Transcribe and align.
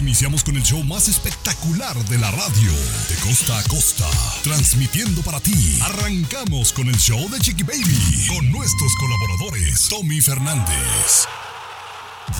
Iniciamos 0.00 0.42
con 0.42 0.56
el 0.56 0.62
show 0.62 0.82
más 0.82 1.08
espectacular 1.08 1.94
de 2.06 2.16
la 2.18 2.30
radio, 2.30 2.72
de 3.08 3.14
costa 3.16 3.58
a 3.58 3.62
costa, 3.64 4.08
transmitiendo 4.42 5.20
para 5.22 5.40
ti. 5.40 5.78
Arrancamos 5.82 6.72
con 6.72 6.88
el 6.88 6.96
show 6.96 7.28
de 7.30 7.38
Chiqui 7.38 7.62
Baby, 7.62 8.26
con 8.28 8.50
nuestros 8.50 8.90
colaboradores, 8.96 9.88
Tommy 9.88 10.20
Fernández, 10.22 11.26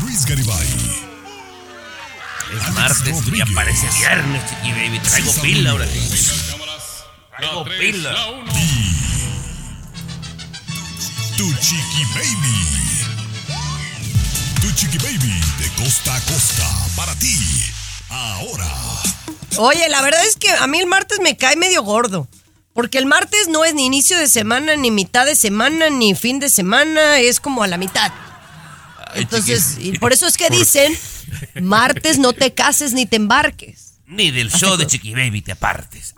Luis 0.02 0.24
Garibay, 0.24 0.66
Es 2.56 2.62
Alex 2.62 2.74
martes 2.74 3.08
y 3.08 3.12
Rodríguez. 3.12 3.48
parece 3.54 3.88
viernes, 3.98 4.42
chiqui 4.50 4.72
baby. 4.72 4.98
Traigo 4.98 5.30
César 5.30 5.42
pila 5.42 5.70
ahora 5.70 5.86
sí. 5.86 6.00
Traigo 7.36 7.64
pila. 7.64 8.14
Tu 11.36 11.54
Chiqui 11.54 12.04
Baby. 12.14 12.99
Tu 14.60 14.70
Chiqui 14.72 14.98
Baby, 14.98 15.40
de 15.58 15.82
costa 15.82 16.14
a 16.14 16.20
costa, 16.20 16.66
para 16.94 17.14
ti. 17.14 17.34
Ahora. 18.10 18.68
Oye, 19.56 19.88
la 19.88 20.02
verdad 20.02 20.24
es 20.26 20.36
que 20.36 20.50
a 20.50 20.66
mí 20.66 20.78
el 20.78 20.86
martes 20.86 21.18
me 21.20 21.36
cae 21.36 21.56
medio 21.56 21.82
gordo. 21.82 22.28
Porque 22.74 22.98
el 22.98 23.06
martes 23.06 23.48
no 23.48 23.64
es 23.64 23.74
ni 23.74 23.86
inicio 23.86 24.18
de 24.18 24.28
semana, 24.28 24.76
ni 24.76 24.90
mitad 24.90 25.26
de 25.26 25.34
semana, 25.34 25.90
ni 25.90 26.14
fin 26.14 26.38
de 26.38 26.48
semana, 26.48 27.18
es 27.18 27.40
como 27.40 27.62
a 27.62 27.66
la 27.66 27.78
mitad. 27.78 28.12
Entonces, 29.14 29.76
y 29.78 29.98
por 29.98 30.12
eso 30.12 30.26
es 30.26 30.36
que 30.36 30.50
dicen, 30.50 30.96
martes 31.60 32.18
no 32.18 32.32
te 32.32 32.52
cases 32.54 32.92
ni 32.92 33.06
te 33.06 33.16
embarques. 33.16 33.89
Ni 34.10 34.32
del 34.32 34.50
show 34.50 34.76
de 34.76 34.88
Chiqui 34.88 35.14
Baby 35.14 35.40
te 35.40 35.52
apartes. 35.52 36.14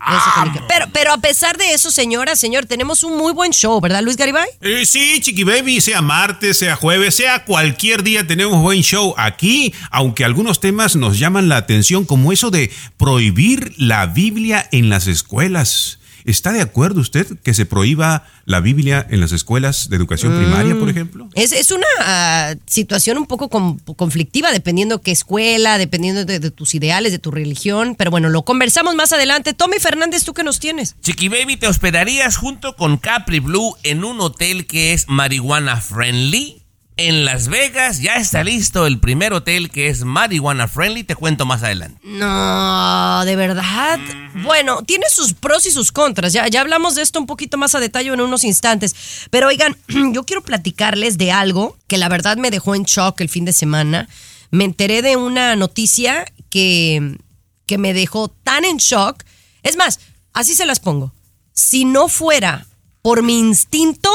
Pero, 0.67 0.87
pero 0.95 1.13
a 1.13 1.19
pesar 1.19 1.59
de 1.59 1.75
eso, 1.75 1.91
señora, 1.91 2.37
señor, 2.37 2.65
tenemos 2.65 3.05
un 3.05 3.19
muy 3.19 3.35
buen 3.35 3.53
show, 3.53 3.79
¿verdad, 3.83 4.03
Luis 4.03 4.17
Garibay? 4.17 4.49
Eh, 4.63 4.87
sí, 4.87 5.21
Chiqui 5.21 5.45
Baby, 5.45 5.83
sea 5.83 6.01
martes, 6.01 6.57
sea 6.57 6.75
jueves, 6.75 7.15
sea 7.17 7.45
cualquier 7.45 8.03
día, 8.03 8.27
tenemos 8.27 8.63
buen 8.63 8.81
show 8.81 9.15
aquí, 9.19 9.75
aunque 9.91 10.25
algunos 10.25 10.59
temas 10.59 10.97
nos 10.97 11.19
llaman 11.19 11.51
la 11.51 11.59
atención, 11.59 12.07
como 12.07 12.33
eso 12.33 12.51
de 12.51 12.71
prohibir 12.97 13.75
la 13.77 14.07
Biblia 14.07 14.67
en 14.73 14.89
las 14.89 15.07
escuelas. 15.07 15.99
¿Está 16.25 16.53
de 16.53 16.61
acuerdo 16.61 17.01
usted 17.01 17.27
que 17.43 17.55
se 17.55 17.67
prohíba 17.67 18.25
la 18.45 18.61
Biblia 18.61 19.07
en 19.11 19.21
las 19.21 19.33
escuelas 19.33 19.89
de 19.89 19.97
educación 19.97 20.37
primaria, 20.37 20.79
por 20.79 20.89
ejemplo? 20.89 21.29
Es, 21.35 21.53
es 21.53 21.71
una 21.71 21.87
ah, 22.01 22.55
situación 22.67 23.19
un 23.19 23.27
poco 23.27 23.49
con- 23.49 23.79
conflictiva, 23.79 24.53
dependiendo 24.53 25.01
qué 25.01 25.11
escuela, 25.11 25.79
dependiendo 25.79 26.25
de, 26.25 26.39
de 26.39 26.51
tus 26.51 26.75
ideales, 26.75 27.13
de 27.13 27.19
tu 27.19 27.31
religión. 27.31 27.95
Pero 27.97 28.11
bueno, 28.11 28.29
lo 28.29 28.45
conversamos 28.45 28.95
más 28.95 29.13
adelante. 29.13 29.53
Tommy 29.53 29.79
Fernández, 29.79 30.25
¿tú 30.25 30.35
qué 30.35 30.45
nos 30.45 30.61
tienes? 30.61 30.95
Chiqui 31.03 31.29
Baby, 31.29 31.57
¿te 31.57 31.67
hospedarías 31.69 32.37
junto 32.37 32.77
con 32.77 32.97
Capri 32.99 33.41
Blue 33.41 33.75
en 33.83 34.05
un 34.05 34.21
hotel 34.21 34.67
que 34.67 34.93
es 34.93 35.09
marihuana 35.09 35.81
friendly? 35.81 36.62
En 37.05 37.25
Las 37.25 37.49
Vegas 37.49 38.01
ya 38.01 38.15
está 38.15 38.45
listo 38.45 38.87
el 38.87 39.01
primer 39.01 39.33
hotel 39.33 39.71
que 39.71 39.89
es 39.89 40.05
marihuana 40.05 40.69
friendly. 40.69 41.03
Te 41.03 41.17
cuento 41.17 41.45
más 41.45 41.65
adelante. 41.65 41.99
No, 42.05 43.25
de 43.25 43.35
verdad. 43.35 43.99
Bueno, 44.45 44.85
tiene 44.85 45.07
sus 45.11 45.35
pros 45.35 45.67
y 45.67 45.73
sus 45.73 45.91
contras. 45.91 46.33
Ya, 46.33 46.47
ya 46.47 46.61
hablamos 46.61 46.95
de 46.95 47.03
esto 47.03 47.19
un 47.19 47.27
poquito 47.27 47.59
más 47.59 47.75
a 47.75 47.81
detalle 47.81 48.13
en 48.13 48.21
unos 48.21 48.45
instantes. 48.45 48.95
Pero 49.31 49.49
oigan, 49.49 49.77
yo 50.13 50.23
quiero 50.23 50.43
platicarles 50.43 51.19
de 51.19 51.33
algo 51.33 51.77
que 51.89 51.99
la 51.99 52.09
verdad 52.09 52.37
me 52.37 52.53
dejó 52.53 52.77
en 52.77 52.85
shock 52.85 53.21
el 53.21 53.29
fin 53.29 53.47
de 53.47 53.53
semana. 53.53 54.09
Me 54.53 54.63
enteré 54.63 55.03
de 55.03 55.17
una 55.17 55.57
noticia 55.57 56.25
que, 56.51 57.19
que 57.67 57.79
me 57.79 57.95
dejó 57.95 58.29
tan 58.29 58.65
en 58.65 58.77
shock. 58.77 59.25
Es 59.65 59.77
más, 59.77 59.99
así 60.35 60.55
se 60.55 60.67
las 60.67 60.79
pongo. 60.79 61.13
Si 61.53 61.85
no 61.85 62.07
fuera 62.07 62.69
por 63.03 63.25
mi 63.25 63.41
instinto, 63.41 64.09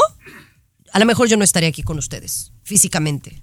a 0.90 0.98
lo 0.98 1.04
mejor 1.04 1.28
yo 1.28 1.36
no 1.36 1.44
estaría 1.44 1.68
aquí 1.68 1.82
con 1.82 1.98
ustedes, 1.98 2.52
físicamente. 2.68 3.42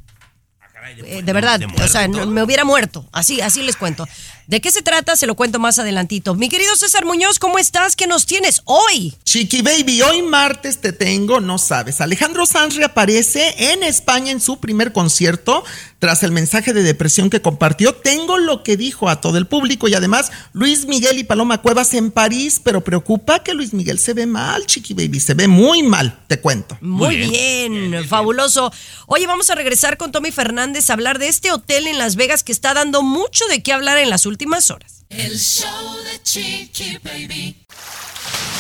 Eh, 1.04 1.24
de 1.24 1.34
verdad, 1.34 1.60
o 1.84 1.88
sea, 1.88 2.08
no- 2.08 2.28
me 2.28 2.44
hubiera 2.44 2.64
muerto. 2.64 3.10
Así, 3.12 3.42
así 3.42 3.64
les 3.64 3.76
cuento. 3.76 4.08
¿De 4.46 4.62
qué 4.62 4.70
se 4.70 4.84
trata? 4.84 5.16
Se 5.16 5.26
lo 5.26 5.34
cuento 5.34 5.58
más 5.58 5.80
adelantito. 5.80 6.36
Mi 6.36 6.48
querido 6.48 6.76
César 6.76 7.06
Muñoz, 7.06 7.40
¿cómo 7.40 7.58
estás? 7.58 7.96
¿Qué 7.96 8.06
nos 8.06 8.28
tienes 8.28 8.62
hoy? 8.66 9.16
Chiqui 9.24 9.64
Baby, 9.64 10.04
hoy 10.04 10.22
martes 10.22 10.80
te 10.82 10.94
tengo, 10.94 11.42
no 11.42 11.58
sabes. 11.58 12.02
Alejandro 12.02 12.46
Sanz 12.46 12.76
reaparece 12.76 13.72
en 13.74 13.82
España 13.82 14.32
en 14.32 14.40
su 14.40 14.60
primer 14.60 14.92
concierto 14.94 15.64
tras 16.00 16.24
el 16.24 16.32
mensaje 16.32 16.74
de 16.74 16.84
depresión 16.84 17.30
que 17.30 17.42
compartió. 17.42 17.94
Tengo 17.94 18.38
lo 18.38 18.64
que 18.64 18.78
dijo 18.78 19.10
a 19.10 19.22
todo 19.22 19.38
el 19.38 19.48
público 19.48 19.88
y 19.88 19.94
además 19.94 20.32
Luis 20.54 20.86
Miguel 20.86 21.20
y 21.20 21.24
Paloma 21.24 21.62
Cuevas 21.62 21.94
en 21.94 22.12
París, 22.12 22.62
pero 22.64 22.84
preocupa 22.84 23.44
que 23.44 23.54
Luis 23.54 23.74
Miguel 23.74 24.00
se 24.00 24.14
ve 24.14 24.26
mal, 24.26 24.66
Chiqui 24.66 24.94
Baby, 24.94 25.20
se 25.20 25.34
ve 25.34 25.48
muy 25.48 25.84
mal, 25.84 26.20
te 26.28 26.40
cuento. 26.40 26.78
Muy, 26.82 27.18
bien, 27.18 28.06
fabuloso. 28.08 28.72
Oye, 29.08 29.28
vamos 29.28 29.50
a 29.50 29.56
regresar 29.56 29.98
con 29.98 30.12
Tommy 30.12 30.32
Fernández 30.32 30.90
a 30.90 30.94
hablar 30.94 31.20
de 31.20 31.28
este 31.28 31.52
hotel 31.52 31.88
en 31.88 31.98
Las 31.98 32.16
Vegas 32.16 32.44
que 32.44 32.52
está 32.52 32.74
dando 32.74 33.02
mucho 33.02 33.46
de 33.48 33.64
qué 33.64 33.74
hablar 33.74 33.98
en 33.98 34.10
las 34.10 34.26
últimas 34.26 34.72
horas. 34.72 35.06
El 35.10 35.38
show 35.38 35.96
de 36.04 36.22
Chiqui 36.24 36.98
Baby. 37.04 37.66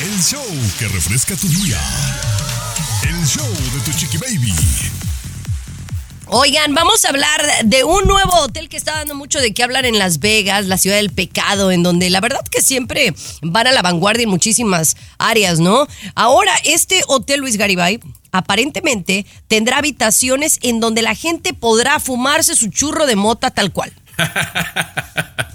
El 0.01 0.21
show 0.21 0.45
que 0.77 0.87
refresca 0.87 1.35
tu 1.35 1.47
día. 1.47 1.79
El 3.03 3.25
show 3.25 3.47
de 3.47 3.79
tu 3.85 3.97
Chiqui 3.97 4.17
Baby. 4.17 4.53
Oigan, 6.27 6.73
vamos 6.73 7.05
a 7.05 7.09
hablar 7.09 7.41
de 7.65 7.83
un 7.83 8.05
nuevo 8.05 8.33
hotel 8.39 8.67
que 8.67 8.77
está 8.77 8.93
dando 8.93 9.13
mucho 9.13 9.39
de 9.39 9.53
qué 9.53 9.63
hablar 9.63 9.85
en 9.85 9.99
Las 9.99 10.19
Vegas, 10.19 10.65
la 10.65 10.77
ciudad 10.77 10.97
del 10.97 11.11
pecado, 11.11 11.71
en 11.71 11.83
donde 11.83 12.09
la 12.09 12.19
verdad 12.19 12.43
que 12.49 12.61
siempre 12.61 13.13
van 13.43 13.67
a 13.67 13.71
la 13.71 13.83
vanguardia 13.83 14.23
en 14.23 14.29
muchísimas 14.29 14.97
áreas, 15.19 15.59
¿no? 15.59 15.87
Ahora, 16.15 16.51
este 16.63 17.03
hotel 17.07 17.41
Luis 17.41 17.57
Garibay 17.57 17.99
aparentemente 18.31 19.25
tendrá 19.47 19.77
habitaciones 19.77 20.57
en 20.63 20.79
donde 20.79 21.03
la 21.03 21.13
gente 21.13 21.53
podrá 21.53 21.99
fumarse 21.99 22.55
su 22.55 22.69
churro 22.69 23.05
de 23.05 23.15
mota 23.15 23.51
tal 23.51 23.71
cual. 23.71 23.93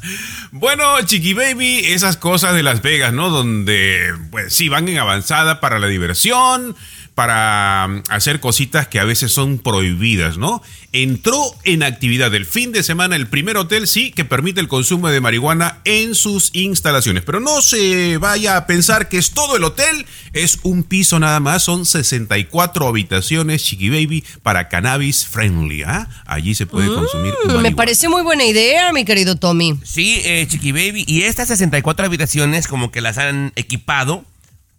Bueno, 0.53 1.01
Chiqui 1.05 1.35
Baby, 1.35 1.93
esas 1.93 2.17
cosas 2.17 2.55
de 2.55 2.63
Las 2.63 2.83
Vegas, 2.83 3.13
¿no? 3.13 3.31
Donde, 3.31 4.13
pues 4.31 4.53
sí, 4.53 4.69
van 4.69 4.89
en 4.89 4.99
avanzada 4.99 5.61
para 5.61 5.79
la 5.79 5.87
diversión, 5.87 6.75
para 7.15 7.87
mm, 7.89 8.03
hacer 8.11 8.41
cositas 8.41 8.89
que 8.89 8.99
a 9.01 9.05
veces 9.05 9.33
son 9.33 9.59
prohibidas, 9.59 10.39
¿no? 10.39 10.63
Entró 10.93 11.41
en 11.65 11.83
actividad 11.83 12.35
el 12.35 12.47
fin 12.47 12.73
de 12.73 12.83
semana 12.83 13.15
el 13.17 13.29
primer 13.29 13.57
hotel, 13.57 13.87
sí, 13.87 14.11
que 14.11 14.25
permite 14.25 14.61
el 14.61 14.69
consumo 14.69 15.09
de 15.09 15.21
marihuana 15.21 15.79
en 15.85 16.15
sus 16.15 16.51
instalaciones. 16.55 17.23
Pero 17.23 17.39
no 17.41 17.63
se 17.63 18.17
vaya 18.19 18.57
a 18.57 18.67
pensar 18.67 19.09
que 19.09 19.19
es 19.19 19.31
todo 19.33 19.57
el 19.57 19.65
hotel, 19.65 20.07
es 20.33 20.59
un 20.63 20.83
piso 20.83 21.19
nada 21.19 21.39
más, 21.41 21.63
son 21.63 21.87
64 21.87 22.87
habitaciones, 22.89 23.65
Chiqui 23.65 23.89
Baby, 23.91 24.25
para 24.43 24.69
cannabis 24.69 25.27
friendly, 25.27 25.83
¿ah? 25.85 26.09
Allí 26.27 26.55
se 26.55 26.67
puede 26.67 26.89
consumir 26.89 27.35
Mm, 27.45 27.47
Me 27.49 27.53
marihuana. 27.55 27.77
parece 27.77 28.09
muy 28.09 28.23
buena 28.23 28.45
idea, 28.45 28.93
mi 28.93 29.05
querido 29.05 29.37
Tommy. 29.37 29.79
Sí, 29.85 30.21
eh, 30.25 30.47
Chiqui 30.49 30.73
Baby. 30.73 31.05
Y 31.07 31.23
estas 31.23 31.49
64 31.49 32.05
habitaciones 32.07 32.67
como 32.67 32.91
que 32.91 33.01
las 33.01 33.19
han 33.19 33.53
equipado 33.57 34.25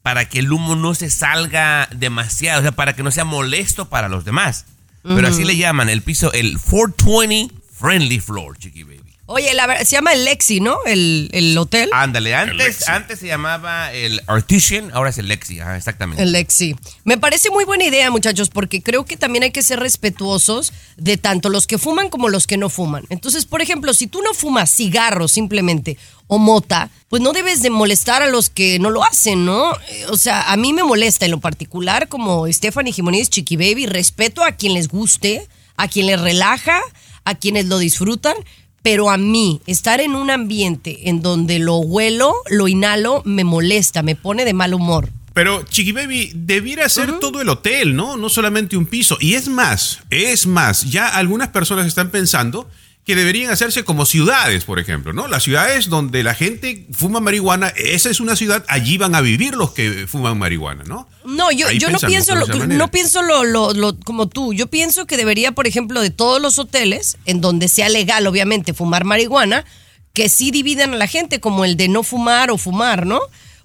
para 0.02 0.28
que 0.28 0.40
el 0.40 0.52
humo 0.52 0.76
no 0.76 0.94
se 0.96 1.10
salga 1.10 1.88
demasiado, 1.96 2.60
o 2.60 2.62
sea, 2.64 2.72
para 2.72 2.96
que 2.96 3.04
no 3.04 3.12
sea 3.12 3.26
molesto 3.26 3.90
para 3.90 4.10
los 4.10 4.26
demás. 4.26 4.66
Pero 5.04 5.28
así 5.28 5.44
le 5.44 5.58
llaman 5.58 5.90
el 5.90 6.04
piso, 6.04 6.32
el 6.32 6.60
420 6.60 7.56
Friendly 7.74 8.20
Floor, 8.20 8.58
Chiqui 8.58 8.84
Baby. 8.84 9.11
Oye, 9.32 9.54
la 9.54 9.84
se 9.86 9.96
llama 9.96 10.14
el 10.14 10.26
Lexi, 10.26 10.60
¿no? 10.60 10.78
El, 10.86 11.30
el 11.32 11.58
hotel. 11.58 11.90
Ándale, 11.94 12.36
antes, 12.36 12.88
antes 12.88 13.20
se 13.20 13.28
llamaba 13.28 13.92
el 13.94 14.22
Artesian, 14.28 14.92
ahora 14.94 15.10
es 15.10 15.18
el 15.18 15.28
Lexi, 15.28 15.60
ajá, 15.60 15.78
exactamente. 15.78 16.22
El 16.22 16.34
Lexi. 16.34 16.76
Me 17.04 17.18
parece 17.18 17.50
muy 17.50 17.64
buena 17.66 17.86
idea, 17.86 18.12
muchachos, 18.12 18.50
porque 18.50 18.82
creo 18.82 19.06
que 19.06 19.18
también 19.18 19.44
hay 19.44 19.52
que 19.52 19.64
ser 19.64 19.80
respetuosos 19.80 20.74
de 20.98 21.18
tanto 21.18 21.50
los 21.50 21.68
que 21.68 21.78
fuman 21.78 22.10
como 22.10 22.30
los 22.30 22.46
que 22.46 22.58
no 22.58 22.70
fuman. 22.70 23.06
Entonces, 23.10 23.46
por 23.46 23.62
ejemplo, 23.62 23.94
si 23.94 24.08
tú 24.08 24.22
no 24.22 24.34
fumas 24.34 24.70
cigarro 24.70 25.28
simplemente 25.28 25.98
o 26.28 26.38
mota, 26.38 26.90
pues 27.10 27.22
no 27.22 27.34
debes 27.34 27.62
de 27.62 27.70
molestar 27.70 28.22
a 28.22 28.28
los 28.28 28.50
que 28.50 28.80
no 28.80 28.90
lo 28.90 29.04
hacen, 29.04 29.46
¿no? 29.46 29.72
O 30.10 30.18
sea, 30.18 30.52
a 30.52 30.58
mí 30.58 30.74
me 30.74 30.84
molesta 30.84 31.26
en 31.26 31.32
lo 31.32 31.40
particular, 31.40 32.08
como 32.08 32.48
Stephanie 32.52 32.94
Jiménez 32.94 33.30
Chiqui 33.30 33.56
Baby, 33.56 33.86
respeto 33.86 34.44
a 34.44 34.54
quien 34.54 34.74
les 34.74 34.88
guste, 34.88 35.48
a 35.76 35.88
quien 35.88 36.08
les 36.08 36.20
relaja, 36.20 36.82
a 37.26 37.36
quienes 37.36 37.66
lo 37.66 37.78
disfrutan. 37.80 38.36
Pero 38.84 39.10
a 39.10 39.18
mí, 39.18 39.62
estar 39.68 40.02
en 40.02 40.16
un 40.16 40.32
ambiente 40.32 41.10
en 41.10 41.22
donde 41.22 41.60
lo 41.60 41.78
huelo, 41.78 42.34
lo 42.50 42.68
inhalo, 42.68 43.22
me 43.26 43.44
molesta, 43.44 44.02
me 44.02 44.16
pone 44.16 44.44
de 44.44 44.54
mal 44.54 44.74
humor. 44.74 45.10
Pero 45.34 45.64
Chiqui 45.64 45.92
Baby 45.92 46.32
debiera 46.36 46.90
ser 46.90 47.20
todo 47.20 47.42
el 47.42 47.50
hotel, 47.50 47.96
¿no? 47.96 48.18
No 48.18 48.28
solamente 48.28 48.76
un 48.76 48.86
piso. 48.86 49.18
Y 49.22 49.36
es 49.36 49.48
más, 49.48 50.00
es 50.10 50.46
más, 50.46 50.90
ya 50.90 51.08
algunas 51.08 51.50
personas 51.50 51.88
están 51.88 52.10
pensando 52.10 52.70
que 53.06 53.16
deberían 53.16 53.52
hacerse 53.52 53.84
como 53.84 54.06
ciudades, 54.06 54.64
por 54.64 54.80
ejemplo, 54.80 55.12
¿no? 55.12 55.28
Las 55.28 55.42
ciudades 55.44 55.90
donde 55.90 56.22
la 56.24 56.36
gente 56.36 56.86
fuma 56.94 57.20
marihuana, 57.20 57.70
esa 57.76 58.10
es 58.12 58.20
una 58.20 58.36
ciudad, 58.36 58.64
allí 58.68 58.98
van 59.00 59.16
a 59.16 59.22
vivir 59.22 59.56
los 59.56 59.72
que 59.72 60.06
fuman 60.08 60.38
marihuana, 60.38 60.84
¿no? 60.86 61.10
No, 61.26 61.52
yo, 61.52 61.66
yo 61.72 61.88
no 61.90 61.98
pienso, 62.08 62.36
lo, 62.36 62.46
no 62.78 62.92
pienso 62.92 63.22
lo, 63.24 63.44
lo- 63.44 63.74
lo- 63.74 64.00
como 64.02 64.30
tú. 64.30 64.54
Yo 64.54 64.68
pienso 64.68 65.08
que 65.08 65.18
debería, 65.18 65.52
por 65.52 65.66
ejemplo, 65.66 66.00
de 66.02 66.12
todos 66.12 66.40
los 66.42 66.60
hoteles, 66.60 67.18
en 67.26 67.42
donde 67.42 67.70
sea 67.70 67.90
legal, 67.90 68.28
obviamente, 68.28 68.74
fumar 68.76 69.04
marihuana, 69.04 69.66
que 70.14 70.30
sí 70.30 70.52
dividan 70.52 70.94
a 70.94 70.98
la 70.98 71.08
gente, 71.08 71.40
como 71.40 71.66
el 71.66 71.78
de 71.78 71.88
no 71.88 72.04
fumar 72.04 72.52
o 72.52 72.58
fumar, 72.60 73.08
¿no? 73.08 73.20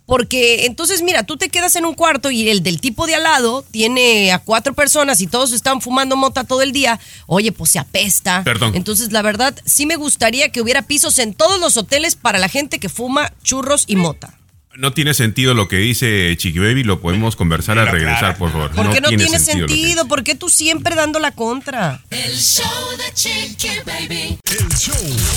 Porque 0.06 0.66
entonces, 0.66 1.02
mira, 1.02 1.24
tú 1.24 1.36
te 1.36 1.48
quedas 1.48 1.74
en 1.76 1.84
un 1.84 1.94
cuarto 1.94 2.30
y 2.30 2.48
el 2.48 2.62
del 2.62 2.80
tipo 2.80 3.06
de 3.06 3.16
al 3.16 3.24
lado 3.24 3.64
tiene 3.70 4.32
a 4.32 4.38
cuatro 4.38 4.72
personas 4.72 5.20
y 5.20 5.26
todos 5.26 5.52
están 5.52 5.80
fumando 5.80 6.16
mota 6.16 6.44
todo 6.44 6.62
el 6.62 6.72
día. 6.72 7.00
Oye, 7.26 7.50
pues 7.52 7.72
se 7.72 7.80
apesta. 7.80 8.42
Perdón. 8.44 8.76
Entonces, 8.76 9.12
la 9.12 9.22
verdad, 9.22 9.54
sí 9.64 9.84
me 9.84 9.96
gustaría 9.96 10.50
que 10.50 10.60
hubiera 10.60 10.82
pisos 10.82 11.18
en 11.18 11.34
todos 11.34 11.60
los 11.60 11.76
hoteles 11.76 12.14
para 12.14 12.38
la 12.38 12.48
gente 12.48 12.78
que 12.78 12.88
fuma 12.88 13.32
churros 13.42 13.84
y 13.88 13.96
mota. 13.96 14.38
No 14.78 14.92
tiene 14.92 15.14
sentido 15.14 15.54
lo 15.54 15.68
que 15.68 15.76
dice 15.76 16.34
Chiqui 16.36 16.58
Baby, 16.58 16.84
lo 16.84 17.00
podemos 17.00 17.34
conversar 17.34 17.78
al 17.78 17.88
regresar, 17.88 18.36
por 18.36 18.52
favor. 18.52 18.70
¿Por 18.72 18.92
qué 18.92 19.00
no, 19.00 19.08
tiene, 19.08 19.26
sentido? 19.38 19.66
dice. 19.66 20.04
¿Por 20.04 20.22
qué 20.22 20.34
tú 20.34 20.50
siempre 20.50 20.94
dando 20.94 21.18
la 21.18 21.30
contra? 21.30 22.02
El 22.10 22.36
show 22.36 22.64
de 22.98 23.14
Chiqui 23.14 23.68
Baby. 23.86 24.38
El 24.44 24.76
show 24.76 24.94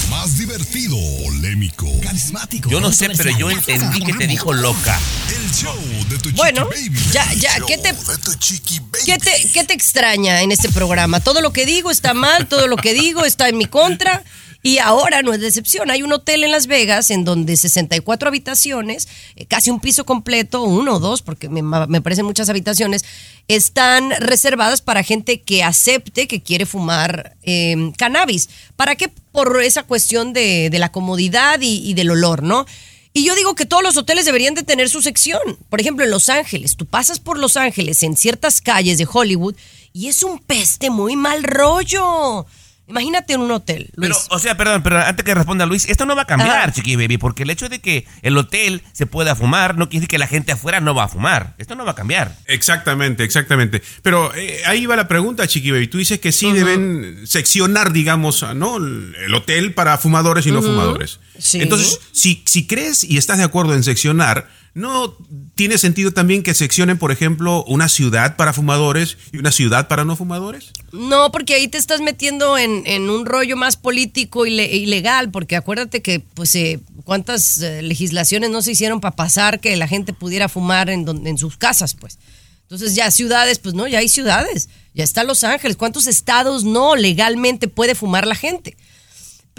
más 0.09 0.37
divertido, 0.37 0.97
polémico, 1.23 1.87
carismático. 2.01 2.69
Yo 2.69 2.81
no 2.81 2.91
sé, 2.91 3.09
pero 3.15 3.37
yo 3.37 3.49
entendí 3.49 4.01
que 4.01 4.13
te 4.13 4.27
dijo 4.27 4.53
loca. 4.53 4.99
El 5.29 5.51
show 5.53 5.77
de 6.09 6.17
tu 6.17 6.31
Bueno, 6.31 6.67
Chiqui 6.73 6.89
Baby. 6.89 7.01
ya, 7.11 7.33
ya, 7.35 7.59
¿qué 7.65 7.77
te, 7.77 7.93
show 7.93 8.11
de 8.11 8.17
tu 8.17 8.33
Chiqui 8.35 8.79
Baby. 8.79 9.05
qué 9.05 9.17
te, 9.17 9.49
qué 9.53 9.63
te 9.63 9.73
extraña 9.73 10.41
en 10.41 10.51
este 10.51 10.67
programa? 10.67 11.21
Todo 11.21 11.41
lo 11.41 11.53
que 11.53 11.65
digo 11.65 11.91
está 11.91 12.13
mal, 12.13 12.47
todo 12.47 12.67
lo 12.67 12.75
que 12.75 12.93
digo 12.93 13.23
está 13.23 13.47
en 13.47 13.57
mi 13.57 13.65
contra. 13.65 14.23
Y 14.61 14.79
ahora 14.79 15.21
no 15.21 15.33
es 15.33 15.39
decepción. 15.39 15.89
Hay 15.89 16.03
un 16.03 16.11
hotel 16.11 16.43
en 16.43 16.51
Las 16.51 16.67
Vegas 16.67 17.11
en 17.11 17.23
donde 17.23 17.55
64 17.55 18.27
habitaciones, 18.27 19.07
eh, 19.35 19.45
casi 19.45 19.69
un 19.69 19.79
piso 19.79 20.05
completo, 20.05 20.63
uno 20.63 20.95
o 20.95 20.99
dos, 20.99 21.21
porque 21.21 21.47
me, 21.47 21.61
me 21.61 22.01
parecen 22.01 22.25
muchas 22.25 22.49
habitaciones, 22.49 23.05
están 23.47 24.11
reservadas 24.19 24.81
para 24.81 25.03
gente 25.03 25.41
que 25.41 25.63
acepte 25.63 26.27
que 26.27 26.41
quiere 26.41 26.65
fumar 26.65 27.37
eh, 27.43 27.91
cannabis. 27.97 28.49
¿Para 28.75 28.95
qué? 28.95 29.09
Por 29.31 29.61
esa 29.61 29.83
cuestión 29.83 30.33
de, 30.33 30.69
de 30.69 30.79
la 30.79 30.91
comodidad 30.91 31.61
y, 31.61 31.89
y 31.89 31.93
del 31.93 32.11
olor, 32.11 32.43
¿no? 32.43 32.65
Y 33.13 33.23
yo 33.23 33.35
digo 33.35 33.55
que 33.55 33.65
todos 33.65 33.81
los 33.81 33.97
hoteles 33.97 34.25
deberían 34.25 34.53
de 34.53 34.63
tener 34.63 34.89
su 34.89 35.01
sección. 35.01 35.41
Por 35.69 35.81
ejemplo, 35.81 36.05
en 36.05 36.11
Los 36.11 36.29
Ángeles, 36.29 36.75
tú 36.75 36.85
pasas 36.85 37.19
por 37.19 37.39
Los 37.39 37.57
Ángeles 37.57 38.03
en 38.03 38.15
ciertas 38.15 38.61
calles 38.61 38.97
de 38.97 39.07
Hollywood 39.11 39.55
y 39.93 40.07
es 40.07 40.21
un 40.21 40.39
peste 40.39 40.89
muy 40.89 41.15
mal 41.15 41.43
rollo. 41.43 42.45
Imagínate 42.89 43.33
en 43.33 43.41
un 43.41 43.51
hotel, 43.51 43.89
Luis. 43.95 44.11
Pero, 44.11 44.35
o 44.35 44.39
sea, 44.39 44.57
perdón, 44.57 44.81
pero 44.81 44.99
antes 44.99 45.23
que 45.23 45.35
responda 45.35 45.65
Luis, 45.67 45.87
esto 45.87 46.05
no 46.07 46.15
va 46.15 46.23
a 46.23 46.25
cambiar, 46.25 46.57
Ajá. 46.57 46.71
Chiqui 46.71 46.95
Baby, 46.95 47.19
porque 47.19 47.43
el 47.43 47.51
hecho 47.51 47.69
de 47.69 47.79
que 47.79 48.07
el 48.23 48.35
hotel 48.35 48.81
se 48.93 49.05
pueda 49.05 49.35
fumar 49.35 49.77
no 49.77 49.89
quiere 49.89 50.01
decir 50.01 50.09
que 50.09 50.17
la 50.17 50.27
gente 50.27 50.51
afuera 50.51 50.79
no 50.79 50.95
va 50.95 51.03
a 51.03 51.07
fumar. 51.07 51.53
Esto 51.59 51.75
no 51.75 51.85
va 51.85 51.91
a 51.91 51.95
cambiar. 51.95 52.35
Exactamente, 52.47 53.23
exactamente. 53.23 53.83
Pero 54.01 54.33
eh, 54.35 54.61
ahí 54.65 54.87
va 54.87 54.95
la 54.95 55.07
pregunta, 55.07 55.47
Chiqui 55.47 55.69
Baby. 55.69 55.87
Tú 55.87 55.99
dices 55.99 56.19
que 56.19 56.31
sí 56.31 56.51
deben 56.51 57.27
seccionar, 57.27 57.93
digamos, 57.93 58.43
¿no? 58.55 58.77
El 58.77 59.33
hotel 59.35 59.73
para 59.73 59.97
fumadores 59.99 60.47
y 60.47 60.51
no 60.51 60.61
fumadores. 60.61 61.19
Sí. 61.39 61.59
Entonces, 61.61 61.99
si, 62.11 62.43
si 62.45 62.67
crees 62.67 63.03
y 63.03 63.17
estás 63.17 63.37
de 63.37 63.43
acuerdo 63.43 63.73
en 63.73 63.83
seccionar, 63.83 64.49
¿no 64.73 65.15
tiene 65.55 65.77
sentido 65.77 66.11
también 66.11 66.43
que 66.43 66.53
seccionen, 66.53 66.97
por 66.97 67.11
ejemplo, 67.11 67.63
una 67.65 67.89
ciudad 67.89 68.35
para 68.35 68.53
fumadores 68.53 69.17
y 69.31 69.37
una 69.37 69.51
ciudad 69.51 69.87
para 69.87 70.05
no 70.05 70.15
fumadores? 70.15 70.71
No, 70.91 71.31
porque 71.31 71.55
ahí 71.55 71.67
te 71.67 71.77
estás 71.77 72.01
metiendo 72.01 72.57
en, 72.57 72.83
en 72.85 73.09
un 73.09 73.25
rollo 73.25 73.57
más 73.57 73.77
político 73.77 74.45
y 74.45 74.51
le- 74.51 74.75
ilegal, 74.75 75.31
porque 75.31 75.55
acuérdate 75.55 76.01
que, 76.01 76.19
pues, 76.19 76.53
eh, 76.55 76.79
cuántas 77.03 77.59
eh, 77.61 77.81
legislaciones 77.81 78.49
no 78.51 78.61
se 78.61 78.71
hicieron 78.73 78.99
para 79.01 79.15
pasar 79.15 79.59
que 79.59 79.75
la 79.75 79.87
gente 79.87 80.13
pudiera 80.13 80.49
fumar 80.49 80.89
en, 80.89 81.05
don- 81.05 81.25
en 81.25 81.37
sus 81.37 81.57
casas, 81.57 81.93
pues. 81.95 82.19
Entonces 82.63 82.93
ya 82.93 83.09
ciudades, 83.09 83.57
pues 83.57 83.73
no, 83.73 83.87
ya 83.87 83.97
hay 83.97 84.07
ciudades, 84.09 84.69
ya 84.93 85.03
está 85.03 85.23
Los 85.23 85.43
Ángeles, 85.43 85.75
¿cuántos 85.75 86.05
estados 86.05 86.63
no 86.63 86.95
legalmente 86.95 87.67
puede 87.67 87.95
fumar 87.95 88.27
la 88.27 88.35
gente? 88.35 88.77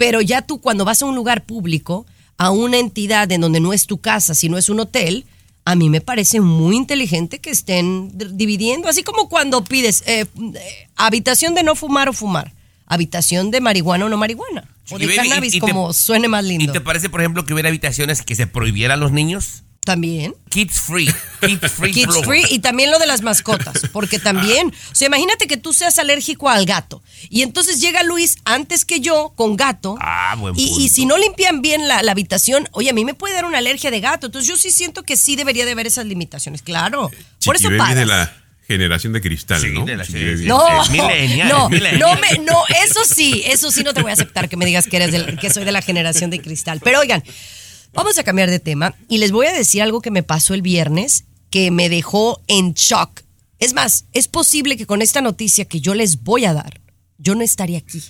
Pero 0.01 0.19
ya 0.21 0.41
tú 0.41 0.59
cuando 0.59 0.83
vas 0.83 1.01
a 1.01 1.05
un 1.05 1.13
lugar 1.15 1.43
público, 1.45 2.07
a 2.37 2.49
una 2.49 2.77
entidad 2.79 3.31
en 3.31 3.41
donde 3.41 3.59
no 3.59 3.71
es 3.71 3.85
tu 3.85 3.99
casa, 3.99 4.33
sino 4.33 4.57
es 4.57 4.67
un 4.67 4.79
hotel, 4.79 5.25
a 5.63 5.75
mí 5.75 5.91
me 5.91 6.01
parece 6.01 6.41
muy 6.41 6.75
inteligente 6.75 7.37
que 7.37 7.51
estén 7.51 8.11
dividiendo, 8.35 8.87
así 8.89 9.03
como 9.03 9.29
cuando 9.29 9.63
pides 9.63 10.01
eh, 10.07 10.25
eh, 10.55 10.87
habitación 10.95 11.53
de 11.53 11.61
no 11.61 11.75
fumar 11.75 12.09
o 12.09 12.13
fumar, 12.13 12.51
habitación 12.87 13.51
de 13.51 13.61
marihuana 13.61 14.05
o 14.05 14.09
no 14.09 14.17
marihuana, 14.17 14.67
o 14.89 14.97
de 14.97 15.05
cannabis, 15.15 15.53
y- 15.53 15.57
y 15.57 15.59
te- 15.61 15.67
como 15.67 15.93
suene 15.93 16.27
más 16.27 16.43
¿Y 16.45 16.47
lindo. 16.57 16.73
te 16.73 16.81
parece, 16.81 17.07
por 17.09 17.21
ejemplo, 17.21 17.45
que 17.45 17.53
hubiera 17.53 17.69
habitaciones 17.69 18.23
que 18.23 18.33
se 18.33 18.47
prohibiera 18.47 18.95
a 18.95 18.97
los 18.97 19.11
niños? 19.11 19.63
También. 19.83 20.35
Kids 20.49 20.79
free. 20.79 21.07
Kids 21.41 21.71
free. 21.71 21.91
Kids 21.91 22.21
free 22.23 22.45
y 22.51 22.59
también 22.59 22.91
lo 22.91 22.99
de 22.99 23.07
las 23.07 23.23
mascotas, 23.23 23.81
porque 23.91 24.19
también, 24.19 24.67
o 24.67 24.95
sea, 24.95 25.07
imagínate 25.07 25.47
que 25.47 25.57
tú 25.57 25.73
seas 25.73 25.97
alérgico 25.97 26.49
al 26.49 26.67
gato 26.67 27.01
y 27.31 27.41
entonces 27.41 27.81
llega 27.81 28.03
Luis 28.03 28.37
antes 28.45 28.85
que 28.85 28.99
yo 28.99 29.33
con 29.35 29.55
gato 29.57 29.97
Ah, 29.99 30.35
buen 30.37 30.53
y, 30.55 30.83
y 30.85 30.89
si 30.89 31.07
no 31.07 31.17
limpian 31.17 31.63
bien 31.63 31.87
la, 31.87 32.03
la 32.03 32.11
habitación, 32.11 32.69
oye, 32.73 32.91
a 32.91 32.93
mí 32.93 33.05
me 33.05 33.15
puede 33.15 33.33
dar 33.33 33.45
una 33.45 33.57
alergia 33.57 33.89
de 33.89 33.99
gato, 34.01 34.27
entonces 34.27 34.47
yo 34.47 34.55
sí 34.55 34.69
siento 34.69 35.01
que 35.01 35.17
sí 35.17 35.35
debería 35.35 35.65
de 35.65 35.71
haber 35.71 35.87
esas 35.87 36.05
limitaciones, 36.05 36.61
claro. 36.61 37.09
Por 37.43 37.57
Chiqui 37.57 37.73
eso 37.73 37.95
de 37.95 38.05
la 38.05 38.35
generación 38.67 39.13
de 39.13 39.21
cristal, 39.21 39.61
Sí, 39.61 39.69
¿no? 39.73 39.83
de 39.85 39.97
la- 39.97 40.05
sí. 40.05 40.13
No, 40.45 40.83
Es 40.83 40.89
no, 40.91 41.09
es 41.09 41.99
no, 41.99 42.15
me- 42.17 42.37
no, 42.45 42.63
eso 42.83 42.99
sí, 43.03 43.41
eso 43.47 43.71
sí 43.71 43.83
no 43.83 43.95
te 43.95 44.03
voy 44.03 44.11
a 44.11 44.13
aceptar 44.13 44.47
que 44.47 44.57
me 44.57 44.65
digas 44.67 44.85
que 44.87 44.97
eres 44.97 45.11
del- 45.11 45.39
que 45.39 45.49
soy 45.49 45.65
de 45.65 45.71
la 45.71 45.81
generación 45.81 46.29
de 46.29 46.39
cristal. 46.39 46.79
Pero 46.83 46.99
oigan, 46.99 47.23
vamos 47.93 48.17
a 48.17 48.23
cambiar 48.23 48.49
de 48.49 48.59
tema 48.59 48.95
y 49.07 49.17
les 49.17 49.31
voy 49.31 49.45
a 49.47 49.53
decir 49.53 49.81
algo 49.81 50.01
que 50.01 50.11
me 50.11 50.23
pasó 50.23 50.53
el 50.53 50.61
viernes 50.61 51.23
que 51.49 51.71
me 51.71 51.89
dejó 51.89 52.41
en 52.47 52.73
shock. 52.73 53.21
Es 53.59 53.73
más, 53.73 54.05
es 54.13 54.27
posible 54.27 54.77
que 54.77 54.85
con 54.85 55.01
esta 55.01 55.21
noticia 55.21 55.65
que 55.65 55.81
yo 55.81 55.93
les 55.93 56.23
voy 56.23 56.45
a 56.45 56.53
dar, 56.53 56.79
yo 57.17 57.35
no 57.35 57.43
estaría 57.43 57.77
aquí 57.77 58.01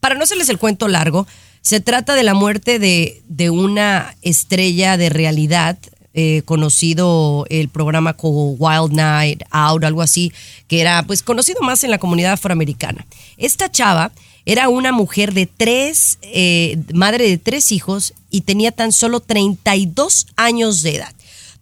para 0.00 0.14
no 0.14 0.24
hacerles 0.24 0.48
el 0.48 0.58
cuento 0.58 0.88
largo, 0.88 1.26
se 1.62 1.80
trata 1.80 2.14
de 2.14 2.22
la 2.22 2.34
muerte 2.34 2.78
de, 2.78 3.22
de 3.28 3.50
una 3.50 4.14
estrella 4.22 4.96
de 4.96 5.08
realidad, 5.08 5.78
eh, 6.14 6.42
conocido 6.44 7.44
el 7.50 7.68
programa 7.68 8.14
como 8.14 8.52
Wild 8.52 8.92
Night 8.92 9.42
Out, 9.50 9.84
algo 9.84 10.00
así, 10.00 10.32
que 10.66 10.80
era 10.80 11.02
pues 11.02 11.22
conocido 11.22 11.60
más 11.60 11.84
en 11.84 11.90
la 11.90 11.98
comunidad 11.98 12.32
afroamericana. 12.32 13.04
Esta 13.36 13.70
chava 13.70 14.12
era 14.46 14.68
una 14.68 14.92
mujer 14.92 15.34
de 15.34 15.46
tres, 15.46 16.18
eh, 16.22 16.78
madre 16.94 17.28
de 17.28 17.36
tres 17.36 17.70
hijos 17.72 18.14
y 18.30 18.42
tenía 18.42 18.70
tan 18.70 18.92
solo 18.92 19.20
32 19.20 20.28
años 20.36 20.82
de 20.82 20.96
edad. 20.96 21.12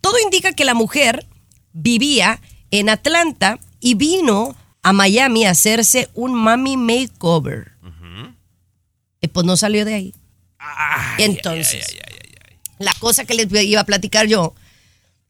Todo 0.01 0.21
indica 0.23 0.53
que 0.53 0.67
la 0.67 0.75
mujer 0.75 1.27
vivía 1.75 2.41
en 2.71 2.89
Atlanta 2.89 3.59
y 3.81 3.95
vino 3.95 4.57
a 4.83 4.95
Miami 4.95 5.45
a 5.45 5.51
hacerse 5.51 6.09
un 6.15 6.35
mami 6.35 6.79
makeover. 6.79 7.73
Y 9.21 9.29
pues 9.29 9.45
no 9.45 9.57
salió 9.57 9.85
de 9.85 9.95
ahí. 9.95 10.15
Entonces, 11.19 11.97
la 12.79 12.95
cosa 12.95 13.25
que 13.25 13.35
les 13.35 13.51
iba 13.65 13.81
a 13.81 13.87
platicar 13.87 14.27
yo, 14.27 14.55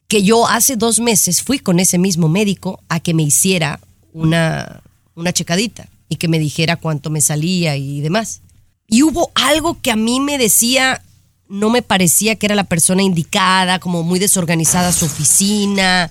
que 0.09 0.23
yo 0.23 0.47
hace 0.47 0.77
dos 0.77 1.01
meses 1.01 1.43
fui 1.43 1.59
con 1.59 1.81
ese 1.81 1.99
mismo 1.99 2.29
médico 2.29 2.81
a 2.89 3.01
que 3.01 3.15
me 3.15 3.23
hiciera 3.23 3.81
una, 4.13 4.83
una 5.15 5.33
checadita 5.33 5.89
y 6.09 6.17
que 6.17 6.29
me 6.29 6.39
dijera 6.39 6.77
cuánto 6.77 7.11
me 7.11 7.21
salía 7.21 7.77
y 7.77 8.01
demás. 8.01 8.43
Y 8.87 9.03
hubo 9.03 9.31
algo 9.35 9.81
que 9.81 9.91
a 9.91 9.97
mí 9.97 10.21
me 10.21 10.39
decía, 10.39 11.03
no 11.49 11.71
me 11.71 11.83
parecía 11.83 12.37
que 12.37 12.47
era 12.47 12.55
la 12.55 12.65
persona 12.65 13.03
indicada, 13.03 13.79
como 13.79 14.03
muy 14.03 14.19
desorganizada 14.19 14.93
su 14.93 15.07
oficina. 15.07 16.11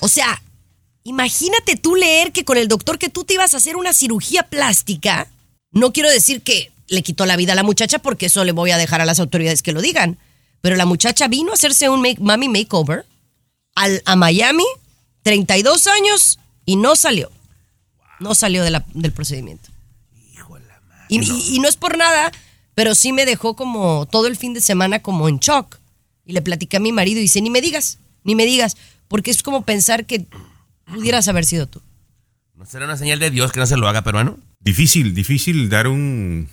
O 0.00 0.08
sea, 0.08 0.42
imagínate 1.04 1.76
tú 1.76 1.94
leer 1.96 2.32
que 2.32 2.44
con 2.44 2.56
el 2.58 2.68
doctor 2.68 2.98
que 2.98 3.08
tú 3.08 3.24
te 3.24 3.34
ibas 3.34 3.54
a 3.54 3.58
hacer 3.58 3.76
una 3.76 3.92
cirugía 3.92 4.42
plástica, 4.44 5.28
no 5.72 5.92
quiero 5.92 6.10
decir 6.10 6.42
que 6.42 6.72
le 6.88 7.02
quitó 7.02 7.26
la 7.26 7.36
vida 7.36 7.52
a 7.52 7.56
la 7.56 7.62
muchacha 7.62 7.98
porque 7.98 8.26
eso 8.26 8.44
le 8.44 8.52
voy 8.52 8.70
a 8.70 8.76
dejar 8.78 9.00
a 9.00 9.06
las 9.06 9.20
autoridades 9.20 9.62
que 9.62 9.72
lo 9.72 9.80
digan, 9.82 10.18
pero 10.60 10.76
la 10.76 10.86
muchacha 10.86 11.28
vino 11.28 11.50
a 11.50 11.54
hacerse 11.54 11.88
un 11.88 12.00
make, 12.02 12.20
mami 12.20 12.48
makeover 12.48 13.06
al, 13.74 14.02
a 14.04 14.16
Miami, 14.16 14.64
32 15.22 15.86
años, 15.86 16.38
y 16.64 16.76
no 16.76 16.96
salió. 16.96 17.30
No 18.20 18.34
salió 18.34 18.62
de 18.64 18.70
la- 18.70 18.84
del 18.94 19.12
procedimiento. 19.12 19.68
Y, 21.08 21.20
y- 21.20 21.56
y 21.56 21.58
no 21.60 21.68
es 21.68 21.76
por 21.76 21.96
nada, 21.98 22.32
pero 22.74 22.94
sí 22.94 23.12
me 23.12 23.26
dejó 23.26 23.54
como 23.54 24.06
todo 24.06 24.26
el 24.26 24.36
fin 24.36 24.54
de 24.54 24.60
semana 24.60 25.02
como 25.02 25.28
en 25.28 25.38
shock. 25.38 25.78
Y 26.24 26.32
le 26.32 26.42
platicé 26.42 26.78
a 26.78 26.80
mi 26.80 26.92
marido 26.92 27.18
y 27.18 27.22
dice, 27.22 27.40
ni 27.40 27.50
me 27.50 27.60
digas, 27.60 27.98
ni 28.24 28.34
me 28.34 28.44
digas, 28.46 28.76
porque 29.08 29.30
es 29.30 29.42
como 29.42 29.64
pensar 29.64 30.06
que 30.06 30.26
pudieras 30.84 31.28
haber 31.28 31.44
sido 31.44 31.66
tú. 31.66 31.82
¿No 32.54 32.64
será 32.66 32.84
una 32.86 32.96
señal 32.96 33.18
de 33.18 33.30
Dios 33.30 33.52
que 33.52 33.60
no 33.60 33.66
se 33.66 33.76
lo 33.76 33.88
haga 33.88 34.02
peruano? 34.02 34.38
Difícil, 34.60 35.14
difícil 35.14 35.68
dar 35.68 35.88
un, 35.88 36.48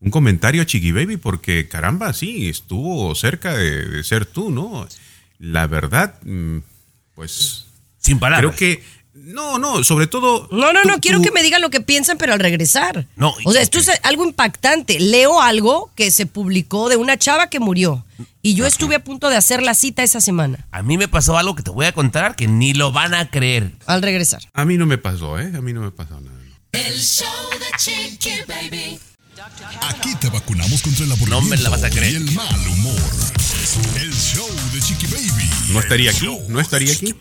un 0.00 0.10
comentario 0.10 0.62
a 0.62 0.66
Chiqui 0.66 0.92
Baby 0.92 1.16
porque 1.16 1.68
caramba, 1.68 2.12
sí, 2.12 2.48
estuvo 2.48 3.14
cerca 3.14 3.54
de, 3.56 3.88
de 3.88 4.04
ser 4.04 4.26
tú, 4.26 4.50
¿no? 4.50 4.86
La 5.38 5.66
verdad, 5.66 6.20
mm, 6.24 6.58
pues 7.14 7.66
Sin 7.98 8.18
palabras. 8.18 8.54
creo 8.56 8.58
que 8.76 8.82
no, 9.14 9.58
no, 9.58 9.84
sobre 9.84 10.06
todo. 10.06 10.48
No, 10.50 10.72
no, 10.72 10.82
tú- 10.82 10.88
no, 10.88 10.98
quiero 11.00 11.18
tú- 11.18 11.24
que 11.24 11.30
me 11.30 11.42
digan 11.42 11.60
lo 11.60 11.70
que 11.70 11.80
piensan, 11.80 12.18
pero 12.18 12.32
al 12.32 12.40
regresar. 12.40 13.06
No, 13.16 13.34
o 13.44 13.52
sea, 13.52 13.60
esto 13.62 13.78
es 13.78 13.90
algo 14.02 14.24
impactante. 14.24 14.98
Leo 15.00 15.40
algo 15.40 15.90
que 15.94 16.10
se 16.10 16.26
publicó 16.26 16.88
de 16.88 16.96
una 16.96 17.16
chava 17.18 17.48
que 17.50 17.60
murió. 17.60 18.04
Y 18.40 18.54
yo 18.54 18.66
estuve 18.66 18.96
a 18.96 19.04
punto 19.04 19.28
de 19.28 19.36
hacer 19.36 19.62
la 19.62 19.74
cita 19.74 20.02
esa 20.02 20.20
semana. 20.20 20.66
A 20.72 20.82
mí 20.82 20.98
me 20.98 21.08
pasó 21.08 21.36
algo 21.38 21.54
que 21.54 21.62
te 21.62 21.70
voy 21.70 21.86
a 21.86 21.92
contar 21.92 22.34
que 22.36 22.48
ni 22.48 22.74
lo 22.74 22.90
van 22.90 23.14
a 23.14 23.30
creer. 23.30 23.72
Al 23.86 24.02
regresar. 24.02 24.42
A 24.52 24.64
mí 24.64 24.76
no 24.78 24.86
me 24.86 24.98
pasó, 24.98 25.38
¿eh? 25.38 25.52
A 25.56 25.60
mí 25.60 25.72
no 25.72 25.80
me 25.82 25.90
pasó 25.90 26.20
nada. 26.20 26.36
El 26.72 26.98
show 26.98 27.26
de 27.50 27.66
Chiqui 27.78 28.30
Baby. 28.48 28.98
Aquí 29.88 30.14
te 30.20 30.28
vacunamos 30.28 30.82
contra 30.82 31.04
el 31.06 31.12
aburrimiento 31.12 31.40
No 31.42 31.48
me 31.48 31.56
la 31.56 31.70
vas 31.70 31.82
a 31.82 31.90
creer. 31.90 32.12
y 32.12 32.16
el 32.16 32.30
mal 32.32 32.68
humor. 32.68 33.00
El 33.96 34.12
show 34.12 34.46
de 34.74 34.80
Chiqui 34.80 35.06
Baby. 35.06 35.50
No 35.70 35.80
estaría 35.80 36.10
aquí, 36.10 36.28
no 36.48 36.60
estaría 36.60 36.92
aquí. 36.92 37.14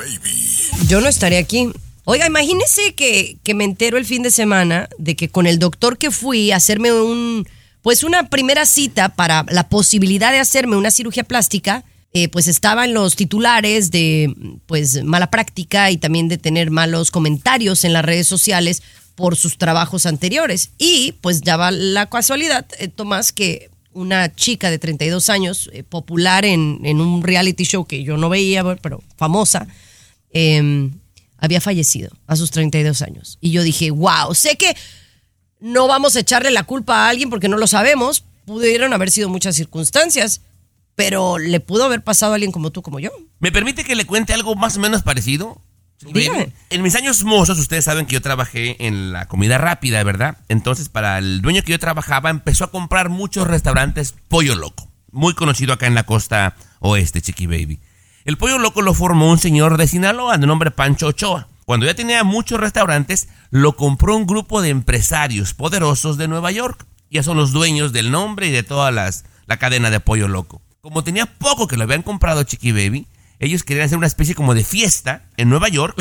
Yo 0.88 1.00
no 1.00 1.08
estaré 1.08 1.38
aquí. 1.38 1.70
Oiga, 2.04 2.28
imagínese 2.28 2.94
que, 2.96 3.38
que 3.44 3.54
me 3.54 3.64
entero 3.64 3.98
el 3.98 4.06
fin 4.06 4.24
de 4.24 4.32
semana 4.32 4.90
de 4.98 5.16
que 5.16 5.30
con 5.30 5.48
el 5.48 5.58
doctor 5.60 5.98
que 5.98 6.12
fui 6.12 6.52
a 6.52 6.58
hacerme 6.58 6.92
un, 6.92 7.48
pues 7.82 8.04
una 8.04 8.28
primera 8.28 8.66
cita 8.66 9.10
para 9.10 9.46
la 9.50 9.70
posibilidad 9.70 10.32
de 10.32 10.40
hacerme 10.40 10.76
una 10.76 10.92
cirugía 10.92 11.24
plástica, 11.24 11.86
eh, 12.14 12.28
pues 12.28 12.48
estaba 12.48 12.84
en 12.84 12.94
los 12.94 13.16
titulares 13.16 13.90
de 13.90 14.34
pues 14.66 15.02
mala 15.06 15.32
práctica 15.32 15.92
y 15.92 15.98
también 15.98 16.28
de 16.28 16.38
tener 16.38 16.72
malos 16.72 17.10
comentarios 17.10 17.86
en 17.86 17.94
las 17.94 18.04
redes 18.04 18.28
sociales 18.28 18.84
por 19.22 19.38
sus 19.38 19.58
trabajos 19.58 20.06
anteriores. 20.06 20.72
Y 20.78 21.14
pues 21.22 21.42
daba 21.42 21.72
la 21.72 22.10
casualidad, 22.10 22.66
eh, 22.80 22.88
Tomás, 22.88 23.32
que 23.32 23.70
una 23.94 24.34
chica 24.34 24.70
de 24.70 24.80
32 24.80 25.30
años, 25.30 25.70
eh, 25.74 25.84
popular 25.84 26.44
en, 26.44 26.80
en 26.84 27.00
un 27.00 27.22
reality 27.24 27.64
show 27.64 27.86
que 27.86 28.04
yo 28.04 28.18
no 28.18 28.30
veía, 28.30 28.64
pero 28.78 29.04
famosa, 29.18 29.68
eh, 30.32 30.90
había 31.38 31.62
fallecido 31.62 32.12
a 32.28 32.36
sus 32.36 32.52
32 32.52 33.02
años. 33.02 33.38
Y 33.42 33.52
yo 33.52 33.64
dije, 33.64 33.92
wow, 33.92 34.34
sé 34.34 34.58
que 34.58 34.76
no 35.60 35.88
vamos 35.88 36.16
a 36.16 36.22
echarle 36.22 36.52
la 36.52 36.64
culpa 36.64 37.06
a 37.06 37.10
alguien 37.10 37.30
porque 37.30 37.50
no 37.50 37.58
lo 37.58 37.68
sabemos. 37.68 38.24
Pudieron 38.46 38.94
haber 38.94 39.12
sido 39.12 39.30
muchas 39.30 39.56
circunstancias, 39.56 40.42
pero 40.96 41.38
le 41.38 41.60
pudo 41.60 41.86
haber 41.86 42.04
pasado 42.04 42.32
a 42.32 42.36
alguien 42.36 42.52
como 42.52 42.72
tú, 42.72 42.82
como 42.82 43.00
yo. 43.00 43.12
¿Me 43.40 43.52
permite 43.52 43.84
que 43.84 43.96
le 43.96 44.06
cuente 44.06 44.34
algo 44.34 44.56
más 44.56 44.78
o 44.78 44.80
menos 44.80 45.04
parecido? 45.04 45.62
Dígame. 46.02 46.52
En 46.70 46.82
mis 46.82 46.96
años 46.96 47.24
mozos, 47.24 47.60
ustedes 47.60 47.86
saben 47.86 48.06
que 48.06 48.14
yo 48.14 48.22
trabajé 48.22 48.86
en 48.86 49.12
la 49.12 49.28
comida 49.28 49.58
rápida, 49.58 50.04
¿verdad? 50.04 50.38
Entonces, 50.50 50.90
para 50.90 51.18
el 51.18 51.42
dueño 51.42 51.62
que 51.64 51.72
yo 51.72 51.80
trabajaba, 51.80 52.30
empezó 52.30 52.64
a 52.64 52.72
comprar 52.72 53.10
muchos 53.10 53.48
restaurantes 53.48 54.16
Pollo 54.28 54.56
Loco, 54.56 54.90
muy 55.12 55.34
conocido 55.34 55.74
acá 55.74 55.88
en 55.88 55.96
la 55.96 56.04
costa 56.04 56.56
oeste, 56.80 57.22
Chiqui 57.22 57.46
Baby. 57.46 57.80
El 58.26 58.38
Pollo 58.38 58.58
Loco 58.60 58.82
lo 58.82 58.94
formó 58.94 59.30
un 59.32 59.40
señor 59.40 59.78
de 59.78 59.88
Sinaloa 59.88 60.38
de 60.38 60.48
nombre 60.48 60.72
Pancho 60.72 61.08
Ochoa. 61.08 61.48
Cuando 61.66 61.86
ya 61.86 61.94
tenía 61.94 62.24
muchos 62.24 62.60
restaurantes, 62.60 63.30
lo 63.50 63.76
compró 63.76 64.16
un 64.16 64.26
grupo 64.26 64.62
de 64.62 64.70
empresarios 64.70 65.54
poderosos 65.54 66.18
de 66.18 66.28
Nueva 66.28 66.52
York. 66.52 66.86
Ya 67.10 67.24
son 67.24 67.38
los 67.38 67.52
dueños 67.52 67.94
del 67.94 68.12
nombre 68.12 68.48
y 68.48 68.52
de 68.52 68.64
toda 68.64 68.92
la 68.92 69.58
cadena 69.58 69.90
de 69.90 70.00
Pollo 70.00 70.28
Loco. 70.28 70.62
Como 70.82 71.04
tenía 71.04 71.28
poco 71.28 71.68
que 71.68 71.78
lo 71.78 71.84
habían 71.84 72.02
comprado 72.02 72.44
Chiqui 72.44 72.72
Baby, 72.72 73.08
ellos 73.42 73.64
querían 73.64 73.88
hacer 73.88 73.98
una 73.98 74.08
especie 74.08 74.36
como 74.36 74.54
de 74.54 74.64
fiesta 74.64 75.24
en 75.36 75.50
Nueva 75.50 75.68
York. 75.68 76.00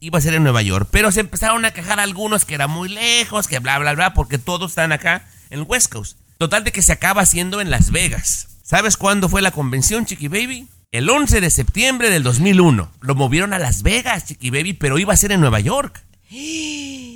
Iba 0.00 0.18
a 0.18 0.20
ser 0.20 0.34
en 0.34 0.42
Nueva 0.42 0.62
York. 0.62 0.88
Pero 0.90 1.12
se 1.12 1.20
empezaron 1.20 1.64
a 1.64 1.70
quejar 1.70 2.00
algunos 2.00 2.44
que 2.44 2.54
era 2.54 2.66
muy 2.66 2.88
lejos, 2.88 3.46
que 3.46 3.60
bla, 3.60 3.78
bla, 3.78 3.94
bla, 3.94 4.14
porque 4.14 4.36
todos 4.36 4.72
están 4.72 4.90
acá 4.90 5.24
en 5.50 5.60
el 5.60 5.66
West 5.66 5.92
Coast. 5.92 6.18
Total 6.38 6.64
de 6.64 6.72
que 6.72 6.82
se 6.82 6.92
acaba 6.92 7.22
haciendo 7.22 7.60
en 7.60 7.70
Las 7.70 7.92
Vegas. 7.92 8.48
¿Sabes 8.64 8.96
cuándo 8.96 9.28
fue 9.28 9.42
la 9.42 9.52
convención, 9.52 10.06
Chiqui 10.06 10.26
Baby? 10.26 10.66
El 10.90 11.08
11 11.08 11.40
de 11.40 11.50
septiembre 11.50 12.10
del 12.10 12.24
2001. 12.24 12.90
Lo 13.00 13.14
movieron 13.14 13.52
a 13.52 13.60
Las 13.60 13.84
Vegas, 13.84 14.26
Chiqui 14.26 14.50
Baby, 14.50 14.72
pero 14.72 14.98
iba 14.98 15.14
a 15.14 15.16
ser 15.16 15.30
en 15.30 15.40
Nueva 15.40 15.60
York. 15.60 16.02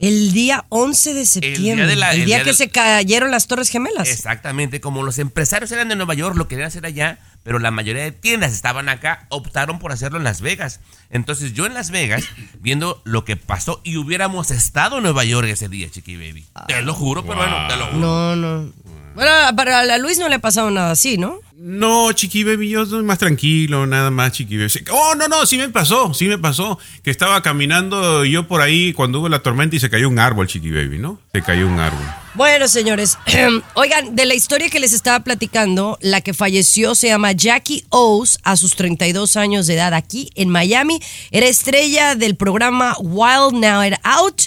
El 0.00 0.32
día 0.32 0.64
11 0.70 1.12
de 1.14 1.26
septiembre, 1.26 1.84
el 1.84 1.88
de 1.90 1.94
día, 1.94 1.96
la- 2.06 2.12
el 2.14 2.24
día 2.24 2.38
que 2.38 2.44
del- 2.46 2.54
se 2.54 2.70
cayeron 2.70 3.30
las 3.30 3.46
Torres 3.46 3.68
Gemelas. 3.68 4.08
Exactamente, 4.08 4.80
como 4.80 5.02
los 5.02 5.18
empresarios 5.18 5.70
eran 5.72 5.88
de 5.90 5.96
Nueva 5.96 6.14
York, 6.14 6.36
lo 6.36 6.48
querían 6.48 6.68
hacer 6.68 6.86
allá, 6.86 7.18
pero 7.42 7.58
la 7.58 7.70
mayoría 7.70 8.02
de 8.02 8.10
tiendas 8.12 8.52
estaban 8.54 8.88
acá, 8.88 9.26
optaron 9.28 9.78
por 9.78 9.92
hacerlo 9.92 10.16
en 10.18 10.24
Las 10.24 10.40
Vegas. 10.40 10.80
Entonces 11.10 11.52
yo 11.52 11.66
en 11.66 11.74
Las 11.74 11.90
Vegas, 11.90 12.24
viendo 12.60 13.02
lo 13.04 13.24
que 13.26 13.36
pasó, 13.36 13.82
y 13.84 13.98
hubiéramos 13.98 14.50
estado 14.50 14.96
en 14.96 15.02
Nueva 15.02 15.24
York 15.24 15.46
ese 15.48 15.68
día, 15.68 15.90
Chiqui 15.90 16.16
Baby. 16.16 16.46
Te 16.66 16.80
lo 16.80 16.94
juro, 16.94 17.22
pero 17.22 17.36
bueno, 17.36 17.68
te 17.68 17.76
lo 17.76 17.86
juro. 17.88 17.98
No, 17.98 18.36
no. 18.36 18.72
Bueno, 19.14 19.30
para 19.56 19.80
a 19.80 19.98
Luis 19.98 20.18
no 20.18 20.28
le 20.28 20.36
ha 20.36 20.38
pasado 20.38 20.70
nada 20.70 20.92
así, 20.92 21.18
¿no? 21.18 21.40
No, 21.62 22.10
Chiqui 22.12 22.42
Baby, 22.42 22.70
yo 22.70 22.86
soy 22.86 23.02
más 23.02 23.18
tranquilo, 23.18 23.86
nada 23.86 24.10
más, 24.10 24.32
Chiqui 24.32 24.56
Baby. 24.56 24.72
Oh, 24.92 25.14
no, 25.14 25.28
no, 25.28 25.44
sí 25.44 25.58
me 25.58 25.68
pasó, 25.68 26.14
sí 26.14 26.24
me 26.24 26.38
pasó. 26.38 26.78
Que 27.02 27.10
estaba 27.10 27.42
caminando 27.42 28.24
yo 28.24 28.48
por 28.48 28.62
ahí 28.62 28.94
cuando 28.94 29.20
hubo 29.20 29.28
la 29.28 29.40
tormenta 29.40 29.76
y 29.76 29.78
se 29.80 29.90
cayó 29.90 30.08
un 30.08 30.18
árbol, 30.18 30.46
Chiqui 30.46 30.70
Baby, 30.70 30.98
¿no? 30.98 31.20
Se 31.34 31.42
cayó 31.42 31.66
un 31.66 31.78
árbol. 31.78 32.02
Bueno, 32.34 32.66
señores, 32.66 33.18
oigan, 33.74 34.16
de 34.16 34.24
la 34.24 34.34
historia 34.34 34.70
que 34.70 34.80
les 34.80 34.94
estaba 34.94 35.20
platicando, 35.20 35.98
la 36.00 36.22
que 36.22 36.32
falleció 36.32 36.94
se 36.94 37.08
llama 37.08 37.32
Jackie 37.32 37.84
O's 37.90 38.38
a 38.42 38.56
sus 38.56 38.74
32 38.74 39.36
años 39.36 39.66
de 39.66 39.74
edad 39.74 39.92
aquí 39.92 40.30
en 40.36 40.48
Miami. 40.48 40.98
Era 41.30 41.46
estrella 41.46 42.14
del 42.14 42.36
programa 42.36 42.96
Wild 42.98 43.52
Now 43.52 43.82
and 43.82 43.98
Out. 44.02 44.44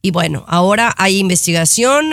Y 0.00 0.10
bueno, 0.10 0.46
ahora 0.48 0.94
hay 0.96 1.18
investigación 1.18 2.12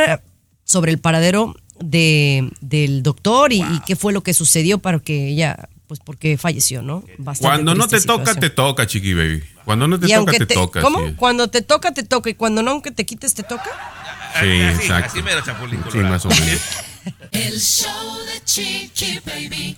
sobre 0.65 0.91
el 0.91 0.99
paradero 0.99 1.55
de, 1.89 2.49
del 2.61 3.03
doctor 3.03 3.51
y, 3.53 3.61
y 3.61 3.81
qué 3.85 3.95
fue 3.95 4.13
lo 4.13 4.21
que 4.23 4.33
sucedió 4.33 4.77
para 4.79 4.99
que 4.99 5.27
ella, 5.29 5.69
pues 5.87 5.99
porque 6.03 6.37
falleció, 6.37 6.81
¿no? 6.81 7.03
Bastante 7.17 7.47
Cuando 7.49 7.75
no 7.75 7.83
te 7.85 7.91
triste 7.91 8.07
toca, 8.07 8.19
situación. 8.31 8.39
te 8.41 8.49
toca, 8.49 8.87
Chiqui 8.87 9.13
Baby. 9.13 9.43
Cuando 9.65 9.87
no 9.87 9.99
te 9.99 10.05
Y 10.07 10.09
toca, 10.09 10.17
aunque 10.19 10.37
te, 10.39 10.45
te- 10.47 10.53
toca. 10.55 10.81
¿Cómo? 10.81 11.07
sí. 11.07 11.13
Cuando 11.15 11.47
te 11.49 11.61
toca, 11.61 11.91
te 11.93 12.03
toca. 12.03 12.29
Y 12.29 12.33
cuando 12.35 12.63
no, 12.63 12.81
que 12.81 12.91
te 12.91 13.05
quites, 13.05 13.33
te 13.33 13.43
toca. 13.43 13.63
Sí, 14.41 14.47
Así, 14.61 14.81
exacto. 14.81 15.11
así 15.11 15.21
mero, 15.21 15.41
Chapulín 15.45 15.79
Sí, 15.91 15.97
más 15.99 16.25
o 16.25 16.29
menos. 16.29 16.59
El 17.31 17.59
show 17.59 18.17
de 18.25 18.43
Chiqui 18.45 19.19
Baby. 19.25 19.77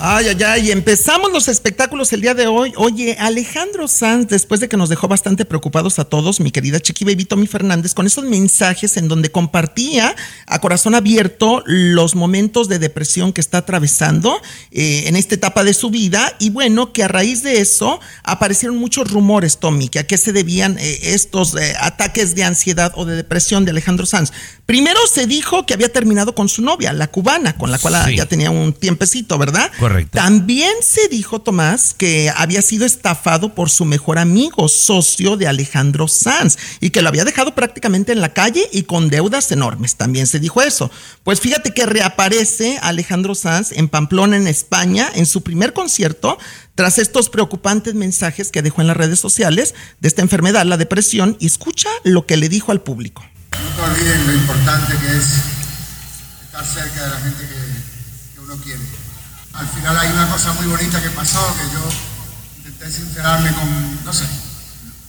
Ay, 0.00 0.28
ay, 0.28 0.42
ay, 0.44 0.70
empezamos 0.70 1.32
los 1.32 1.48
espectáculos 1.48 2.12
el 2.12 2.20
día 2.20 2.32
de 2.32 2.46
hoy. 2.46 2.72
Oye, 2.76 3.16
Alejandro 3.18 3.88
Sanz, 3.88 4.28
después 4.28 4.60
de 4.60 4.68
que 4.68 4.76
nos 4.76 4.88
dejó 4.88 5.08
bastante 5.08 5.44
preocupados 5.44 5.98
a 5.98 6.04
todos, 6.04 6.38
mi 6.38 6.52
querida 6.52 6.78
Chiqui 6.78 7.04
Baby 7.04 7.24
Tommy 7.24 7.48
Fernández, 7.48 7.94
con 7.94 8.06
esos 8.06 8.22
mensajes 8.24 8.96
en 8.96 9.08
donde 9.08 9.32
compartía 9.32 10.14
a 10.46 10.60
corazón 10.60 10.94
abierto 10.94 11.64
los 11.66 12.14
momentos 12.14 12.68
de 12.68 12.78
depresión 12.78 13.32
que 13.32 13.40
está 13.40 13.58
atravesando 13.58 14.40
eh, 14.70 15.04
en 15.08 15.16
esta 15.16 15.34
etapa 15.34 15.64
de 15.64 15.74
su 15.74 15.90
vida. 15.90 16.32
Y 16.38 16.50
bueno, 16.50 16.92
que 16.92 17.02
a 17.02 17.08
raíz 17.08 17.42
de 17.42 17.60
eso 17.60 17.98
aparecieron 18.22 18.76
muchos 18.76 19.10
rumores, 19.10 19.58
Tommy, 19.58 19.88
que 19.88 19.98
a 19.98 20.06
qué 20.06 20.16
se 20.16 20.32
debían 20.32 20.78
eh, 20.78 20.96
estos 21.14 21.56
eh, 21.56 21.74
ataques 21.80 22.36
de 22.36 22.44
ansiedad 22.44 22.92
o 22.94 23.04
de 23.04 23.16
depresión 23.16 23.64
de 23.64 23.72
Alejandro 23.72 24.06
Sanz. 24.06 24.30
Primero 24.64 25.00
se 25.12 25.26
dijo 25.26 25.66
que 25.66 25.74
había 25.74 25.90
terminado 25.92 26.36
con 26.36 26.48
su 26.48 26.62
novia, 26.62 26.92
la 26.92 27.08
cubana, 27.08 27.56
con 27.56 27.72
la 27.72 27.78
cual 27.80 27.96
Sí. 28.06 28.16
ya 28.16 28.26
tenía 28.26 28.52
un 28.52 28.72
tiempecito, 28.74 29.38
¿verdad? 29.38 29.72
Correcto. 29.78 29.87
También 30.10 30.72
se 30.82 31.08
dijo, 31.08 31.40
Tomás, 31.40 31.94
que 31.94 32.30
había 32.34 32.62
sido 32.62 32.84
estafado 32.84 33.54
por 33.54 33.70
su 33.70 33.84
mejor 33.84 34.18
amigo, 34.18 34.68
socio 34.68 35.36
de 35.36 35.46
Alejandro 35.46 36.08
Sanz, 36.08 36.56
y 36.80 36.90
que 36.90 37.02
lo 37.02 37.08
había 37.08 37.24
dejado 37.24 37.54
prácticamente 37.54 38.12
en 38.12 38.20
la 38.20 38.32
calle 38.32 38.68
y 38.72 38.82
con 38.82 39.08
deudas 39.08 39.50
enormes. 39.52 39.96
También 39.96 40.26
se 40.26 40.40
dijo 40.40 40.62
eso. 40.62 40.90
Pues 41.24 41.40
fíjate 41.40 41.72
que 41.72 41.86
reaparece 41.86 42.78
Alejandro 42.82 43.34
Sanz 43.34 43.72
en 43.72 43.88
Pamplona, 43.88 44.36
en 44.36 44.46
España, 44.46 45.08
en 45.14 45.26
su 45.26 45.42
primer 45.42 45.72
concierto, 45.72 46.38
tras 46.74 46.98
estos 46.98 47.28
preocupantes 47.28 47.94
mensajes 47.94 48.50
que 48.50 48.62
dejó 48.62 48.80
en 48.80 48.86
las 48.88 48.96
redes 48.96 49.18
sociales 49.18 49.74
de 50.00 50.08
esta 50.08 50.22
enfermedad, 50.22 50.64
la 50.64 50.76
depresión, 50.76 51.36
y 51.40 51.46
escucha 51.46 51.88
lo 52.04 52.26
que 52.26 52.36
le 52.36 52.48
dijo 52.48 52.72
al 52.72 52.80
público. 52.80 53.24
No 53.52 53.58
te 53.76 53.90
olviden 53.90 54.26
lo 54.26 54.32
importante 54.34 54.94
que 54.98 55.16
es 55.16 55.24
estar 56.44 56.64
cerca 56.64 57.04
de 57.04 57.10
la 57.10 57.20
gente 57.20 57.42
que, 57.42 58.34
que 58.34 58.40
uno 58.40 58.56
quiere. 58.62 58.87
Al 59.58 59.66
final 59.66 59.98
hay 59.98 60.10
una 60.12 60.28
cosa 60.28 60.52
muy 60.52 60.66
bonita 60.66 61.02
que 61.02 61.10
pasó, 61.10 61.40
que 61.56 61.74
yo 61.74 61.82
intenté 62.58 62.90
sincerarme 62.92 63.52
con, 63.52 64.04
no 64.04 64.12
sé, 64.12 64.24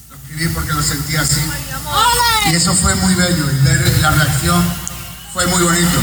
lo 0.09 0.15
escribí 0.15 0.47
porque 0.53 0.73
lo 0.73 0.81
sentí 0.81 1.15
así. 1.17 1.41
Y 2.51 2.55
eso 2.55 2.73
fue 2.73 2.95
muy 2.95 3.13
bello, 3.13 3.45
y 3.51 3.63
ver 3.63 3.99
la 4.01 4.09
reacción 4.09 4.63
fue 5.33 5.45
muy 5.45 5.61
bonito. 5.61 5.99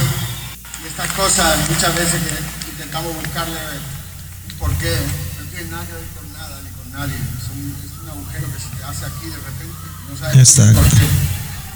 Y 0.83 0.87
estas 0.87 1.11
cosas 1.13 1.59
muchas 1.69 1.93
veces 1.97 2.23
que 2.23 2.71
intentamos 2.71 3.17
buscarle 3.17 3.59
un 4.49 4.59
porqué, 4.59 4.97
no 5.41 5.45
tienen 5.51 5.71
nada 5.73 5.85
que 5.87 5.93
ver 5.95 6.07
con 6.15 6.33
nada 6.33 6.61
ni 6.63 6.71
con 6.71 6.93
nadie. 6.93 7.17
Es 7.17 7.51
un 7.51 8.09
agujero 8.09 8.47
que 8.53 8.61
se 8.61 8.69
te 8.77 8.85
hace 8.85 9.07
aquí 9.07 9.27
de 9.27 9.37
repente, 9.43 9.75
no 10.09 10.17
sabes 10.17 10.77
por 10.77 10.89
qué. 10.91 11.09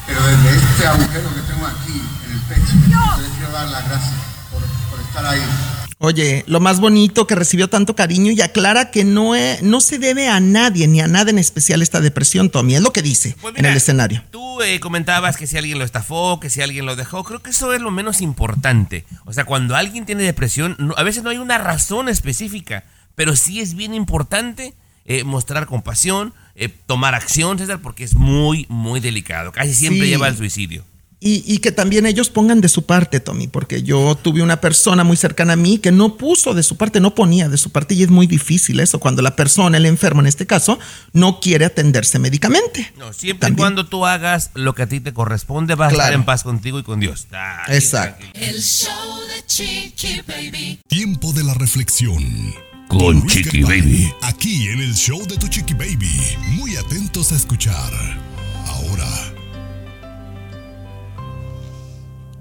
Pero 0.07 0.25
desde 0.25 0.57
este 0.57 0.87
agujero 0.87 1.35
que 1.35 1.41
tengo 1.43 1.67
aquí 1.67 2.01
en 2.27 2.33
el 2.33 2.41
pecho, 2.43 2.75
yo 2.89 3.23
les 3.23 3.33
quiero 3.33 3.51
dar 3.51 3.69
las 3.69 3.85
gracias 3.89 4.15
por, 4.53 4.63
por 4.91 5.01
estar 5.01 5.27
ahí. 5.27 5.43
Oye, 6.03 6.45
lo 6.47 6.61
más 6.61 6.81
bonito 6.81 7.27
que 7.27 7.35
recibió 7.35 7.69
tanto 7.69 7.95
cariño 7.95 8.33
y 8.33 8.41
aclara 8.41 8.91
que 8.91 9.05
no, 9.05 9.35
es- 9.35 9.63
no 9.63 9.83
se 9.83 9.99
debe 9.99 10.29
a 10.29 10.41
nadie 10.41 10.89
ni 10.89 11.03
a 11.03 11.07
nada 11.07 11.31
en 11.31 11.39
especial 11.39 11.83
esta 11.83 12.01
depresión, 12.01 12.49
Tommy. 12.49 12.75
Es 12.75 12.81
lo 12.81 12.91
que 12.91 13.03
dice 13.03 13.37
Pues 13.43 13.55
en 13.59 13.67
el 13.67 13.77
escenario. 13.77 14.23
Tú 14.31 14.63
eh, 14.63 14.81
comentabas 14.81 15.37
que 15.37 15.47
si 15.47 15.59
alguien 15.59 15.79
lo 15.79 15.85
estafó, 15.85 16.41
que 16.41 16.49
si 16.49 16.63
alguien 16.63 16.87
lo 16.87 16.97
dejó. 16.97 17.23
Creo 17.23 17.43
que 17.43 17.51
eso 17.51 17.75
es 17.75 17.83
lo 17.83 17.91
menos 17.91 18.23
importante. 18.23 19.05
O 19.27 19.35
sea, 19.35 19.45
cuando 19.45 19.77
alguien 19.77 20.07
tiene 20.07 20.23
depresión, 20.23 20.75
no- 20.79 20.95
a 20.97 21.03
veces 21.03 21.23
no 21.23 21.29
hay 21.29 21.37
una 21.37 21.59
razón 21.59 22.09
específica, 22.09 22.85
pero 23.15 23.37
sí 23.37 23.61
es 23.61 23.75
bien 23.75 23.93
importante 23.93 24.73
eh, 25.05 25.25
mostrar 25.25 25.67
compasión, 25.67 26.33
eh, 26.55 26.71
tomar 26.87 27.15
acción, 27.15 27.59
César, 27.59 27.81
porque 27.83 28.05
es 28.05 28.15
muy, 28.15 28.65
muy 28.71 29.01
delicado. 29.01 29.53
Casi 29.53 29.75
siempre 29.75 30.05
Sí. 30.05 30.09
lleva 30.13 30.29
al 30.29 30.37
suicidio. 30.37 30.83
Y, 31.23 31.45
y 31.47 31.59
que 31.59 31.71
también 31.71 32.07
ellos 32.07 32.31
pongan 32.31 32.63
de 32.63 32.69
su 32.71 32.87
parte, 32.87 33.21
Tommy, 33.21 33.47
porque 33.47 33.83
yo 33.83 34.15
tuve 34.15 34.43
una 34.43 34.59
persona 34.63 35.05
muy 35.05 35.19
cercana 35.19 35.53
a 35.53 35.57
mí 35.57 35.77
que 35.77 35.93
no 35.93 36.17
puso 36.17 36.55
de 36.55 36.63
su 36.63 36.79
parte, 36.79 36.99
no 36.99 37.15
ponía 37.15 37.51
de 37.51 37.59
su 37.59 37.69
parte 37.71 37.95
y 37.95 38.03
es 38.03 38.09
muy 38.09 38.27
difícil 38.27 38.81
eso 38.81 38.99
cuando 39.01 39.21
la 39.21 39.37
persona, 39.37 39.77
el 39.77 39.85
enfermo 39.85 40.23
en 40.23 40.29
este 40.29 40.47
caso, 40.47 40.79
no 41.13 41.39
quiere 41.39 41.67
atenderse 41.67 42.19
médicamente. 42.19 42.91
No, 42.97 43.13
siempre 43.13 43.51
y 43.51 43.53
cuando 43.53 43.87
tú 43.87 44.07
hagas 44.07 44.51
lo 44.55 44.75
que 44.75 44.83
a 44.83 44.87
ti 44.87 45.01
te 45.01 45.13
corresponde, 45.13 45.75
vas 45.75 45.91
a 45.91 45.93
estar 45.93 46.13
en 46.15 46.25
paz 46.25 46.43
contigo 46.43 46.79
y 46.79 46.85
con 46.85 47.01
Dios. 47.01 47.27
Ah, 47.33 47.65
Exacto. 47.69 48.25
El 48.33 48.63
show 48.63 49.19
de 49.29 49.45
Chiqui 49.47 50.23
Baby. 50.27 50.81
Tiempo 50.89 51.33
de 51.35 51.45
la 51.45 51.53
reflexión. 51.53 52.25
Con 52.89 53.21
Luis 53.21 53.35
Chiqui 53.35 53.63
Baby. 53.63 54.11
Aquí 54.23 54.69
en 54.69 54.81
el 54.81 54.95
show 54.95 55.25
de 55.27 55.37
tu 55.37 55.49
Chiqui 55.49 55.75
Baby. 55.75 56.19
Muy 56.57 56.77
atentos 56.77 57.31
a 57.33 57.37
escuchar. 57.37 57.93
Ahora, 58.67 59.07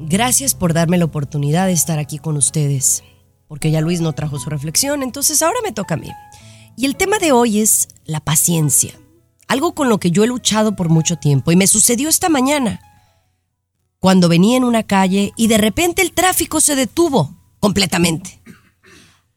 Gracias 0.02 0.56
por 0.56 0.74
darme 0.74 0.98
la 0.98 1.06
oportunidad 1.06 1.66
de 1.66 1.74
estar 1.74 2.00
aquí 2.00 2.20
con 2.20 2.38
ustedes, 2.38 3.04
porque 3.50 3.70
ya 3.70 3.82
Luis 3.82 4.00
no 4.00 4.14
trajo 4.14 4.40
su 4.40 4.50
reflexión, 4.50 5.04
entonces 5.04 5.42
ahora 5.42 5.60
me 5.62 5.74
toca 5.74 5.96
a 5.96 5.98
mí. 5.98 6.10
Y 6.78 6.86
el 6.86 6.96
tema 6.96 7.20
de 7.20 7.34
hoy 7.34 7.60
es 7.60 7.90
la 8.06 8.22
paciencia, 8.22 8.94
algo 9.48 9.76
con 9.76 9.90
lo 9.90 10.00
que 10.00 10.12
yo 10.12 10.24
he 10.24 10.28
luchado 10.28 10.74
por 10.76 10.88
mucho 10.88 11.18
tiempo 11.18 11.52
y 11.52 11.58
me 11.58 11.68
sucedió 11.68 12.08
esta 12.08 12.30
mañana, 12.30 12.80
cuando 14.00 14.30
venía 14.30 14.56
en 14.56 14.64
una 14.64 14.84
calle 14.84 15.34
y 15.36 15.48
de 15.48 15.58
repente 15.58 16.02
el 16.02 16.14
tráfico 16.14 16.62
se 16.62 16.76
detuvo 16.76 17.36
completamente. 17.60 18.42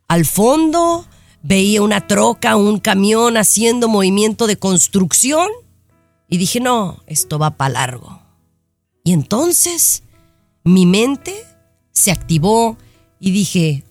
Al 0.07 0.25
fondo 0.25 1.07
veía 1.43 1.83
una 1.83 2.07
troca, 2.07 2.55
un 2.55 2.79
camión 2.79 3.37
haciendo 3.37 3.89
movimiento 3.89 4.47
de 4.47 4.57
construcción 4.57 5.49
y 6.29 6.37
dije, 6.37 6.61
no, 6.61 7.03
esto 7.09 7.41
va 7.41 7.57
para 7.57 7.73
largo. 7.73 8.23
Y 9.03 9.13
entonces 9.13 10.05
mi 10.65 10.87
mente 10.87 11.35
se 11.93 12.11
activó 12.11 12.77
y 13.19 13.31
dije, 13.31 13.85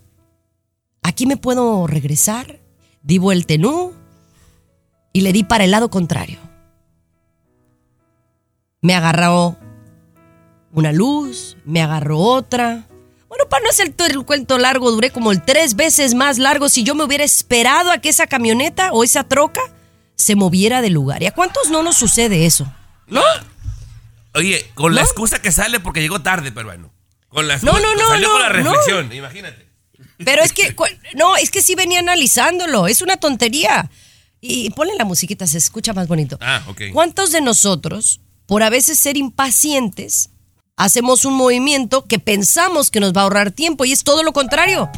aquí 1.01 1.25
me 1.25 1.37
puedo 1.37 1.87
regresar, 1.87 2.59
di 3.03 3.17
vuelta 3.17 3.53
en 3.53 3.65
y 5.13 5.21
le 5.21 5.33
di 5.33 5.43
para 5.43 5.63
el 5.63 5.71
lado 5.71 5.89
contrario. 5.89 6.39
Me 8.81 8.95
agarró 8.95 9.57
una 10.73 10.91
luz, 10.91 11.57
me 11.65 11.81
agarró 11.81 12.19
otra. 12.19 12.87
Bueno, 13.27 13.45
para 13.49 13.63
no 13.63 13.69
hacer 13.69 13.93
el 13.97 14.25
cuento 14.25 14.57
largo, 14.57 14.91
duré 14.91 15.11
como 15.11 15.31
el 15.31 15.43
tres 15.43 15.75
veces 15.75 16.15
más 16.15 16.37
largo 16.37 16.69
si 16.69 16.83
yo 16.83 16.95
me 16.95 17.03
hubiera 17.03 17.23
esperado 17.23 17.91
a 17.91 17.99
que 17.99 18.09
esa 18.09 18.27
camioneta 18.27 18.91
o 18.91 19.03
esa 19.03 19.23
troca 19.23 19.61
se 20.15 20.35
moviera 20.35 20.81
del 20.81 20.93
lugar. 20.93 21.21
¿Y 21.21 21.27
a 21.27 21.33
cuántos 21.33 21.69
no 21.69 21.83
nos 21.83 21.97
sucede 21.97 22.45
eso? 22.45 22.65
¿No? 23.07 23.21
Oye, 24.33 24.69
con 24.75 24.95
la 24.95 25.01
¿No? 25.01 25.07
excusa 25.07 25.41
que 25.41 25.51
sale 25.51 25.79
porque 25.79 26.01
llegó 26.01 26.21
tarde, 26.21 26.51
pero 26.51 26.67
bueno. 26.67 26.91
Con 27.27 27.47
la 27.47 27.57
No, 27.57 27.71
excusa- 27.73 27.81
no, 27.81 27.95
no, 27.95 28.07
Salió 28.09 28.27
no, 28.27 28.33
con 28.33 28.41
la 28.41 28.49
no. 28.49 28.53
reflexión, 28.53 29.13
imagínate. 29.13 29.67
Pero 30.23 30.43
es 30.43 30.53
que, 30.53 30.75
no, 31.15 31.35
es 31.37 31.49
que 31.51 31.61
sí 31.61 31.75
venía 31.75 31.99
analizándolo, 31.99 32.87
es 32.87 33.01
una 33.01 33.17
tontería. 33.17 33.89
Y 34.39 34.69
ponle 34.71 34.93
la 34.97 35.05
musiquita, 35.05 35.45
se 35.47 35.57
escucha 35.57 35.93
más 35.93 36.07
bonito. 36.07 36.37
Ah, 36.41 36.63
ok. 36.67 36.81
¿Cuántos 36.93 37.31
de 37.31 37.41
nosotros, 37.41 38.21
por 38.47 38.63
a 38.63 38.69
veces 38.69 38.97
ser 38.99 39.17
impacientes, 39.17 40.29
hacemos 40.77 41.25
un 41.25 41.33
movimiento 41.35 42.05
que 42.07 42.19
pensamos 42.19 42.89
que 42.91 42.99
nos 42.99 43.13
va 43.13 43.21
a 43.21 43.23
ahorrar 43.25 43.51
tiempo 43.51 43.85
y 43.85 43.91
es 43.91 44.03
todo 44.03 44.23
lo 44.23 44.33
contrario? 44.33 44.89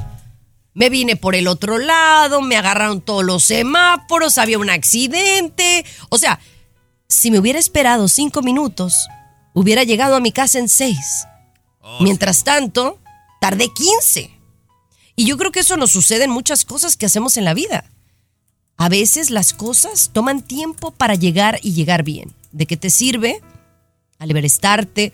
Me 0.73 0.89
vine 0.89 1.15
por 1.17 1.35
el 1.35 1.47
otro 1.47 1.77
lado, 1.77 2.41
me 2.41 2.55
agarraron 2.57 3.01
todos 3.01 3.23
los 3.23 3.43
semáforos, 3.43 4.37
había 4.37 4.57
un 4.57 4.69
accidente. 4.69 5.85
O 6.09 6.17
sea, 6.17 6.39
si 7.07 7.29
me 7.29 7.39
hubiera 7.39 7.59
esperado 7.59 8.07
cinco 8.07 8.41
minutos, 8.41 8.95
hubiera 9.53 9.83
llegado 9.83 10.15
a 10.15 10.19
mi 10.19 10.31
casa 10.31 10.59
en 10.59 10.69
seis. 10.69 11.25
Mientras 11.99 12.43
tanto, 12.43 12.99
tardé 13.39 13.69
15. 13.73 14.31
Y 15.15 15.25
yo 15.25 15.37
creo 15.37 15.51
que 15.51 15.59
eso 15.59 15.77
nos 15.77 15.91
sucede 15.91 16.25
en 16.25 16.31
muchas 16.31 16.65
cosas 16.65 16.97
que 16.97 17.05
hacemos 17.05 17.37
en 17.37 17.45
la 17.45 17.53
vida. 17.53 17.89
A 18.77 18.89
veces 18.89 19.29
las 19.29 19.53
cosas 19.53 20.09
toman 20.11 20.41
tiempo 20.41 20.91
para 20.91 21.15
llegar 21.15 21.59
y 21.61 21.73
llegar 21.73 22.03
bien. 22.03 22.33
¿De 22.51 22.65
qué 22.65 22.77
te 22.77 22.89
sirve? 22.89 23.41
Aleverestarte, 24.17 25.13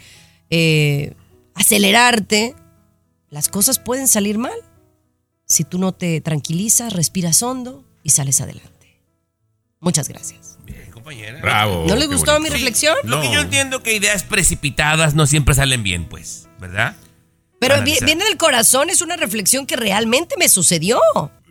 eh, 0.49 1.13
acelerarte. 1.54 2.56
Las 3.30 3.49
cosas 3.49 3.80
pueden 3.80 4.08
salir 4.08 4.38
mal. 4.38 4.58
Si 5.45 5.63
tú 5.63 5.78
no 5.78 5.91
te 5.91 6.21
tranquilizas, 6.21 6.93
respiras 6.93 7.43
hondo 7.43 7.84
y 8.04 8.12
sales 8.12 8.39
adelante. 8.39 9.02
Muchas 9.80 10.08
gracias. 10.08 10.38
Bien, 11.10 11.34
compañera. 11.36 11.41
Bravo. 11.41 11.86
¿No 11.88 11.95
les 11.95 12.08
qué 12.08 12.15
gustó 12.15 12.32
bonito. 12.34 12.52
mi 12.52 12.58
reflexión? 12.58 12.95
Lo 13.04 13.22
que 13.22 13.32
yo 13.34 13.39
entiendo 13.41 13.84
que 13.84 13.93
ideas 13.95 14.24
precipitadas 14.24 15.13
no 15.15 15.26
siempre 15.28 15.56
salen 15.56 15.84
bien, 15.84 16.06
pues, 16.06 16.48
¿verdad? 16.60 16.95
Pero 17.60 17.76
Analizar. 17.76 18.06
viene 18.06 18.24
del 18.24 18.38
corazón, 18.38 18.89
es 18.89 19.02
una 19.02 19.17
reflexión 19.17 19.65
que 19.65 19.76
realmente 19.76 20.36
me 20.39 20.48
sucedió. 20.48 21.00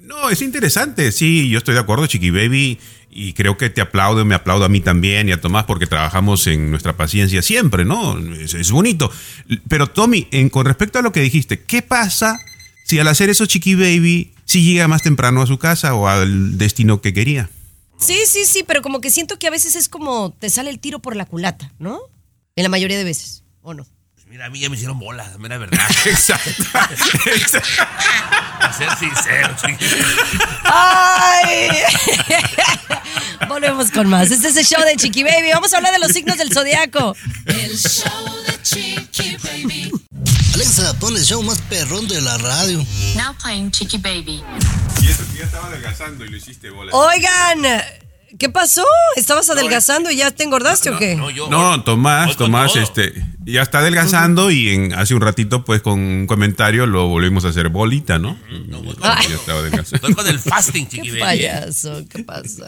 No, 0.01 0.31
es 0.31 0.41
interesante, 0.41 1.13
sí, 1.13 1.51
yo 1.51 1.59
estoy 1.59 1.75
de 1.75 1.81
acuerdo, 1.81 2.07
Chiqui 2.07 2.31
Baby, 2.31 2.79
y 3.11 3.35
creo 3.35 3.59
que 3.59 3.69
te 3.69 3.83
aplaudo, 3.83 4.25
me 4.25 4.35
aplaudo 4.35 4.65
a 4.65 4.69
mí 4.71 4.81
también 4.81 5.29
y 5.29 5.33
a 5.33 5.41
Tomás 5.41 5.65
porque 5.65 5.87
trabajamos 5.87 6.47
en 6.47 6.71
nuestra 6.71 6.97
paciencia 6.97 7.43
siempre, 7.43 7.85
¿no? 7.85 8.17
Es, 8.35 8.55
es 8.55 8.71
bonito. 8.71 9.13
Pero 9.69 9.87
Tommy, 9.89 10.27
en- 10.31 10.49
con 10.49 10.65
respecto 10.65 10.99
a 10.99 11.03
lo 11.03 11.13
que 11.13 11.21
dijiste, 11.21 11.61
¿qué 11.61 11.83
pasa 11.83 12.39
si 12.85 12.99
al 12.99 13.09
hacer 13.09 13.29
eso 13.29 13.45
Chiqui 13.45 13.75
Baby 13.75 14.33
si 14.47 14.63
llega 14.63 14.89
más 14.89 15.03
temprano 15.03 15.43
a 15.43 15.47
su 15.47 15.59
casa 15.59 15.93
o 15.95 16.09
al 16.09 16.57
destino 16.57 17.03
que 17.03 17.13
quería? 17.13 17.51
Sí, 17.99 18.19
sí, 18.27 18.45
sí, 18.45 18.65
pero 18.67 18.81
como 18.83 19.01
que 19.01 19.11
siento 19.11 19.39
que 19.39 19.47
a 19.47 19.51
veces 19.51 19.77
es 19.77 19.89
como 19.89 20.31
te 20.33 20.51
sale 20.51 20.71
el 20.71 20.79
tiro 20.79 21.01
por 21.01 21.17
la 21.17 21.27
culata, 21.27 21.73
¿no? 21.79 22.01
En 22.57 22.63
la 22.63 22.69
mayoría 22.69 22.97
de 22.97 23.05
veces, 23.05 23.45
¿o 23.63 23.75
no? 23.75 23.87
Mira, 24.31 24.45
a 24.45 24.51
mí 24.51 24.61
ya 24.61 24.69
me 24.69 24.77
hicieron 24.77 24.99
bolas, 24.99 25.41
la 25.41 25.59
verdad. 25.59 25.79
Exacto. 26.05 26.65
Exacto. 27.35 27.83
A 28.61 28.73
ser 28.73 28.91
sincero. 28.99 29.57
¡Ay! 30.65 31.71
Volvemos 33.49 33.91
con 33.91 34.07
más. 34.09 34.31
Este 34.31 34.49
es 34.49 34.57
el 34.59 34.67
show 34.67 34.85
de 34.85 34.97
Chiqui 34.97 35.23
Baby. 35.23 35.51
Vamos 35.55 35.73
a 35.73 35.79
hablar 35.79 35.93
de 35.93 35.99
los 35.99 36.13
signos 36.13 36.37
del 36.37 36.53
zodiaco. 36.53 37.17
El 37.47 37.79
show 37.79 38.45
de 38.47 38.63
Chiqui 38.63 39.37
Baby. 39.37 39.93
Alexa, 40.53 40.93
pon 40.99 41.17
el 41.17 41.25
show 41.25 41.43
más 41.43 41.61
perrón 41.63 42.07
de 42.07 42.21
la 42.21 42.37
radio. 42.37 42.85
Now 43.17 43.35
playing 43.43 43.71
Chiqui 43.71 43.97
Baby. 43.97 44.43
Y 45.01 45.09
eso 45.09 45.23
que 45.33 45.39
ya 45.39 45.45
estaba 45.45 45.69
adelgazando 45.69 46.27
y 46.27 46.29
lo 46.29 46.37
hiciste 46.37 46.69
bola. 46.69 46.93
Oigan, 46.93 47.83
¿qué 48.39 48.49
pasó? 48.49 48.85
¿Estabas 49.17 49.49
adelgazando 49.51 50.11
y 50.11 50.17
ya 50.17 50.31
te 50.31 50.45
engordaste 50.45 50.91
o 50.91 50.99
qué? 50.99 51.17
No, 51.17 51.31
yo. 51.31 51.49
No, 51.49 51.83
Tomás, 51.83 52.37
Tomás, 52.37 52.73
todo. 52.73 52.83
este, 52.83 53.15
ya 53.45 53.63
está 53.63 53.79
adelgazando 53.79 54.51
y 54.51 54.71
en, 54.71 54.93
hace 54.93 55.15
un 55.15 55.21
ratito, 55.21 55.65
pues, 55.65 55.81
con 55.81 55.99
un 55.99 56.27
comentario 56.27 56.87
lo 56.87 57.09
volvimos 57.09 57.45
a 57.45 57.49
hacer 57.49 57.69
bolita, 57.69 58.19
¿no? 58.19 58.39
Ah. 59.03 59.21
Ya 59.29 59.37
estaba 59.37 59.61
adelgazando. 59.61 60.09
Estoy 60.09 60.15
con 60.15 60.27
el 60.29 60.39
fasting, 60.39 60.89
chiqui 60.89 61.11
Qué 61.13 61.19
payaso, 61.21 62.05
¿qué 62.09 62.25
pasó? 62.25 62.65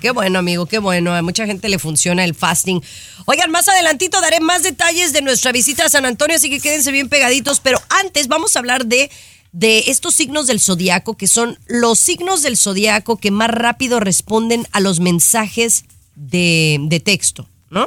Qué 0.00 0.10
bueno, 0.10 0.38
amigo, 0.38 0.66
qué 0.66 0.78
bueno. 0.78 1.14
A 1.14 1.22
mucha 1.22 1.46
gente 1.46 1.68
le 1.68 1.78
funciona 1.78 2.24
el 2.24 2.34
fasting. 2.34 2.82
Oigan, 3.26 3.50
más 3.50 3.68
adelantito 3.68 4.20
daré 4.20 4.40
más 4.40 4.62
detalles 4.62 5.12
de 5.12 5.22
nuestra 5.22 5.52
visita 5.52 5.84
a 5.84 5.88
San 5.88 6.06
Antonio, 6.06 6.36
así 6.36 6.50
que 6.50 6.60
quédense 6.60 6.90
bien 6.90 7.08
pegaditos. 7.08 7.60
Pero 7.60 7.80
antes 8.00 8.28
vamos 8.28 8.56
a 8.56 8.58
hablar 8.58 8.86
de 8.86 9.10
de 9.52 9.84
estos 9.86 10.14
signos 10.14 10.46
del 10.46 10.60
zodiaco, 10.60 11.16
que 11.16 11.26
son 11.26 11.58
los 11.66 11.98
signos 11.98 12.42
del 12.42 12.56
zodiaco 12.56 13.16
que 13.16 13.30
más 13.30 13.50
rápido 13.50 13.98
responden 14.00 14.66
a 14.72 14.80
los 14.80 15.00
mensajes 15.00 15.84
de, 16.14 16.78
de 16.82 17.00
texto, 17.00 17.48
¿no? 17.70 17.86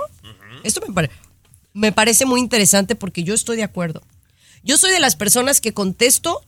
Esto 0.63 0.81
me, 0.87 0.93
pare- 0.93 1.09
me 1.73 1.91
parece 1.91 2.25
muy 2.25 2.39
interesante 2.39 2.95
porque 2.95 3.23
yo 3.23 3.33
estoy 3.33 3.57
de 3.57 3.63
acuerdo. 3.63 4.01
Yo 4.63 4.77
soy 4.77 4.91
de 4.91 4.99
las 4.99 5.15
personas 5.15 5.59
que 5.61 5.73
contesto, 5.73 6.41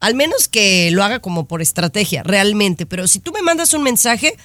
al 0.00 0.14
menos 0.14 0.48
que 0.48 0.90
lo 0.90 1.04
haga 1.04 1.20
como 1.20 1.46
por 1.46 1.62
estrategia, 1.62 2.22
realmente, 2.22 2.86
pero 2.86 3.06
si 3.08 3.18
tú 3.20 3.32
me 3.32 3.42
mandas 3.42 3.74
un 3.74 3.82
mensaje, 3.82 4.36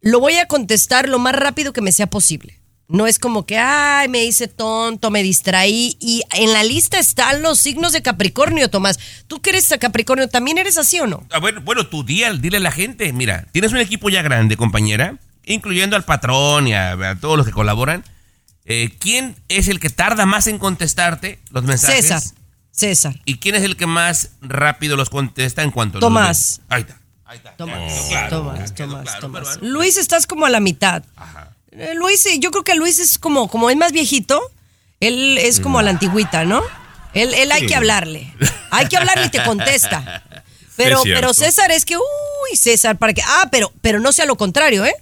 lo 0.00 0.20
voy 0.20 0.34
a 0.34 0.46
contestar 0.46 1.08
lo 1.08 1.18
más 1.18 1.34
rápido 1.34 1.72
que 1.72 1.80
me 1.80 1.92
sea 1.92 2.08
posible. 2.08 2.58
No 2.88 3.06
es 3.08 3.18
como 3.18 3.46
que, 3.46 3.58
ay, 3.58 4.08
me 4.08 4.24
hice 4.24 4.46
tonto, 4.46 5.10
me 5.10 5.22
distraí. 5.24 5.96
Y 6.00 6.22
en 6.34 6.52
la 6.52 6.62
lista 6.62 6.98
están 7.00 7.42
los 7.42 7.58
signos 7.58 7.92
de 7.92 8.00
Capricornio, 8.02 8.70
Tomás. 8.70 8.98
¿Tú 9.26 9.40
que 9.42 9.50
eres 9.50 9.74
Capricornio 9.80 10.28
también 10.28 10.56
eres 10.58 10.78
así 10.78 11.00
o 11.00 11.06
no? 11.06 11.26
Ah, 11.32 11.38
bueno, 11.40 11.60
bueno, 11.62 11.86
tú 11.88 12.04
di 12.04 12.22
al- 12.22 12.40
dile 12.40 12.58
a 12.58 12.60
la 12.60 12.70
gente, 12.70 13.12
mira, 13.12 13.46
tienes 13.50 13.72
un 13.72 13.78
equipo 13.78 14.08
ya 14.08 14.22
grande, 14.22 14.56
compañera, 14.56 15.18
incluyendo 15.44 15.96
al 15.96 16.04
patrón 16.04 16.68
y 16.68 16.74
a, 16.74 16.92
a 16.92 17.16
todos 17.16 17.36
los 17.36 17.44
que 17.46 17.52
colaboran. 17.52 18.04
Eh, 18.64 18.90
¿Quién 19.00 19.36
es 19.48 19.66
el 19.68 19.80
que 19.80 19.90
tarda 19.90 20.24
más 20.26 20.46
en 20.46 20.58
contestarte 20.58 21.40
los 21.50 21.64
mensajes? 21.64 22.02
César. 22.06 22.22
César. 22.70 23.20
¿Y 23.24 23.38
quién 23.38 23.54
es 23.56 23.62
el 23.62 23.76
que 23.76 23.86
más 23.86 24.30
rápido 24.42 24.96
los 24.96 25.08
contesta 25.10 25.62
en 25.62 25.70
cuanto 25.72 25.98
los 25.98 26.00
Tomás. 26.06 26.60
ve? 26.68 26.76
Ahí 26.76 26.80
está. 26.82 27.00
Ahí 27.24 27.36
está. 27.38 27.56
Tomás, 27.56 27.92
claro, 28.08 28.36
Tomás, 28.38 28.74
Tomás, 28.74 29.02
claro, 29.02 29.20
Tomás. 29.20 29.58
pero- 29.58 29.72
Luis, 29.72 29.96
estás 29.96 30.26
como 30.28 30.46
a 30.46 30.50
la 30.50 30.60
mitad. 30.60 31.02
Eh, 31.02 31.22
Luis, 31.94 32.24
eh, 32.26 32.38
yo 32.38 32.50
creo 32.50 32.64
que 32.64 32.74
Luis 32.74 32.98
es 32.98 33.18
como, 33.18 33.48
como 33.48 33.70
es 33.70 33.76
más 33.76 33.92
viejito, 33.92 34.40
él 35.00 35.38
es 35.38 35.60
como 35.60 35.78
a 35.78 35.82
la 35.82 35.90
antigüita, 35.90 36.44
¿no? 36.44 36.62
Él, 37.14 37.32
él 37.34 37.50
hay 37.52 37.66
que 37.66 37.74
hablarle. 37.74 38.32
Hay 38.70 38.88
que 38.88 38.96
hablarle 38.96 39.26
y 39.26 39.30
te 39.30 39.42
contesta. 39.42 40.22
Pero, 40.76 41.02
pero 41.04 41.32
César 41.32 41.70
es 41.70 41.86
que, 41.86 41.96
uy, 41.96 42.54
César, 42.54 42.98
para 42.98 43.14
que. 43.14 43.22
Ah, 43.24 43.48
pero, 43.50 43.72
pero 43.80 43.98
no 43.98 44.12
sea 44.12 44.26
lo 44.26 44.36
contrario, 44.36 44.84
¿eh? 44.84 44.94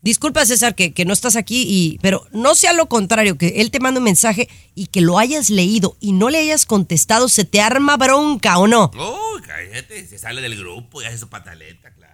Disculpa, 0.00 0.46
César, 0.46 0.74
que, 0.74 0.94
que 0.94 1.04
no 1.04 1.12
estás 1.12 1.36
aquí, 1.36 1.66
y, 1.68 1.98
pero 2.00 2.26
no 2.32 2.54
sea 2.54 2.72
lo 2.72 2.88
contrario, 2.88 3.36
que 3.36 3.60
él 3.60 3.70
te 3.70 3.78
manda 3.78 3.98
un 3.98 4.04
mensaje 4.04 4.48
y 4.74 4.86
que 4.86 5.02
lo 5.02 5.18
hayas 5.18 5.50
leído 5.50 5.98
y 6.00 6.12
no 6.12 6.30
le 6.30 6.38
hayas 6.38 6.64
contestado, 6.64 7.28
se 7.28 7.44
te 7.44 7.60
arma 7.60 7.98
bronca, 7.98 8.58
¿o 8.58 8.66
no? 8.66 8.90
Uy, 8.94 9.42
cállate, 9.42 10.06
se 10.06 10.18
sale 10.18 10.40
del 10.40 10.56
grupo 10.56 11.02
y 11.02 11.04
hace 11.04 11.18
su 11.18 11.28
pataleta, 11.28 11.90
claro. 11.90 12.07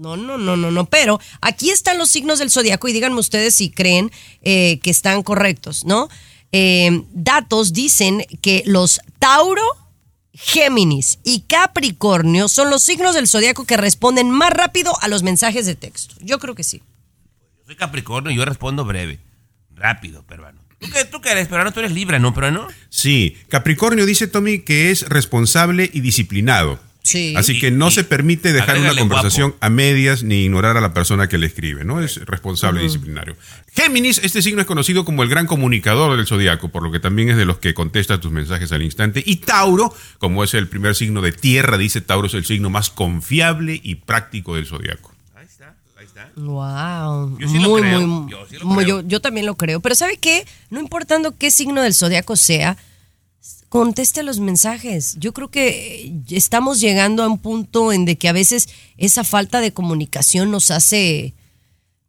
No, 0.00 0.16
no, 0.16 0.38
no, 0.38 0.56
no, 0.56 0.70
no. 0.70 0.86
Pero 0.86 1.20
aquí 1.42 1.68
están 1.68 1.98
los 1.98 2.08
signos 2.08 2.38
del 2.38 2.50
zodiaco 2.50 2.88
y 2.88 2.94
díganme 2.94 3.20
ustedes 3.20 3.54
si 3.54 3.70
creen 3.70 4.10
eh, 4.40 4.80
que 4.82 4.88
están 4.88 5.22
correctos, 5.22 5.84
¿no? 5.84 6.08
Eh, 6.52 7.02
datos 7.12 7.74
dicen 7.74 8.24
que 8.40 8.62
los 8.64 9.02
Tauro, 9.18 9.62
Géminis 10.32 11.18
y 11.22 11.42
Capricornio 11.42 12.48
son 12.48 12.70
los 12.70 12.82
signos 12.82 13.14
del 13.14 13.28
zodiaco 13.28 13.66
que 13.66 13.76
responden 13.76 14.30
más 14.30 14.50
rápido 14.54 14.90
a 15.02 15.08
los 15.08 15.22
mensajes 15.22 15.66
de 15.66 15.74
texto. 15.74 16.14
Yo 16.20 16.38
creo 16.38 16.54
que 16.54 16.64
sí. 16.64 16.82
Yo 17.58 17.64
soy 17.66 17.76
Capricornio 17.76 18.32
y 18.32 18.36
yo 18.36 18.46
respondo 18.46 18.86
breve, 18.86 19.20
rápido, 19.74 20.22
peruano. 20.22 20.62
¿Tú 20.78 20.88
qué, 20.90 21.04
tú 21.04 21.20
qué 21.20 21.32
eres, 21.32 21.48
peruano? 21.48 21.72
Tú 21.72 21.80
eres 21.80 21.92
Libra, 21.92 22.18
¿no, 22.18 22.32
peruano? 22.32 22.68
Sí, 22.88 23.36
Capricornio 23.48 24.06
dice 24.06 24.28
Tommy 24.28 24.60
que 24.60 24.90
es 24.90 25.06
responsable 25.10 25.90
y 25.92 26.00
disciplinado. 26.00 26.80
Sí. 27.02 27.34
Así 27.36 27.58
que 27.58 27.70
no 27.70 27.88
Y- 27.88 27.92
se 27.92 28.04
permite 28.04 28.52
dejar 28.52 28.78
una 28.78 28.94
conversación 28.94 29.54
a 29.60 29.70
medias 29.70 30.22
ni 30.22 30.44
ignorar 30.44 30.76
a 30.76 30.80
la 30.82 30.92
persona 30.92 31.28
que 31.28 31.38
le 31.38 31.46
escribe, 31.46 31.82
¿no? 31.84 32.00
Es 32.02 32.16
responsable 32.26 32.80
y 32.80 32.84
disciplinario. 32.84 33.36
Géminis, 33.74 34.18
este 34.22 34.42
signo 34.42 34.60
es 34.60 34.66
conocido 34.66 35.04
como 35.04 35.22
el 35.22 35.28
gran 35.30 35.46
comunicador 35.46 36.16
del 36.16 36.26
zodiaco, 36.26 36.68
por 36.68 36.82
lo 36.82 36.92
que 36.92 37.00
también 37.00 37.30
es 37.30 37.36
de 37.38 37.46
los 37.46 37.58
que 37.58 37.72
contesta 37.72 38.20
tus 38.20 38.30
mensajes 38.32 38.70
al 38.72 38.82
instante. 38.82 39.22
Y 39.24 39.36
Tauro, 39.36 39.94
como 40.18 40.44
es 40.44 40.52
el 40.54 40.68
primer 40.68 40.94
signo 40.94 41.22
de 41.22 41.32
tierra, 41.32 41.78
dice 41.78 42.00
Tauro 42.02 42.26
es 42.26 42.34
el 42.34 42.44
signo 42.44 42.68
más 42.68 42.90
confiable 42.90 43.80
y 43.82 43.94
práctico 43.94 44.56
del 44.56 44.66
zodiaco. 44.66 45.14
Ahí 45.36 45.46
está, 45.46 45.74
ahí 45.98 46.04
está. 46.04 46.30
Wow. 46.36 47.38
Yo 47.38 47.48
sí 47.48 47.54
lo 47.58 47.68
muy, 47.70 47.80
creo, 47.80 48.00
muy. 48.06 48.30
yo 48.30 48.46
sí 48.50 48.56
lo 48.58 48.66
muy- 48.66 48.84
creo. 48.84 49.00
yo, 49.00 49.08
yo 49.08 49.20
también 49.20 49.46
lo 49.46 49.54
creo. 49.56 49.80
Pero 49.80 49.94
¿sabe 49.94 50.18
qué? 50.18 50.44
No 50.68 50.80
importando 50.80 51.34
qué 51.38 51.50
signo 51.50 51.80
del 51.82 51.94
zodiaco 51.94 52.36
sea, 52.36 52.76
conteste 53.70 54.24
los 54.24 54.40
mensajes. 54.40 55.16
Yo 55.18 55.32
creo 55.32 55.48
que 55.48 56.04
eh, 56.04 56.12
estamos 56.28 56.80
llegando 56.80 57.22
a 57.22 57.28
un 57.28 57.38
punto 57.38 57.92
en 57.92 58.04
de 58.04 58.18
que 58.18 58.28
a 58.28 58.32
veces 58.32 58.68
esa 58.98 59.24
falta 59.24 59.60
de 59.60 59.72
comunicación 59.72 60.50
nos 60.50 60.72
hace, 60.72 61.34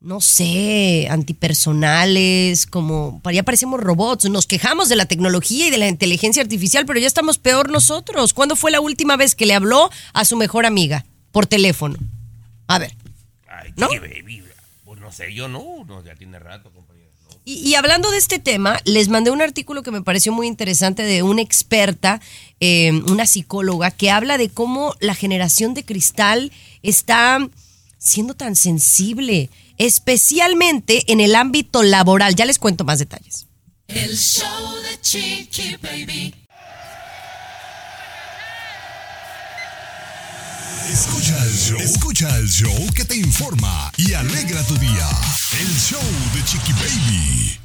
no 0.01 0.21
sé, 0.21 1.07
antipersonales, 1.09 2.65
como 2.65 3.21
ya 3.31 3.43
parecemos 3.43 3.79
robots. 3.79 4.27
Nos 4.29 4.47
quejamos 4.47 4.89
de 4.89 4.95
la 4.95 5.05
tecnología 5.05 5.67
y 5.67 5.69
de 5.69 5.77
la 5.77 5.87
inteligencia 5.87 6.41
artificial, 6.41 6.85
pero 6.87 6.99
ya 6.99 7.07
estamos 7.07 7.37
peor 7.37 7.69
nosotros. 7.69 8.33
¿Cuándo 8.33 8.55
fue 8.55 8.71
la 8.71 8.81
última 8.81 9.15
vez 9.15 9.35
que 9.35 9.45
le 9.45 9.53
habló 9.53 9.91
a 10.13 10.25
su 10.25 10.37
mejor 10.37 10.65
amiga 10.65 11.05
por 11.31 11.45
teléfono? 11.45 11.95
A 12.65 12.79
ver. 12.79 12.95
Ay, 13.47 13.71
¿No? 13.77 13.87
chiqui 13.87 13.99
baby. 13.99 14.43
Pues 14.83 14.99
no 14.99 15.11
sé, 15.11 15.31
yo 15.31 15.47
no, 15.47 15.85
no, 15.85 16.03
ya 16.03 16.15
tiene 16.15 16.39
rato. 16.39 16.71
Y, 17.53 17.75
hablando 17.75 18.11
de 18.11 18.17
este 18.17 18.39
tema, 18.39 18.79
les 18.85 19.09
mandé 19.09 19.29
un 19.29 19.41
artículo 19.41 19.83
que 19.83 19.91
me 19.91 20.01
pareció 20.01 20.31
muy 20.31 20.47
interesante 20.47 21.03
de 21.03 21.21
una 21.21 21.41
experta, 21.41 22.21
eh, 22.61 22.91
una 23.07 23.25
psicóloga, 23.25 23.91
que 23.91 24.09
habla 24.09 24.37
de 24.37 24.49
cómo 24.49 24.95
la 25.01 25.15
generación 25.15 25.73
de 25.73 25.83
cristal 25.83 26.51
está 26.81 27.39
siendo 27.97 28.35
tan 28.35 28.55
sensible, 28.55 29.49
especialmente 29.77 31.11
en 31.11 31.19
el 31.19 31.35
ámbito 31.35 31.83
laboral. 31.83 32.35
Ya 32.35 32.45
les 32.45 32.57
cuento 32.57 32.85
más 32.85 32.99
detalles. 32.99 33.47
El 33.87 34.17
show 34.17 34.75
de 34.83 35.01
Chiqui 35.01 35.75
Baby. 35.81 36.33
Escucha 40.91 41.41
el 41.45 41.53
show. 41.53 41.77
Escucha 41.79 42.37
el 42.37 42.49
show 42.49 42.75
que 42.93 43.05
te 43.05 43.15
informa 43.15 43.93
y 43.95 44.11
alegra 44.11 44.61
tu 44.67 44.75
día. 44.75 45.07
El 45.57 45.67
show 45.79 46.01
de 46.35 46.43
Chiqui 46.43 46.73
Baby. 46.73 47.57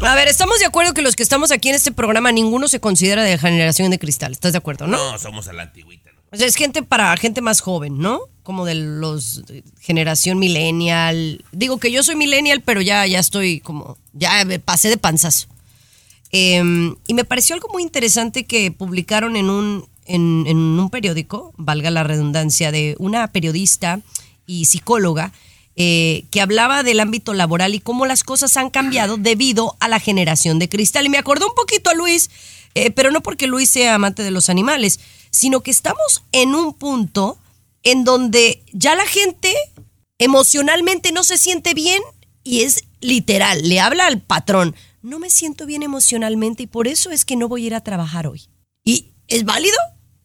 A 0.00 0.16
ver, 0.16 0.26
estamos 0.26 0.58
de 0.58 0.66
acuerdo 0.66 0.92
que 0.92 1.00
los 1.00 1.14
que 1.14 1.22
estamos 1.22 1.52
aquí 1.52 1.68
en 1.68 1.76
este 1.76 1.92
programa, 1.92 2.32
ninguno 2.32 2.66
se 2.66 2.80
considera 2.80 3.22
de 3.22 3.38
generación 3.38 3.92
de 3.92 4.00
cristal. 4.00 4.32
¿Estás 4.32 4.50
de 4.50 4.58
acuerdo, 4.58 4.88
no? 4.88 5.12
No, 5.12 5.18
somos 5.20 5.46
a 5.46 5.52
la 5.52 5.62
antigüita. 5.62 6.10
¿no? 6.10 6.18
O 6.32 6.36
sea, 6.36 6.48
es 6.48 6.56
gente 6.56 6.82
para 6.82 7.16
gente 7.16 7.40
más 7.40 7.60
joven, 7.60 7.98
¿no? 7.98 8.22
Como 8.42 8.64
de 8.64 8.74
los 8.74 9.46
de 9.46 9.62
generación 9.80 10.40
millennial. 10.40 11.44
Digo 11.52 11.78
que 11.78 11.92
yo 11.92 12.02
soy 12.02 12.16
millennial, 12.16 12.60
pero 12.62 12.80
ya, 12.80 13.06
ya 13.06 13.20
estoy 13.20 13.60
como, 13.60 13.98
ya 14.14 14.44
me 14.44 14.58
pasé 14.58 14.88
de 14.88 14.96
panzazo. 14.96 15.46
Eh, 16.32 16.60
y 17.06 17.14
me 17.14 17.24
pareció 17.24 17.54
algo 17.54 17.68
muy 17.72 17.84
interesante 17.84 18.46
que 18.46 18.72
publicaron 18.72 19.36
en 19.36 19.48
un, 19.48 19.86
en, 20.06 20.46
un 20.46 20.90
periódico, 20.90 21.52
valga 21.56 21.90
la 21.90 22.04
redundancia, 22.04 22.72
de 22.72 22.96
una 22.98 23.26
periodista 23.32 24.00
y 24.46 24.66
psicóloga 24.66 25.32
eh, 25.76 26.24
que 26.30 26.40
hablaba 26.40 26.82
del 26.82 27.00
ámbito 27.00 27.34
laboral 27.34 27.74
y 27.74 27.80
cómo 27.80 28.06
las 28.06 28.22
cosas 28.22 28.56
han 28.56 28.70
cambiado 28.70 29.16
debido 29.16 29.76
a 29.80 29.88
la 29.88 29.98
generación 29.98 30.58
de 30.58 30.68
cristal. 30.68 31.06
Y 31.06 31.08
me 31.08 31.18
acordó 31.18 31.48
un 31.48 31.54
poquito 31.54 31.90
a 31.90 31.94
Luis, 31.94 32.30
eh, 32.74 32.90
pero 32.90 33.10
no 33.10 33.22
porque 33.22 33.46
Luis 33.46 33.70
sea 33.70 33.94
amante 33.94 34.22
de 34.22 34.30
los 34.30 34.48
animales, 34.48 35.00
sino 35.30 35.62
que 35.62 35.70
estamos 35.70 36.22
en 36.32 36.54
un 36.54 36.74
punto 36.74 37.38
en 37.82 38.04
donde 38.04 38.62
ya 38.72 38.94
la 38.94 39.06
gente 39.06 39.52
emocionalmente 40.18 41.12
no 41.12 41.24
se 41.24 41.38
siente 41.38 41.74
bien 41.74 42.02
y 42.44 42.60
es 42.60 42.84
literal, 43.00 43.68
le 43.68 43.80
habla 43.80 44.06
al 44.06 44.20
patrón, 44.20 44.74
no 45.02 45.18
me 45.18 45.28
siento 45.28 45.66
bien 45.66 45.82
emocionalmente 45.82 46.62
y 46.62 46.66
por 46.66 46.88
eso 46.88 47.10
es 47.10 47.24
que 47.24 47.36
no 47.36 47.48
voy 47.48 47.64
a 47.64 47.66
ir 47.66 47.74
a 47.74 47.82
trabajar 47.82 48.26
hoy. 48.26 48.42
¿Y 48.84 49.12
es 49.28 49.44
válido? 49.44 49.76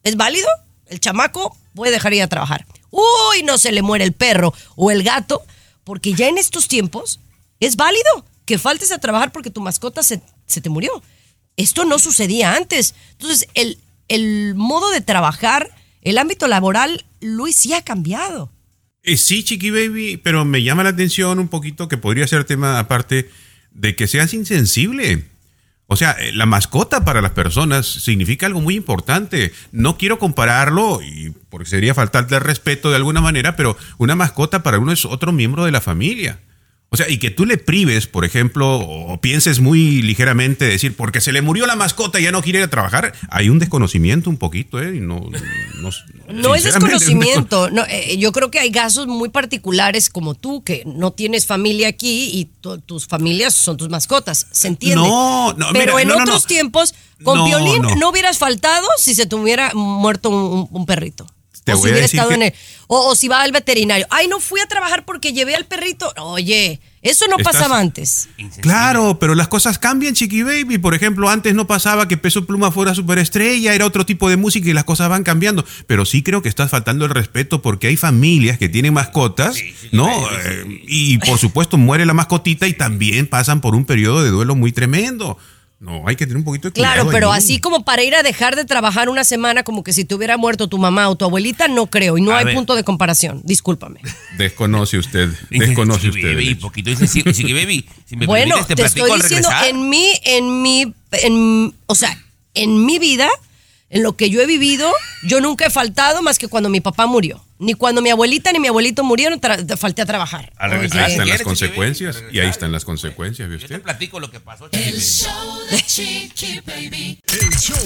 ¿Es 0.03 0.15
válido? 0.15 0.47
El 0.87 0.99
chamaco 0.99 1.55
puede 1.75 1.91
dejar 1.91 2.13
ir 2.13 2.21
a 2.21 2.27
trabajar. 2.27 2.65
Uy, 2.91 3.43
no 3.43 3.57
se 3.57 3.71
le 3.71 3.81
muere 3.81 4.03
el 4.03 4.13
perro 4.13 4.53
o 4.75 4.91
el 4.91 5.03
gato, 5.03 5.43
porque 5.83 6.13
ya 6.13 6.27
en 6.27 6.37
estos 6.37 6.67
tiempos 6.67 7.19
es 7.59 7.75
válido 7.75 8.25
que 8.45 8.57
faltes 8.57 8.91
a 8.91 8.97
trabajar 8.97 9.31
porque 9.31 9.51
tu 9.51 9.61
mascota 9.61 10.01
se, 10.01 10.21
se 10.47 10.61
te 10.61 10.69
murió. 10.69 11.03
Esto 11.55 11.85
no 11.85 11.99
sucedía 11.99 12.55
antes. 12.55 12.95
Entonces, 13.11 13.47
el, 13.53 13.77
el 14.07 14.55
modo 14.55 14.89
de 14.89 15.01
trabajar, 15.01 15.69
el 16.01 16.17
ámbito 16.17 16.47
laboral, 16.47 17.05
Luis, 17.19 17.55
sí 17.55 17.73
ha 17.73 17.83
cambiado. 17.83 18.51
Eh, 19.03 19.17
sí, 19.17 19.43
Chiqui 19.43 19.69
Baby, 19.69 20.17
pero 20.17 20.45
me 20.45 20.63
llama 20.63 20.83
la 20.83 20.89
atención 20.89 21.39
un 21.39 21.47
poquito 21.47 21.87
que 21.87 21.97
podría 21.97 22.27
ser 22.27 22.43
tema 22.43 22.79
aparte 22.79 23.29
de 23.71 23.95
que 23.95 24.07
seas 24.07 24.33
insensible. 24.33 25.25
O 25.91 25.95
sea, 25.95 26.11
eh, 26.19 26.31
la 26.33 26.45
mascota 26.45 27.03
para 27.03 27.19
las 27.19 27.31
personas 27.31 27.87
significa 27.87 28.45
algo 28.45 28.61
muy 28.61 28.75
importante. 28.75 29.51
No 29.71 29.97
quiero 29.97 30.19
compararlo, 30.19 31.01
y 31.01 31.33
porque 31.49 31.67
sería 31.67 31.95
faltarte 31.95 32.35
el 32.35 32.41
respeto 32.41 32.91
de 32.91 32.97
alguna 32.97 33.21
manera, 33.21 33.55
pero 33.55 33.75
una 33.97 34.15
mascota 34.15 34.61
para 34.61 34.77
uno 34.77 34.91
es 34.91 35.03
otro 35.03 35.31
miembro 35.31 35.65
de 35.65 35.71
la 35.71 35.81
familia. 35.81 36.41
O 36.91 36.97
sea, 36.97 37.07
y 37.07 37.19
que 37.19 37.29
tú 37.29 37.45
le 37.45 37.59
prives, 37.59 38.07
por 38.07 38.25
ejemplo, 38.25 38.79
o 38.79 39.21
pienses 39.21 39.59
muy 39.59 40.01
ligeramente 40.01 40.65
decir, 40.65 40.95
porque 40.95 41.21
se 41.21 41.31
le 41.31 41.43
murió 41.43 41.67
la 41.67 41.75
mascota 41.75 42.19
y 42.19 42.23
ya 42.23 42.31
no 42.31 42.41
quiere 42.41 42.59
ir 42.59 42.65
a 42.65 42.69
trabajar, 42.69 43.13
hay 43.29 43.49
un 43.49 43.59
desconocimiento 43.59 44.27
un 44.27 44.37
poquito, 44.37 44.81
¿eh? 44.81 44.95
Y 44.95 44.99
no, 44.99 45.29
no, 45.81 45.89
No 46.33 46.55
es 46.55 46.63
desconocimiento. 46.63 47.69
No, 47.69 47.83
eh, 47.87 48.17
yo 48.17 48.31
creo 48.31 48.49
que 48.49 48.57
hay 48.59 48.71
casos 48.71 49.05
muy 49.05 49.29
particulares 49.29 50.09
como 50.09 50.33
tú, 50.33 50.63
que 50.63 50.81
no 50.87 51.11
tienes 51.11 51.45
familia 51.45 51.89
aquí 51.89 52.31
y 52.33 52.45
tu- 52.59 52.79
tus 52.79 53.05
familias 53.05 53.53
son 53.53 53.77
tus 53.77 53.89
mascotas. 53.89 54.47
¿Se 54.51 54.67
entiende? 54.67 54.95
No, 55.07 55.53
no, 55.53 55.67
Pero 55.73 55.93
mira, 55.95 56.01
en 56.01 56.07
no, 56.07 56.23
otros 56.23 56.47
tiempos, 56.47 56.95
con 57.23 57.45
violín 57.45 57.83
no. 57.99 58.09
hubieras 58.09 58.39
faltado 58.39 58.87
si 58.97 59.13
se 59.13 59.27
te 59.27 59.35
hubiera 59.35 59.71
muerto 59.75 60.29
un, 60.71 60.85
perrito. 60.87 61.27
Te 61.63 61.73
o 61.73 61.77
voy 61.77 61.81
si 61.83 61.87
a 61.89 61.91
hubiera 61.91 62.01
decir 62.05 62.17
estado 62.19 62.29
que- 62.29 62.35
en 62.35 62.41
el. 62.43 62.53
O, 62.91 63.09
o 63.09 63.15
si 63.15 63.27
va 63.27 63.43
al 63.43 63.51
veterinario. 63.51 64.07
Ay, 64.09 64.27
no 64.27 64.39
fui 64.39 64.59
a 64.61 64.65
trabajar 64.65 65.05
porque 65.05 65.31
llevé 65.31 65.53
al 65.53 65.65
perrito. 65.65 66.11
Oye, 66.17 66.79
eso 67.03 67.25
no 67.29 67.37
Estás- 67.37 67.53
pasaba 67.53 67.77
antes. 67.77 68.29
Claro, 68.61 69.19
pero 69.19 69.35
las 69.35 69.47
cosas 69.47 69.77
cambian, 69.77 70.15
Chiqui 70.15 70.41
Baby. 70.41 70.79
Por 70.79 70.95
ejemplo, 70.95 71.29
antes 71.29 71.53
no 71.53 71.67
pasaba 71.67 72.07
que 72.07 72.17
Peso 72.17 72.47
Pluma 72.47 72.71
fuera 72.71 72.95
superestrella, 72.95 73.75
era 73.75 73.85
otro 73.85 74.07
tipo 74.07 74.27
de 74.27 74.37
música 74.37 74.67
y 74.67 74.73
las 74.73 74.85
cosas 74.85 75.07
van 75.07 75.23
cambiando. 75.23 75.63
Pero 75.85 76.03
sí 76.03 76.23
creo 76.23 76.41
que 76.41 76.49
estás 76.49 76.71
faltando 76.71 77.05
el 77.05 77.11
respeto 77.11 77.61
porque 77.61 77.85
hay 77.85 77.95
familias 77.95 78.57
que 78.57 78.69
tienen 78.69 78.95
mascotas, 78.95 79.55
¿no? 79.91 80.09
Eh, 80.09 80.81
y 80.87 81.19
por 81.19 81.37
supuesto 81.37 81.77
muere 81.77 82.07
la 82.07 82.15
mascotita 82.15 82.67
y 82.67 82.73
también 82.73 83.27
pasan 83.27 83.61
por 83.61 83.75
un 83.75 83.85
periodo 83.85 84.23
de 84.23 84.31
duelo 84.31 84.55
muy 84.55 84.71
tremendo. 84.71 85.37
No, 85.79 86.03
hay 86.05 86.17
que 86.17 86.25
tener 86.25 86.37
un 86.37 86.43
poquito 86.43 86.67
de 86.67 86.73
cuidado. 86.73 86.93
Claro, 86.95 87.09
pero 87.09 87.31
así 87.31 87.59
como 87.59 87.85
para 87.85 88.03
ir 88.03 88.13
a 88.13 88.21
dejar 88.21 88.57
de 88.57 88.65
trabajar 88.65 89.07
una 89.07 89.23
semana 89.23 89.63
como 89.63 89.81
que 89.81 89.93
si 89.93 90.03
te 90.03 90.13
hubiera 90.13 90.35
muerto 90.35 90.67
tu 90.67 90.77
mamá 90.77 91.07
o 91.07 91.15
tu 91.15 91.23
abuelita, 91.23 91.69
no 91.69 91.87
creo. 91.87 92.17
Y 92.17 92.21
no 92.21 92.31
A 92.31 92.39
hay 92.39 92.45
ver. 92.45 92.55
punto 92.55 92.75
de 92.75 92.83
comparación. 92.83 93.41
Discúlpame. 93.45 94.01
Desconoce 94.37 94.97
usted, 94.97 95.29
desconoce 95.49 96.09
usted. 96.09 96.35
Baby, 96.35 96.55
poquito 96.55 96.89
insensible. 96.89 97.33
Chiqui 97.33 97.53
Baby, 97.53 97.87
si 98.05 98.17
me 98.17 98.25
bueno, 98.25 98.55
permites, 98.55 98.67
te, 98.67 98.75
te, 98.75 98.81
platico 98.81 99.05
estoy 99.05 99.15
al 99.15 99.21
diciendo, 99.21 99.49
regresar. 99.49 99.69
en 99.69 99.89
mi, 99.89 100.11
en 100.25 100.61
mi, 100.61 100.93
en, 101.13 101.73
o 101.85 101.95
sea, 101.95 102.17
en 102.55 102.85
mi 102.85 102.99
vida, 102.99 103.29
en 103.89 104.03
lo 104.03 104.17
que 104.17 104.29
yo 104.29 104.41
he 104.41 104.45
vivido, 104.45 104.91
yo 105.23 105.39
nunca 105.39 105.65
he 105.65 105.69
faltado 105.69 106.21
más 106.21 106.37
que 106.39 106.49
cuando 106.49 106.67
mi 106.67 106.81
papá 106.81 107.05
murió. 107.05 107.41
Ni 107.61 107.73
cuando 107.73 108.01
mi 108.01 108.09
abuelita 108.09 108.53
ni 108.53 108.59
mi 108.59 108.69
abuelito 108.69 109.03
murieron, 109.03 109.39
falté 109.77 110.01
a 110.01 110.05
trabajar. 110.05 110.51
Ahí 110.57 110.85
están 110.85 111.01
las 111.01 111.13
¿Quieres, 111.23 111.41
consecuencias. 111.43 112.23
Y 112.31 112.39
ahí 112.39 112.47
están 112.47 112.71
las 112.71 112.85
consecuencias, 112.85 113.49
¿ve 113.49 113.59
Yo 113.59 113.67
te 113.67 113.79
platico 113.79 114.19
lo 114.21 114.31
que 114.31 114.39
pasó, 114.39 114.69
Chiqui 114.69 114.81
El 114.87 114.93
Baby. 114.93 115.01
show 115.01 115.59
de 115.69 115.81
Chiqui 115.85 116.59
Baby. 116.65 117.19
El 117.27 117.49
show 117.59 117.77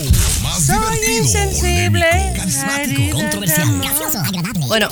más 0.44 0.64
Soy 0.68 0.76
divertido, 0.78 1.18
insensible. 1.24 2.06
carismático, 2.38 3.18
controversial. 3.18 3.82
Bueno, 4.68 4.90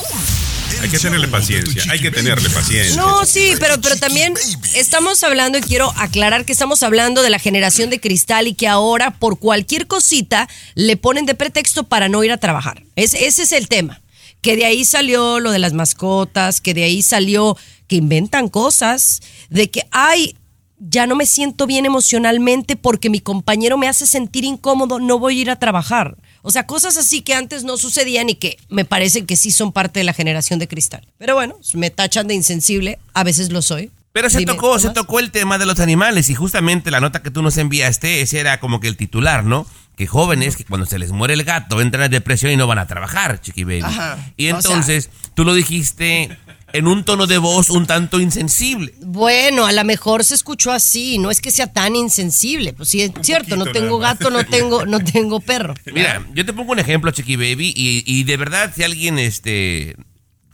Hay 0.80 0.88
que 0.88 0.98
tenerle 0.98 1.28
paciencia, 1.28 1.84
hay 1.88 2.00
que 2.00 2.10
tenerle 2.10 2.50
paciencia. 2.50 2.96
No, 3.00 3.24
sí, 3.24 3.52
pero, 3.60 3.80
pero 3.80 3.94
también 3.96 4.34
estamos 4.74 5.22
hablando, 5.22 5.58
y 5.58 5.60
quiero 5.60 5.92
aclarar 5.96 6.44
que 6.44 6.50
estamos 6.52 6.82
hablando 6.82 7.22
de 7.22 7.30
la 7.30 7.38
generación 7.38 7.88
de 7.88 8.00
cristal 8.00 8.48
y 8.48 8.54
que 8.54 8.66
ahora 8.66 9.12
por 9.12 9.38
cualquier 9.38 9.86
cosita 9.86 10.48
le 10.74 10.96
ponen 10.96 11.24
de 11.24 11.36
pretexto 11.36 11.84
para 11.84 12.08
no 12.08 12.24
ir 12.24 12.32
a 12.32 12.38
trabajar. 12.38 12.82
Es- 12.96 13.14
ese 13.14 13.42
es 13.44 13.52
el 13.52 13.68
tema. 13.68 14.00
Que 14.42 14.56
de 14.56 14.66
ahí 14.66 14.84
salió 14.84 15.40
lo 15.40 15.50
de 15.50 15.58
las 15.58 15.72
mascotas, 15.72 16.60
que 16.60 16.74
de 16.74 16.84
ahí 16.84 17.02
salió 17.02 17.56
que 17.86 17.96
inventan 17.96 18.48
cosas, 18.48 19.22
de 19.48 19.70
que, 19.70 19.86
ay, 19.90 20.36
ya 20.78 21.06
no 21.06 21.14
me 21.14 21.26
siento 21.26 21.66
bien 21.66 21.86
emocionalmente 21.86 22.76
porque 22.76 23.08
mi 23.08 23.20
compañero 23.20 23.78
me 23.78 23.88
hace 23.88 24.06
sentir 24.06 24.44
incómodo, 24.44 24.98
no 24.98 25.18
voy 25.18 25.38
a 25.38 25.42
ir 25.42 25.50
a 25.50 25.56
trabajar. 25.56 26.16
O 26.42 26.50
sea, 26.50 26.66
cosas 26.66 26.96
así 26.96 27.22
que 27.22 27.34
antes 27.34 27.62
no 27.62 27.76
sucedían 27.76 28.28
y 28.28 28.34
que 28.34 28.56
me 28.68 28.84
parece 28.84 29.24
que 29.24 29.36
sí 29.36 29.52
son 29.52 29.72
parte 29.72 30.00
de 30.00 30.04
la 30.04 30.12
generación 30.12 30.58
de 30.58 30.66
cristal. 30.66 31.06
Pero 31.18 31.34
bueno, 31.34 31.56
me 31.74 31.90
tachan 31.90 32.26
de 32.26 32.34
insensible, 32.34 32.98
a 33.14 33.22
veces 33.22 33.52
lo 33.52 33.62
soy. 33.62 33.90
Pero 34.12 34.28
se 34.28 34.38
Dime, 34.38 34.52
tocó, 34.52 34.78
se 34.78 34.90
tocó 34.90 35.20
el 35.20 35.30
tema 35.30 35.56
de 35.56 35.66
los 35.66 35.80
animales 35.80 36.28
y 36.28 36.34
justamente 36.34 36.90
la 36.90 37.00
nota 37.00 37.22
que 37.22 37.30
tú 37.30 37.42
nos 37.42 37.56
enviaste, 37.56 38.20
ese 38.20 38.40
era 38.40 38.60
como 38.60 38.80
que 38.80 38.88
el 38.88 38.96
titular, 38.96 39.44
¿no? 39.44 39.66
Que 39.96 40.06
jóvenes 40.06 40.56
que 40.56 40.64
cuando 40.64 40.86
se 40.86 40.98
les 40.98 41.12
muere 41.12 41.34
el 41.34 41.44
gato 41.44 41.80
entran 41.80 42.04
en 42.04 42.10
depresión 42.10 42.50
y 42.50 42.56
no 42.56 42.66
van 42.66 42.78
a 42.78 42.86
trabajar, 42.86 43.40
chiqui 43.40 43.64
baby. 43.64 43.82
Ajá. 43.82 44.18
Y 44.36 44.50
O 44.50 44.56
entonces 44.56 45.10
tú 45.34 45.44
lo 45.44 45.54
dijiste 45.54 46.36
en 46.72 46.86
un 46.86 47.04
tono 47.04 47.26
de 47.26 47.38
voz 47.38 47.70
un 47.70 47.86
tanto 47.86 48.20
insensible. 48.20 48.94
Bueno, 49.02 49.66
a 49.66 49.72
lo 49.72 49.84
mejor 49.84 50.24
se 50.24 50.34
escuchó 50.34 50.72
así, 50.72 51.18
no 51.18 51.30
es 51.30 51.40
que 51.40 51.50
sea 51.50 51.72
tan 51.72 51.94
insensible. 51.96 52.72
Pues 52.72 52.88
sí, 52.88 53.02
es 53.02 53.12
cierto, 53.20 53.56
no 53.56 53.66
tengo 53.66 53.98
gato, 53.98 54.30
no 54.30 54.44
tengo, 54.44 54.86
no 54.86 55.00
tengo 55.04 55.40
perro. 55.40 55.74
Mira, 55.92 56.26
yo 56.34 56.44
te 56.44 56.52
pongo 56.52 56.72
un 56.72 56.78
ejemplo, 56.78 57.10
Chiqui 57.10 57.36
Baby, 57.36 57.72
y, 57.76 58.02
y 58.06 58.24
de 58.24 58.36
verdad, 58.36 58.72
si 58.74 58.82
alguien 58.82 59.18
este, 59.18 59.96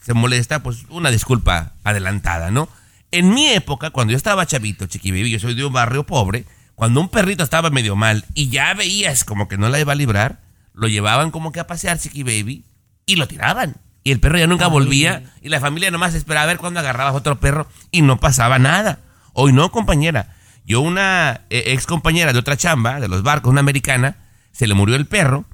se 0.03 0.15
molesta, 0.15 0.63
pues 0.63 0.79
una 0.89 1.11
disculpa 1.11 1.75
adelantada, 1.85 2.51
¿no? 2.51 2.69
En 3.11 3.33
mi 3.33 3.47
época, 3.49 3.91
cuando 3.91 4.11
yo 4.11 4.17
estaba 4.17 4.47
chavito, 4.47 4.87
Chiqui 4.87 5.11
Baby, 5.11 5.31
yo 5.31 5.39
soy 5.39 5.55
de 5.55 5.65
un 5.65 5.73
barrio 5.73 6.05
pobre, 6.05 6.45
cuando 6.79 7.01
un 7.01 7.09
perrito 7.09 7.43
estaba 7.43 7.71
medio 7.71 7.97
mal 7.97 8.25
y 8.35 8.51
ya 8.51 8.73
veías 8.73 9.25
como 9.25 9.49
que 9.49 9.59
no 9.59 9.69
la 9.69 9.81
iba 9.81 9.95
a 9.95 9.97
librar, 9.97 10.43
lo 10.73 10.87
llevaban 10.87 11.33
como 11.33 11.51
que 11.51 11.59
a 11.59 11.67
pasear, 11.67 11.99
Chiqui 11.99 12.23
Baby, 12.23 12.67
y 13.05 13.17
lo 13.17 13.27
tiraban. 13.27 13.79
Y 14.05 14.13
el 14.13 14.21
perro 14.21 14.39
ya 14.39 14.47
nunca 14.47 14.69
volvía, 14.69 15.25
y 15.43 15.49
la 15.49 15.59
familia 15.59 15.91
nomás 15.91 16.15
esperaba 16.15 16.45
a 16.45 16.47
ver 16.47 16.59
cuándo 16.59 16.79
agarrabas 16.79 17.17
otro 17.17 17.41
perro, 17.41 17.67
y 17.91 18.03
no 18.03 18.21
pasaba 18.21 18.61
nada. 18.61 19.01
Hoy 19.33 19.53
no, 19.53 19.73
compañera. 19.73 20.37
Yo, 20.65 20.81
una 20.81 21.41
eh, 21.51 21.65
ex 21.67 21.85
compañera 21.85 22.33
de 22.33 22.39
otra 22.39 22.57
chamba, 22.57 23.01
de 23.01 23.09
los 23.09 23.25
barcos, 23.25 23.51
una 23.51 23.59
americana, 23.59 24.17
se 24.53 24.69
le 24.69 24.75
murió 24.75 24.95
el 24.95 25.07
perro. 25.07 25.47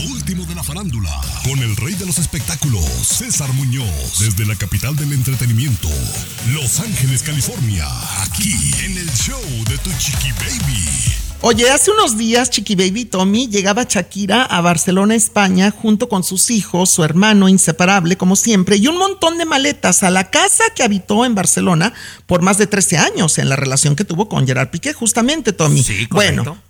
Lo 0.00 0.12
último 0.12 0.46
de 0.46 0.54
la 0.54 0.62
farándula, 0.62 1.10
con 1.44 1.58
el 1.58 1.76
rey 1.76 1.94
de 1.94 2.06
los 2.06 2.18
espectáculos, 2.18 2.84
César 3.02 3.52
Muñoz, 3.52 4.18
desde 4.18 4.46
la 4.46 4.56
capital 4.56 4.94
del 4.96 5.12
entretenimiento, 5.12 5.88
Los 6.52 6.80
Ángeles, 6.80 7.22
California, 7.22 7.86
aquí 8.22 8.54
en 8.84 8.96
el 8.96 9.10
show 9.12 9.40
de 9.68 9.76
tu 9.78 9.90
chiqui 9.98 10.32
baby. 10.32 10.88
Oye, 11.42 11.70
hace 11.70 11.90
unos 11.90 12.18
días 12.18 12.50
Chiqui 12.50 12.74
Baby 12.74 13.06
Tommy 13.06 13.48
llegaba 13.48 13.84
Shakira 13.84 14.44
a 14.44 14.60
Barcelona, 14.60 15.14
España, 15.14 15.70
junto 15.70 16.08
con 16.08 16.22
sus 16.22 16.50
hijos, 16.50 16.90
su 16.90 17.02
hermano 17.02 17.48
inseparable, 17.48 18.16
como 18.16 18.36
siempre, 18.36 18.76
y 18.76 18.86
un 18.88 18.98
montón 18.98 19.38
de 19.38 19.46
maletas 19.46 20.02
a 20.02 20.10
la 20.10 20.30
casa 20.30 20.64
que 20.76 20.82
habitó 20.82 21.24
en 21.24 21.34
Barcelona 21.34 21.94
por 22.26 22.42
más 22.42 22.58
de 22.58 22.66
13 22.66 22.98
años, 22.98 23.38
en 23.38 23.48
la 23.48 23.56
relación 23.56 23.96
que 23.96 24.04
tuvo 24.04 24.28
con 24.28 24.46
Gerard 24.46 24.68
Piqué, 24.68 24.92
justamente, 24.92 25.52
Tommy. 25.54 25.82
Sí, 25.82 26.06
bueno. 26.10 26.69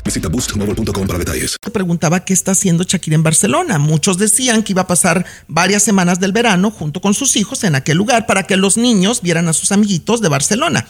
Visita 0.03 0.29
boostmobile.com 0.29 1.07
para 1.07 1.19
detalles. 1.19 1.57
Preguntaba 1.71 2.25
qué 2.25 2.33
está 2.33 2.51
haciendo 2.51 2.83
Shakira 2.83 3.15
en 3.15 3.23
Barcelona. 3.23 3.79
Muchos 3.79 4.17
decían 4.17 4.63
que 4.63 4.73
iba 4.73 4.83
a 4.83 4.87
pasar 4.87 5.25
varias 5.47 5.83
semanas 5.83 6.19
del 6.19 6.31
verano 6.31 6.71
junto 6.71 7.01
con 7.01 7.13
sus 7.13 7.35
hijos 7.35 7.63
en 7.63 7.75
aquel 7.75 7.97
lugar 7.97 8.25
para 8.25 8.43
que 8.43 8.57
los 8.57 8.77
niños 8.77 9.21
vieran 9.21 9.47
a 9.47 9.53
sus 9.53 9.71
amiguitos 9.71 10.21
de 10.21 10.29
Barcelona. 10.29 10.87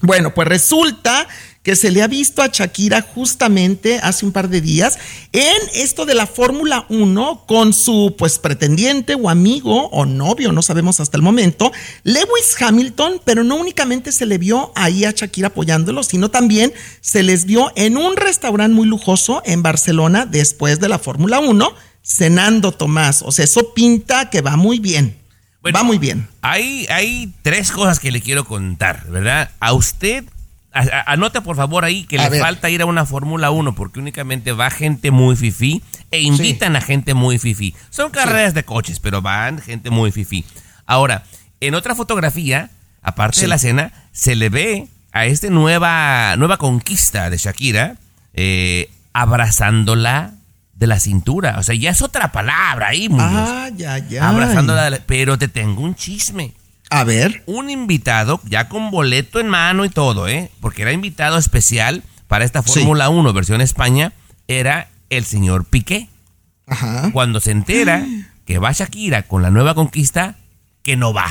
Bueno, 0.00 0.34
pues 0.34 0.48
resulta 0.48 1.26
que 1.64 1.74
se 1.74 1.90
le 1.90 2.02
ha 2.02 2.06
visto 2.06 2.42
a 2.42 2.48
Shakira 2.48 3.00
justamente 3.00 3.98
hace 4.02 4.24
un 4.26 4.32
par 4.32 4.48
de 4.48 4.60
días 4.60 4.98
en 5.32 5.56
esto 5.74 6.04
de 6.04 6.14
la 6.14 6.26
Fórmula 6.26 6.84
1 6.90 7.44
con 7.46 7.72
su 7.72 8.14
pues 8.16 8.38
pretendiente 8.38 9.16
o 9.16 9.30
amigo 9.30 9.88
o 9.88 10.04
novio, 10.04 10.52
no 10.52 10.62
sabemos 10.62 11.00
hasta 11.00 11.16
el 11.16 11.22
momento, 11.22 11.72
Lewis 12.04 12.54
Hamilton, 12.60 13.20
pero 13.24 13.42
no 13.42 13.56
únicamente 13.56 14.12
se 14.12 14.26
le 14.26 14.36
vio 14.36 14.72
ahí 14.76 15.06
a 15.06 15.12
Shakira 15.12 15.48
apoyándolo, 15.48 16.02
sino 16.02 16.30
también 16.30 16.72
se 17.00 17.22
les 17.22 17.46
vio 17.46 17.72
en 17.76 17.96
un 17.96 18.16
restaurante 18.16 18.74
muy 18.74 18.86
lujoso 18.86 19.42
en 19.46 19.62
Barcelona 19.62 20.26
después 20.26 20.80
de 20.80 20.90
la 20.90 20.98
Fórmula 20.98 21.40
1 21.40 21.74
cenando 22.04 22.72
Tomás, 22.72 23.22
o 23.22 23.32
sea, 23.32 23.46
eso 23.46 23.72
pinta 23.72 24.28
que 24.28 24.42
va 24.42 24.56
muy 24.56 24.78
bien. 24.78 25.16
va 25.74 25.82
muy 25.82 25.96
bien. 25.96 26.28
Hay, 26.42 26.86
hay 26.90 27.32
tres 27.40 27.72
cosas 27.72 27.98
que 27.98 28.12
le 28.12 28.20
quiero 28.20 28.44
contar, 28.44 29.06
¿verdad? 29.08 29.50
A 29.60 29.72
usted 29.72 30.24
a- 30.74 30.80
a- 30.80 31.12
Anote 31.12 31.40
por 31.40 31.56
favor 31.56 31.84
ahí 31.84 32.04
que 32.04 32.18
A 32.18 32.24
le 32.24 32.30
ver. 32.30 32.40
falta 32.40 32.68
ir 32.70 32.82
a 32.82 32.86
una 32.86 33.06
Fórmula 33.06 33.50
1 33.50 33.74
porque 33.74 34.00
únicamente 34.00 34.52
va 34.52 34.70
gente 34.70 35.10
muy 35.10 35.36
fifí 35.36 35.82
e 36.10 36.20
invitan 36.20 36.76
a 36.76 36.80
gente 36.80 37.14
muy 37.14 37.38
fifí. 37.38 37.74
Son 37.90 38.10
carreras 38.10 38.54
de 38.54 38.64
coches, 38.64 39.00
pero 39.00 39.22
van 39.22 39.60
gente 39.60 39.90
muy 39.90 40.10
fifí. 40.12 40.44
Ahora, 40.86 41.24
en 41.60 41.74
otra 41.74 41.94
fotografía, 41.94 42.70
aparte 43.02 43.36
Sí. 43.36 43.42
de 43.42 43.48
la 43.48 43.58
cena, 43.58 43.92
se 44.12 44.34
le 44.34 44.48
ve 44.50 44.88
a 45.12 45.26
esta 45.26 45.48
nueva, 45.48 46.34
nueva 46.36 46.56
conquista 46.56 47.30
de 47.30 47.38
Shakira 47.38 47.96
eh, 48.34 48.90
abrazándola 49.12 50.32
de 50.74 50.86
la 50.88 50.98
cintura. 50.98 51.56
O 51.58 51.62
sea, 51.62 51.74
ya 51.74 51.90
es 51.90 52.02
otra 52.02 52.32
palabra 52.32 52.88
ahí, 52.88 53.08
Muñoz. 53.08 53.28
Ah, 53.48 53.70
ya, 53.76 53.98
ya. 53.98 54.28
Abrazándola, 54.28 54.84
de 54.84 54.90
la- 54.90 54.98
pero 55.06 55.38
te 55.38 55.48
tengo 55.48 55.82
un 55.82 55.94
chisme. 55.94 56.52
A 56.94 57.02
ver. 57.02 57.42
Un 57.46 57.70
invitado, 57.70 58.40
ya 58.44 58.68
con 58.68 58.92
boleto 58.92 59.40
en 59.40 59.48
mano 59.48 59.84
y 59.84 59.88
todo, 59.88 60.28
¿eh? 60.28 60.52
Porque 60.60 60.82
era 60.82 60.92
invitado 60.92 61.38
especial 61.38 62.04
para 62.28 62.44
esta 62.44 62.62
Sí. 62.62 62.80
Fórmula 62.80 63.08
1 63.08 63.32
versión 63.32 63.60
España, 63.60 64.12
era 64.46 64.88
el 65.10 65.24
señor 65.24 65.64
Piqué. 65.64 66.08
Ajá. 66.68 67.10
Cuando 67.12 67.40
se 67.40 67.50
entera 67.50 68.06
que 68.46 68.58
va 68.60 68.70
Shakira 68.70 69.24
con 69.24 69.42
la 69.42 69.50
nueva 69.50 69.74
conquista, 69.74 70.36
que 70.84 70.94
no 70.96 71.12
va. 71.12 71.26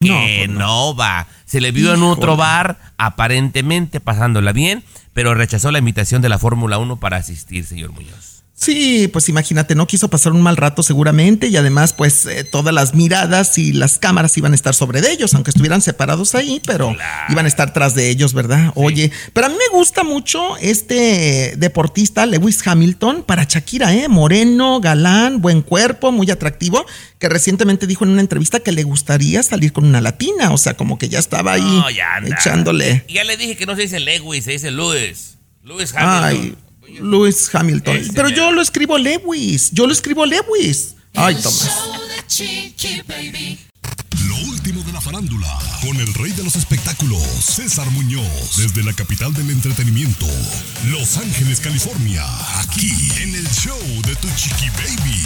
Que 0.00 0.48
no, 0.48 0.96
va. 0.96 1.26
Se 1.44 1.60
le 1.60 1.72
vio 1.72 1.92
en 1.92 2.02
otro 2.02 2.38
bar, 2.38 2.78
aparentemente 2.96 4.00
pasándola 4.00 4.52
bien, 4.52 4.82
pero 5.12 5.34
rechazó 5.34 5.70
la 5.72 5.78
invitación 5.78 6.22
de 6.22 6.30
la 6.30 6.38
Fórmula 6.38 6.78
1 6.78 6.96
para 6.96 7.18
asistir, 7.18 7.66
señor 7.66 7.92
Muñoz. 7.92 8.39
Sí, 8.60 9.08
pues 9.08 9.30
imagínate, 9.30 9.74
no 9.74 9.86
quiso 9.86 10.10
pasar 10.10 10.32
un 10.32 10.42
mal 10.42 10.58
rato 10.58 10.82
seguramente 10.82 11.46
y 11.46 11.56
además 11.56 11.94
pues 11.94 12.26
eh, 12.26 12.44
todas 12.44 12.74
las 12.74 12.94
miradas 12.94 13.56
y 13.56 13.72
las 13.72 13.98
cámaras 13.98 14.36
iban 14.36 14.52
a 14.52 14.54
estar 14.54 14.74
sobre 14.74 15.00
de 15.00 15.10
ellos, 15.12 15.32
aunque 15.32 15.48
estuvieran 15.48 15.80
separados 15.80 16.34
ahí, 16.34 16.60
pero 16.66 16.94
iban 17.30 17.46
a 17.46 17.48
estar 17.48 17.72
tras 17.72 17.94
de 17.94 18.10
ellos, 18.10 18.34
¿verdad? 18.34 18.70
Oye, 18.74 19.10
pero 19.32 19.46
a 19.46 19.48
mí 19.48 19.54
me 19.56 19.74
gusta 19.74 20.04
mucho 20.04 20.58
este 20.58 21.54
deportista 21.56 22.26
Lewis 22.26 22.60
Hamilton 22.66 23.22
para 23.22 23.44
Shakira, 23.44 23.94
¿eh? 23.94 24.08
Moreno, 24.08 24.78
galán, 24.78 25.40
buen 25.40 25.62
cuerpo, 25.62 26.12
muy 26.12 26.30
atractivo, 26.30 26.84
que 27.18 27.30
recientemente 27.30 27.86
dijo 27.86 28.04
en 28.04 28.10
una 28.10 28.20
entrevista 28.20 28.60
que 28.60 28.72
le 28.72 28.82
gustaría 28.82 29.42
salir 29.42 29.72
con 29.72 29.86
una 29.86 30.02
latina, 30.02 30.52
o 30.52 30.58
sea, 30.58 30.74
como 30.74 30.98
que 30.98 31.08
ya 31.08 31.18
estaba 31.18 31.54
ahí 31.54 31.62
No, 31.62 31.88
ya 31.88 32.20
echándole. 32.26 33.06
Ya 33.08 33.24
le 33.24 33.38
dije 33.38 33.56
que 33.56 33.64
no 33.64 33.74
se 33.74 33.82
dice 33.82 34.00
Lewis, 34.00 34.44
se 34.44 34.50
dice 34.50 34.70
Lewis. 34.70 35.38
Lewis 35.62 35.94
Hamilton. 35.94 36.24
Ay, 36.24 36.56
Lewis 37.00 37.48
Hamilton. 37.54 37.98
Pero 38.14 38.28
mero. 38.28 38.36
yo 38.36 38.52
lo 38.52 38.62
escribo 38.62 38.98
Lewis. 38.98 39.70
Yo 39.72 39.86
lo 39.86 39.92
escribo 39.92 40.26
Lewis. 40.26 40.94
Ay, 41.14 41.34
Tomás. 41.36 41.70
Lo 44.28 44.36
último 44.50 44.82
de 44.82 44.92
la 44.92 45.00
farándula, 45.00 45.58
con 45.82 45.96
el 45.96 46.12
rey 46.14 46.32
de 46.32 46.44
los 46.44 46.54
espectáculos, 46.56 47.20
César 47.42 47.90
Muñoz, 47.90 48.56
desde 48.56 48.82
la 48.84 48.92
capital 48.92 49.32
del 49.34 49.50
entretenimiento, 49.50 50.26
Los 50.90 51.16
Ángeles, 51.16 51.60
California, 51.60 52.24
aquí 52.60 52.92
en 53.22 53.34
el 53.34 53.48
show 53.50 53.78
de 54.06 54.14
Tu 54.16 54.28
Chiqui 54.36 54.68
Baby. 54.70 55.22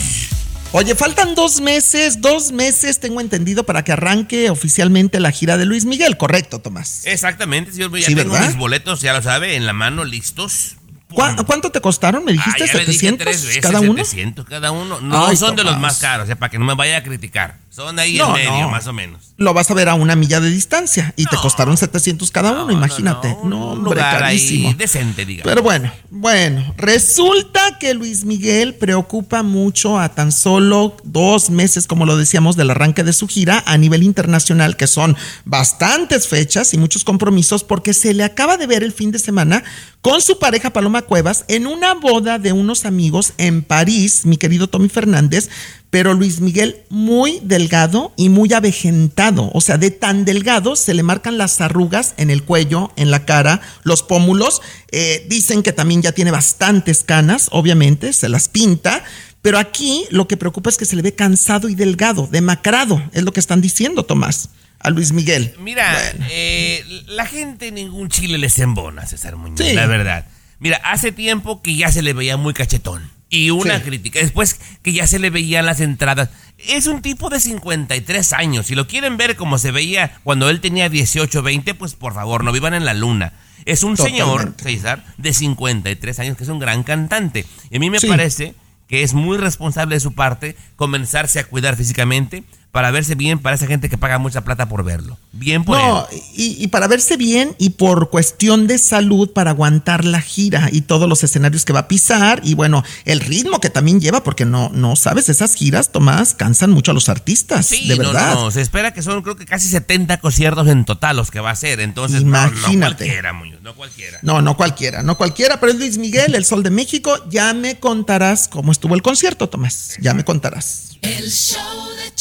Oye, 0.72 0.94
faltan 0.94 1.34
dos 1.34 1.60
meses, 1.60 2.20
dos 2.20 2.50
meses 2.52 2.98
tengo 3.00 3.20
entendido 3.20 3.64
para 3.64 3.84
que 3.84 3.92
arranque 3.92 4.50
oficialmente 4.50 5.20
la 5.20 5.30
gira 5.30 5.56
de 5.56 5.66
Luis 5.66 5.84
Miguel, 5.84 6.16
correcto, 6.16 6.60
Tomás. 6.60 7.02
Exactamente, 7.04 7.72
señor. 7.72 7.96
Ya 7.98 8.06
Sí, 8.06 8.14
tengo 8.14 8.32
¿verdad? 8.32 8.48
mis 8.48 8.56
boletos, 8.56 9.00
ya 9.00 9.12
lo 9.12 9.22
sabe, 9.22 9.56
en 9.56 9.66
la 9.66 9.72
mano, 9.72 10.04
listos. 10.04 10.76
¿Cuá- 11.14 11.36
¿Cuánto 11.46 11.70
te 11.70 11.80
costaron? 11.80 12.24
¿Me 12.24 12.32
dijiste 12.32 12.64
Ah, 12.64 12.66
ya 12.66 12.72
le 12.74 12.78
dije 12.80 12.92
700 12.92 13.24
tres 13.24 13.46
veces, 13.46 13.62
cada 13.62 13.80
uno? 13.80 14.04
700 14.04 14.46
cada 14.46 14.70
uno. 14.70 15.00
No 15.00 15.26
Ay, 15.26 15.36
son 15.36 15.56
de 15.56 15.64
los 15.64 15.78
más 15.78 15.98
caros, 15.98 16.24
o 16.24 16.26
sea, 16.26 16.36
para 16.36 16.50
que 16.50 16.58
no 16.58 16.64
me 16.64 16.74
vaya 16.74 16.98
a 16.98 17.02
criticar. 17.02 17.58
Son 17.74 17.98
ahí 17.98 18.16
No, 18.18 18.28
en 18.28 18.44
medio, 18.44 18.60
no. 18.62 18.70
más 18.70 18.86
o 18.86 18.92
menos. 18.92 19.34
Lo 19.36 19.52
vas 19.52 19.68
a 19.68 19.74
ver 19.74 19.88
a 19.88 19.94
una 19.94 20.14
milla 20.14 20.38
de 20.38 20.48
distancia 20.48 21.12
y 21.16 21.26
te 21.26 21.36
costaron 21.36 21.76
700 21.76 22.30
cada 22.30 22.52
uno, 22.62 22.70
imagínate. 22.70 23.30
No, 23.30 23.40
Un 23.42 23.52
hombre, 23.52 23.96
lugar 23.96 24.20
carísimo. 24.20 24.68
ahí 24.68 24.74
decente, 24.74 25.26
digamos. 25.26 25.50
Pero 25.50 25.60
bueno, 25.64 25.92
bueno, 26.10 26.72
resulta 26.76 27.78
que 27.80 27.94
Luis 27.94 28.24
Miguel 28.24 28.74
preocupa 28.76 29.42
mucho 29.42 29.98
a 29.98 30.08
tan 30.10 30.30
solo 30.30 30.96
dos 31.02 31.50
meses, 31.50 31.88
como 31.88 32.06
lo 32.06 32.16
decíamos, 32.16 32.54
del 32.54 32.70
arranque 32.70 33.02
de 33.02 33.12
su 33.12 33.26
gira 33.26 33.64
a 33.66 33.76
nivel 33.76 34.04
internacional, 34.04 34.76
que 34.76 34.86
son 34.86 35.16
bastantes 35.44 36.28
fechas 36.28 36.74
y 36.74 36.78
muchos 36.78 37.02
compromisos, 37.02 37.64
porque 37.64 37.92
se 37.92 38.14
le 38.14 38.22
acaba 38.22 38.56
de 38.56 38.68
ver 38.68 38.84
el 38.84 38.92
fin 38.92 39.10
de 39.10 39.18
semana 39.18 39.64
con 40.00 40.20
su 40.20 40.38
pareja 40.38 40.70
Paloma 40.72 41.02
Cuevas 41.02 41.44
en 41.48 41.66
una 41.66 41.94
boda 41.94 42.38
de 42.38 42.52
unos 42.52 42.84
amigos 42.84 43.32
en 43.38 43.62
París, 43.62 44.26
mi 44.26 44.36
querido 44.36 44.68
Tommy 44.68 44.88
Fernández, 44.88 45.48
pero 45.94 46.12
Luis 46.12 46.40
Miguel 46.40 46.78
muy 46.88 47.38
delgado 47.44 48.12
y 48.16 48.28
muy 48.28 48.52
avejentado, 48.52 49.48
o 49.54 49.60
sea, 49.60 49.78
de 49.78 49.92
tan 49.92 50.24
delgado 50.24 50.74
se 50.74 50.92
le 50.92 51.04
marcan 51.04 51.38
las 51.38 51.60
arrugas 51.60 52.14
en 52.16 52.30
el 52.30 52.42
cuello, 52.42 52.90
en 52.96 53.12
la 53.12 53.24
cara, 53.24 53.60
los 53.84 54.02
pómulos, 54.02 54.60
eh, 54.90 55.24
dicen 55.28 55.62
que 55.62 55.72
también 55.72 56.02
ya 56.02 56.10
tiene 56.10 56.32
bastantes 56.32 57.04
canas, 57.04 57.46
obviamente, 57.52 58.12
se 58.12 58.28
las 58.28 58.48
pinta, 58.48 59.04
pero 59.40 59.56
aquí 59.56 60.04
lo 60.10 60.26
que 60.26 60.36
preocupa 60.36 60.68
es 60.68 60.78
que 60.78 60.84
se 60.84 60.96
le 60.96 61.02
ve 61.02 61.14
cansado 61.14 61.68
y 61.68 61.76
delgado, 61.76 62.26
demacrado, 62.26 63.00
es 63.12 63.22
lo 63.22 63.32
que 63.32 63.38
están 63.38 63.60
diciendo, 63.60 64.02
Tomás, 64.02 64.48
a 64.80 64.90
Luis 64.90 65.12
Miguel. 65.12 65.54
Mira, 65.60 65.94
eh, 66.28 66.82
la 67.06 67.24
gente 67.24 67.70
ningún 67.70 68.08
chile 68.08 68.36
les 68.38 68.58
embona, 68.58 69.06
César 69.06 69.36
Muñoz, 69.36 69.64
Sí. 69.64 69.74
la 69.74 69.86
verdad. 69.86 70.26
Mira, 70.58 70.78
hace 70.78 71.12
tiempo 71.12 71.62
que 71.62 71.76
ya 71.76 71.92
se 71.92 72.02
le 72.02 72.14
veía 72.14 72.36
muy 72.36 72.52
cachetón. 72.52 73.13
Y 73.34 73.50
una 73.50 73.78
Sí. 73.78 73.82
crítica. 73.84 74.18
Después 74.20 74.60
que 74.82 74.92
ya 74.92 75.06
se 75.06 75.18
le 75.18 75.30
veían 75.30 75.66
las 75.66 75.80
entradas. 75.80 76.30
Es 76.58 76.86
un 76.86 77.02
tipo 77.02 77.30
de 77.30 77.40
53 77.40 78.32
años. 78.32 78.66
Si 78.66 78.74
lo 78.74 78.86
quieren 78.86 79.16
ver 79.16 79.36
como 79.36 79.58
se 79.58 79.70
veía 79.72 80.18
cuando 80.22 80.48
él 80.50 80.60
tenía 80.60 80.88
18, 80.88 81.42
20, 81.42 81.74
pues 81.74 81.94
por 81.94 82.14
favor, 82.14 82.44
no 82.44 82.52
vivan 82.52 82.74
en 82.74 82.84
la 82.84 82.94
luna. 82.94 83.32
Es 83.64 83.82
un 83.82 83.96
señor. 83.96 84.54
César, 84.62 85.04
de 85.16 85.32
53 85.34 86.18
años, 86.20 86.36
que 86.36 86.44
es 86.44 86.48
un 86.50 86.58
gran 86.58 86.82
cantante. 86.82 87.44
Y 87.70 87.76
a 87.76 87.80
mí 87.80 87.90
me 87.90 87.98
Sí. 87.98 88.06
parece 88.08 88.54
que 88.88 89.02
es 89.02 89.14
muy 89.14 89.38
responsable 89.38 89.96
de 89.96 90.00
su 90.00 90.12
parte 90.14 90.56
comenzarse 90.76 91.38
a 91.40 91.44
cuidar 91.44 91.74
físicamente 91.76 92.44
para 92.74 92.90
verse 92.90 93.14
bien 93.14 93.38
para 93.38 93.54
esa 93.54 93.68
gente 93.68 93.88
que 93.88 93.96
paga 93.96 94.18
mucha 94.18 94.40
plata 94.42 94.68
por 94.68 94.82
verlo. 94.82 95.16
Bien 95.30 95.62
por 95.62 95.78
No, 95.78 96.08
él. 96.10 96.18
y, 96.34 96.56
y 96.64 96.66
para 96.68 96.88
verse 96.88 97.16
bien 97.16 97.54
y 97.60 97.70
por 97.70 98.10
cuestión 98.10 98.66
de 98.66 98.78
salud 98.78 99.30
para 99.32 99.52
aguantar 99.52 100.04
la 100.04 100.20
gira 100.20 100.68
y 100.72 100.80
todos 100.80 101.08
los 101.08 101.22
escenarios 101.22 101.64
que 101.64 101.72
va 101.72 101.80
a 101.80 101.88
pisar 101.88 102.40
y 102.42 102.54
bueno, 102.54 102.82
el 103.04 103.20
ritmo 103.20 103.60
que 103.60 103.70
también 103.70 104.00
lleva, 104.00 104.24
porque 104.24 104.44
no, 104.44 104.70
no 104.74 104.96
sabes, 104.96 105.28
esas 105.28 105.54
giras, 105.54 105.92
Tomás, 105.92 106.34
cansan 106.34 106.72
mucho 106.72 106.90
a 106.90 106.94
los 106.94 107.08
artistas, 107.08 107.66
Sí, 107.66 107.86
de 107.86 107.96
no, 107.96 108.06
verdad. 108.12 108.34
no, 108.34 108.44
no, 108.46 108.50
se 108.50 108.60
espera 108.60 108.92
que 108.92 109.02
son 109.02 109.22
creo 109.22 109.36
que 109.36 109.46
casi 109.46 109.68
70 109.68 110.18
conciertos 110.18 110.66
en 110.66 110.84
total 110.84 111.16
los 111.16 111.30
que 111.30 111.38
va 111.38 111.50
a 111.50 111.52
hacer, 111.52 111.78
entonces 111.78 112.24
no, 112.24 112.30
no 112.30 112.48
Imagínate. 112.48 113.04
cualquiera, 113.04 113.32
Muñoz, 113.32 113.62
no 113.62 113.74
cualquiera. 113.76 114.18
No, 114.22 114.42
no 114.42 114.56
cualquiera, 114.56 115.02
no 115.04 115.16
cualquiera, 115.16 115.60
pero 115.60 115.70
es 115.72 115.78
Luis 115.78 115.96
Miguel, 115.98 116.34
el 116.34 116.44
Sol 116.44 116.64
de 116.64 116.70
México. 116.70 117.16
Ya 117.30 117.54
me 117.54 117.78
contarás 117.78 118.48
cómo 118.48 118.72
estuvo 118.72 118.96
el 118.96 119.02
concierto, 119.02 119.48
Tomás. 119.48 119.94
Ya 120.00 120.12
me 120.12 120.24
contarás. 120.24 120.96
El 121.02 121.30
show 121.30 121.60
de 122.04 122.14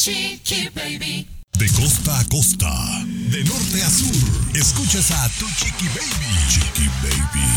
Chiqui 0.43 0.69
Baby. 0.75 1.25
De 1.57 1.69
costa 1.69 2.19
a 2.19 2.23
costa, 2.25 2.69
de 3.05 3.43
norte 3.45 3.81
a 3.81 3.89
sur, 3.89 4.57
escuchas 4.57 5.11
a 5.11 5.29
Tu 5.39 5.47
Chiqui 5.47 5.87
Baby. 5.87 6.35
Chiqui 6.49 6.89
Baby. 7.01 7.47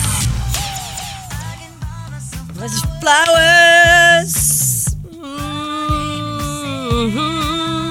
Flowers. 3.01 4.87
Mhm. 6.93 7.86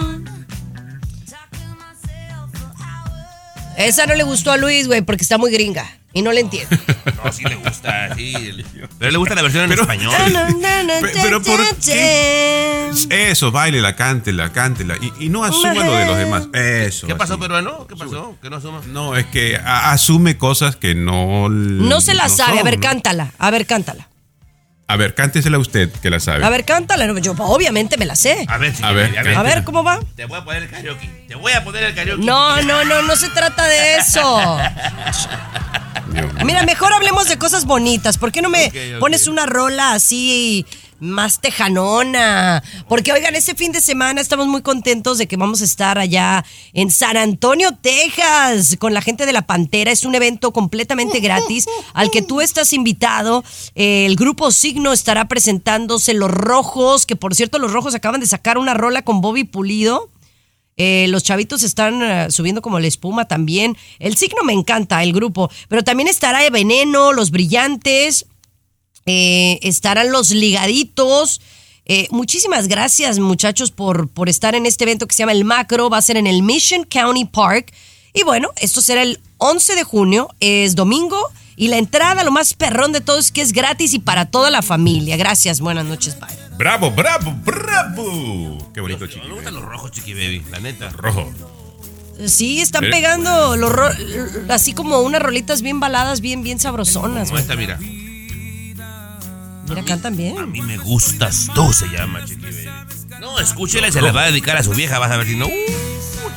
Esa 3.78 4.06
no 4.06 4.16
le 4.16 4.24
gustó 4.24 4.52
a 4.52 4.58
Luis, 4.58 4.88
güey, 4.88 5.02
porque 5.02 5.24
está 5.24 5.38
muy 5.38 5.52
gringa 5.52 5.86
y 6.14 6.22
no 6.22 6.32
le 6.32 6.42
entiende. 6.42 6.78
No, 7.24 7.32
sí 7.32 7.44
le 7.44 7.56
gusta, 7.56 8.14
sí. 8.16 8.34
Pero 9.00 9.12
le 9.12 9.18
gusta 9.18 9.34
la 9.34 9.42
versión 9.42 9.64
en 9.66 9.72
español. 9.80 10.14
Pe- 11.02 11.12
Pero 11.24 11.42
por 11.42 11.60
qué? 11.78 12.92
Eso, 13.10 13.52
baile, 13.52 13.82
cántela, 13.96 14.52
cántela. 14.52 14.96
Y, 15.02 15.26
y 15.26 15.30
no 15.30 15.44
asuma 15.44 15.74
lo 15.74 15.92
de 15.96 16.06
los 16.06 16.18
demás. 16.18 16.48
Eso. 16.54 17.08
¿Qué 17.08 17.16
pasó, 17.16 17.34
así. 17.34 17.42
peruano? 17.42 17.88
¿Qué 17.88 17.96
pasó? 17.96 18.38
¿Qué 18.42 18.50
no 18.52 18.58
asuma? 18.58 18.82
No, 18.88 19.16
es 19.16 19.26
que 19.28 19.56
asume 19.58 20.38
cosas 20.38 20.76
que 20.76 20.94
no. 20.94 21.50
No 21.50 22.00
se 22.02 22.14
la 22.14 22.28
no 22.28 22.36
sabe. 22.36 22.60
A 22.60 22.64
ver, 22.64 22.76
¿no? 22.76 22.82
cántala. 22.82 23.32
A 23.40 23.50
ver, 23.50 23.66
cántala. 23.66 24.08
A 24.88 24.98
ver, 24.98 25.16
cántesela 25.16 25.58
usted, 25.58 25.92
que 25.92 26.10
la 26.12 26.20
sabe. 26.20 26.46
A 26.46 26.50
ver, 26.50 26.64
cántala. 26.64 27.08
No, 27.08 27.18
Yo 27.18 27.34
obviamente 27.40 27.98
me 27.98 28.06
la 28.06 28.16
sé. 28.16 28.46
A 28.48 28.58
ver, 28.58 28.74
A 28.84 28.92
ver, 28.92 29.18
a 29.18 29.24
ver. 29.24 29.36
A 29.36 29.42
ver, 29.44 29.64
¿cómo 29.64 29.84
va? 29.84 30.00
Te 30.16 30.26
voy 30.26 30.38
a 30.38 30.46
poner 30.46 30.64
el 30.64 30.70
karaoke. 30.70 31.26
Te 31.28 31.36
voy 31.36 31.54
a 31.54 31.64
poner 31.64 31.84
el 31.86 31.96
karaoke. 31.96 32.24
No, 32.24 32.62
no, 32.62 32.86
no, 32.86 33.02
no 33.02 33.16
se 33.16 33.30
trata 33.30 33.66
de 33.66 33.98
eso. 33.98 34.60
Mira, 36.46 36.64
mejor 36.64 36.94
hablemos 36.94 37.28
de 37.28 37.38
cosas 37.38 37.66
bonitas. 37.66 38.18
¿Por 38.18 38.32
qué 38.32 38.42
no 38.42 38.50
me 38.50 38.72
pones 39.00 39.28
una 39.28 39.46
rola 39.48 39.94
así 39.94 40.66
más 41.00 41.42
tejanona? 41.42 42.64
Porque, 42.88 43.12
oigan, 43.12 43.36
este 43.36 43.56
fin 43.56 43.72
de 43.72 43.82
semana 43.82 44.22
estamos 44.22 44.48
muy 44.48 44.62
contentos 44.62 45.18
de 45.18 45.28
que 45.28 45.38
vamos 45.38 45.62
a 45.62 45.66
estar 45.66 45.98
allá 45.98 46.46
en 46.74 46.92
San 46.92 47.18
Antonio, 47.18 47.72
Texas, 47.82 48.78
con 48.80 48.94
la 48.94 49.02
gente 49.02 49.26
de 49.26 49.34
la 49.34 49.44
Pantera. 49.44 49.92
Es 49.92 50.06
un 50.06 50.16
evento 50.16 50.54
completamente 50.54 51.20
gratis 51.20 51.66
al 51.94 52.12
que 52.12 52.22
tú 52.22 52.42
estás 52.42 52.74
invitado. 52.74 53.44
El 53.76 54.16
grupo 54.16 54.52
Signo 54.52 54.94
estará 54.94 55.28
presentándose 55.28 56.14
Los 56.14 56.32
Rojos, 56.32 57.06
que 57.06 57.16
por 57.16 57.36
cierto, 57.36 57.60
Los 57.60 57.72
Rojos 57.72 57.96
acaban 57.96 58.22
de 58.22 58.28
sacar 58.28 58.58
una 58.58 58.74
rola 58.74 59.04
con 59.04 59.22
Bobby 59.22 59.44
Pulido. 59.44 60.10
Eh, 60.78 61.06
los 61.08 61.24
chavitos 61.24 61.64
están 61.64 62.02
eh, 62.02 62.28
subiendo 62.32 62.62
como 62.62 62.80
la 62.80 62.88
espuma 62.88 63.26
también. 63.28 63.78
El 64.00 64.18
signo 64.18 64.44
me 64.44 64.54
encanta, 64.54 65.02
el 65.04 65.14
grupo. 65.14 65.50
Pero 65.70 65.84
también 65.84 66.10
estará 66.10 66.50
Veneno, 66.50 67.14
Los 67.14 67.32
Brillantes, 67.32 68.26
eh, 69.06 69.60
estarán 69.62 70.12
Los 70.12 70.32
Ligaditos. 70.32 71.42
Eh, 71.86 72.08
muchísimas 72.10 72.68
gracias, 72.68 73.20
muchachos, 73.20 73.70
por, 73.72 74.08
por 74.10 74.28
estar 74.30 74.56
en 74.56 74.66
este 74.66 74.84
evento 74.86 75.06
que 75.08 75.14
se 75.14 75.20
llama 75.24 75.34
El 75.34 75.46
Macro. 75.46 75.90
Va 75.90 75.98
a 75.98 76.02
ser 76.02 76.18
en 76.18 76.28
el 76.28 76.42
Mission 76.42 76.84
County 76.84 77.26
Park. 77.26 77.72
Y 78.14 78.24
bueno, 78.24 78.50
esto 78.58 78.82
será 78.82 79.04
el 79.04 79.20
11 79.38 79.76
de 79.76 79.84
junio, 79.84 80.30
es 80.40 80.76
domingo. 80.76 81.18
Y 81.58 81.68
la 81.70 81.78
entrada, 81.78 82.24
lo 82.24 82.32
más 82.32 82.54
perrón 82.54 82.92
de 82.92 83.02
todo, 83.02 83.18
es 83.20 83.32
que 83.32 83.42
es 83.42 83.54
gratis 83.54 83.94
y 83.94 84.00
para 84.00 84.26
toda 84.26 84.50
la 84.52 84.62
familia. 84.62 85.16
Gracias, 85.16 85.62
buenas 85.62 85.86
noches, 85.86 86.18
bye. 86.20 86.28
Bravo, 86.58 86.92
bravo, 86.92 87.34
bravo. 87.44 88.72
Qué 88.74 88.82
bonito, 88.82 89.06
chiqui. 89.08 89.28
Me 89.28 89.36
gustan 89.36 89.54
los 89.54 89.64
rojos, 89.64 89.92
chiqui 89.92 90.14
baby, 90.14 90.44
la 90.52 90.60
neta. 90.60 90.90
Rojo. 90.90 91.30
Sí, 92.28 92.62
están 92.62 92.84
Ve. 92.86 92.90
pegando 92.92 93.58
los 93.58 93.72
ro- 93.72 93.92
así 94.50 94.74
como 94.74 95.00
unas 95.02 95.22
rolitas 95.22 95.62
bien 95.62 95.80
baladas, 95.82 96.22
bien, 96.22 96.44
bien 96.44 96.60
sabrosonas. 96.60 97.30
¿Cómo 97.30 97.42
güey. 97.42 97.42
está, 97.42 97.56
mira? 99.66 99.82
Mira, 99.82 99.84
cantan 99.86 100.16
bien. 100.16 100.38
A 100.38 100.46
mí 100.46 100.62
me 100.62 100.78
gustas 100.78 101.48
tú, 101.54 101.72
se 101.74 101.88
llama, 101.88 102.24
chiqui 102.26 102.42
baby. 102.46 102.70
No, 103.20 103.40
escúchela 103.40 103.88
y 103.88 103.92
se 103.92 104.02
la 104.02 104.12
va 104.12 104.24
a 104.24 104.26
dedicar 104.28 104.58
a 104.58 104.64
su 104.64 104.72
vieja, 104.72 105.00
vas 105.00 105.12
a 105.12 105.18
ver 105.18 105.28
si 105.28 105.36
no. 105.36 105.48
Uh, 105.48 105.52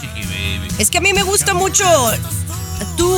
chiqui 0.00 0.22
baby. 0.22 0.68
Es 0.78 0.90
que 0.90 0.98
a 0.98 1.00
mí 1.00 1.12
me 1.12 1.22
gusta 1.22 1.54
mucho. 1.54 1.84
Tú, 2.96 3.12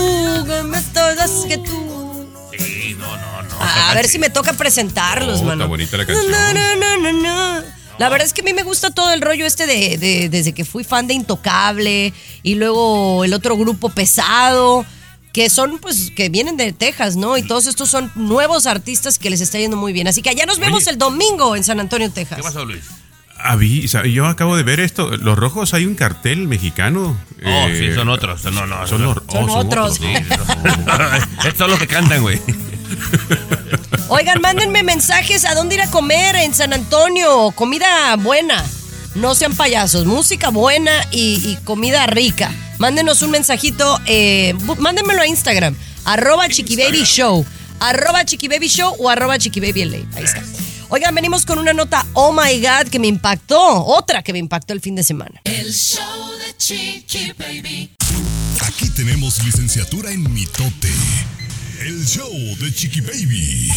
que 0.47 0.63
me 0.65 0.81
todas 0.83 1.31
que 1.49 1.59
tú. 1.59 2.27
Sí, 2.59 2.97
no, 2.99 3.07
no, 3.17 3.43
no. 3.43 3.61
A, 3.61 3.91
a 3.91 3.95
ver 3.95 4.09
si 4.09 4.19
me 4.19 4.31
toca 4.31 4.53
presentarlos, 4.55 5.41
Oh, 5.41 5.45
mano. 5.45 5.65
está 5.65 5.67
bonita 5.67 5.97
la 5.97 6.07
canción. 6.07 6.31
No, 6.31 6.53
no, 6.55 6.77
no, 6.77 7.13
no, 7.13 7.13
no. 7.23 7.65
La 7.99 8.09
verdad 8.09 8.27
es 8.27 8.33
que 8.33 8.41
a 8.41 8.45
mí 8.45 8.55
me 8.55 8.63
gusta 8.63 8.91
todo 8.91 9.13
el 9.13 9.21
rollo 9.21 9.45
este 9.45 9.67
de, 9.67 9.99
de- 9.99 10.29
desde 10.31 10.55
que 10.55 10.65
fui 10.65 10.85
fan 10.85 11.07
de 11.07 11.13
Intocable 11.15 12.15
y 12.43 12.55
luego 12.55 13.25
el 13.25 13.35
otro 13.35 13.59
grupo 13.59 13.91
pesado, 13.91 14.87
que 15.33 15.49
son 15.51 15.79
pues 15.79 16.11
que 16.15 16.29
vienen 16.29 16.57
de 16.57 16.73
Texas, 16.73 17.17
¿no? 17.17 17.37
Y 17.37 17.43
todos 17.43 17.67
estos 17.67 17.89
son 17.89 18.11
nuevos 18.15 18.67
artistas 18.67 19.19
que 19.19 19.31
les 19.31 19.41
está 19.41 19.59
yendo 19.59 19.77
muy 19.77 19.93
bien. 19.93 20.09
Así 20.09 20.23
que 20.23 20.31
allá 20.31 20.47
nos 20.47 20.59
vemos 20.59 20.83
Oye. 20.83 20.91
el 20.93 20.99
domingo 20.99 21.57
en 21.57 21.65
San 21.65 21.81
Antonio, 21.81 22.11
Texas. 22.11 22.37
¿Qué 22.37 22.43
pasó, 22.43 22.65
Luis? 22.65 22.85
Avisa, 23.43 24.05
yo 24.05 24.27
acabo 24.27 24.57
de 24.57 24.63
ver 24.63 24.81
esto. 24.81 25.17
Los 25.17 25.39
rojos 25.39 25.73
hay 25.73 25.87
un 25.87 25.95
cartel 25.95 26.47
mexicano. 26.47 27.17
Oh, 27.43 27.49
Eh, 27.49 27.77
sí, 27.89 27.95
son 27.95 28.09
otros. 28.11 28.45
No, 28.45 28.67
no, 28.67 28.87
Son, 28.87 29.03
los, 29.03 29.17
oh, 29.17 29.33
Son 29.33 29.51
otros. 29.51 29.95
Sí, 29.97 30.13
Estos 31.45 31.57
son 31.59 31.71
los 31.71 31.79
que 31.79 31.87
cantan, 31.87 32.21
güey. 32.23 32.41
Oigan, 34.09 34.41
mándenme 34.41 34.83
mensajes 34.83 35.45
a 35.45 35.55
dónde 35.55 35.77
ir 35.77 35.81
a 35.81 35.91
comer 35.91 36.37
en 36.37 36.53
San 36.53 36.73
Antonio. 36.73 37.51
Comida 37.53 38.17
buena. 38.17 38.63
No 39.15 39.35
sean 39.35 39.55
payasos. 39.55 40.07
Música 40.07 40.51
buena 40.51 40.93
y, 41.11 41.41
y 41.45 41.59
comida 41.65 42.07
rica. 42.07 42.53
Mándenos 42.79 43.23
un 43.23 43.31
mensajito. 43.31 43.99
eh, 44.07 44.55
mándenmelo 44.79 45.21
a 45.23 45.27
Instagram. 45.27 45.75
Arroba 46.05 46.49
Chiquibaby 46.49 47.05
Show. 47.05 47.45
Arroba 47.81 48.25
Chiquibaby 48.25 48.69
Show 48.69 48.95
o 48.99 49.09
arroba 49.09 49.39
Chiquibaby 49.39 49.85
LA. 49.85 49.99
Ahí 50.17 50.25
está. 50.25 50.43
Oigan, 50.89 51.15
venimos 51.15 51.47
con 51.47 51.59
una 51.59 51.73
nota, 51.73 52.05
oh 52.15 52.33
my 52.33 52.61
God, 52.61 52.89
que 52.91 52.99
me 52.99 53.07
impactó. 53.07 53.85
Otra 53.85 54.23
que 54.23 54.33
me 54.33 54.39
impactó 54.39 54.73
el 54.73 54.81
fin 54.81 54.95
de 54.97 55.03
semana. 55.03 55.41
El 55.45 55.73
show 55.73 56.03
de 56.39 56.57
Chiqui 56.57 57.33
Baby. 57.39 57.91
Aquí 58.63 58.89
tenemos 58.91 59.43
licenciatura 59.45 60.11
en 60.11 60.33
mitote. 60.33 60.93
El 61.81 62.05
show 62.07 62.31
de 62.59 62.75
Chiqui 62.75 63.01
Baby. 63.03 63.71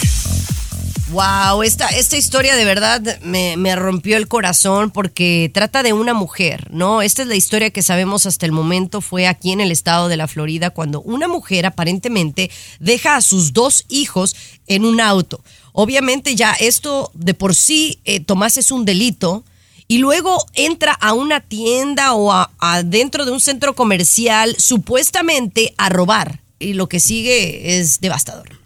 Wow, 1.14 1.62
esta, 1.62 1.90
esta 1.90 2.18
historia 2.18 2.56
de 2.56 2.66
verdad 2.66 3.20
me, 3.22 3.56
me 3.56 3.76
rompió 3.76 4.18
el 4.18 4.28
corazón 4.28 4.90
porque 4.90 5.52
trata 5.54 5.84
de 5.84 5.94
una 5.94 6.16
mujer, 6.16 6.70
¿no? 6.72 7.04
Esta 7.04 7.22
es 7.22 7.28
la 7.28 7.36
historia 7.36 7.70
que 7.70 7.84
sabemos 7.84 8.26
hasta 8.26 8.48
el 8.48 8.52
momento, 8.52 9.00
fue 9.00 9.28
aquí 9.28 9.52
en 9.52 9.62
el 9.62 9.72
estado 9.72 10.08
de 10.08 10.18
la 10.18 10.28
Florida, 10.28 10.72
cuando 10.72 11.02
una 11.02 11.28
mujer 11.28 11.68
aparentemente 11.68 12.50
deja 12.80 13.16
a 13.16 13.22
sus 13.22 13.54
dos 13.54 13.86
hijos 13.90 14.36
en 14.66 14.86
un 14.86 15.00
auto. 15.00 15.44
Obviamente 15.72 16.36
ya 16.36 16.54
esto 16.54 17.12
de 17.14 17.36
por 17.36 17.54
sí, 17.54 18.00
eh, 18.06 18.20
Tomás, 18.20 18.58
es 18.58 18.72
un 18.72 18.84
delito. 18.84 19.44
Y 19.88 20.00
luego 20.00 20.44
entra 20.56 20.94
a 20.94 21.14
una 21.14 21.42
tienda 21.42 22.14
o 22.14 22.32
a, 22.32 22.50
a 22.58 22.82
dentro 22.82 23.26
de 23.26 23.32
un 23.32 23.40
centro 23.40 23.76
comercial 23.76 24.56
supuestamente 24.58 25.76
a 25.78 25.90
robar. 25.90 26.42
Y 26.58 26.74
lo 26.74 26.90
que 26.90 27.00
sigue 27.00 27.78
es 27.78 28.02
devastador. 28.02 28.63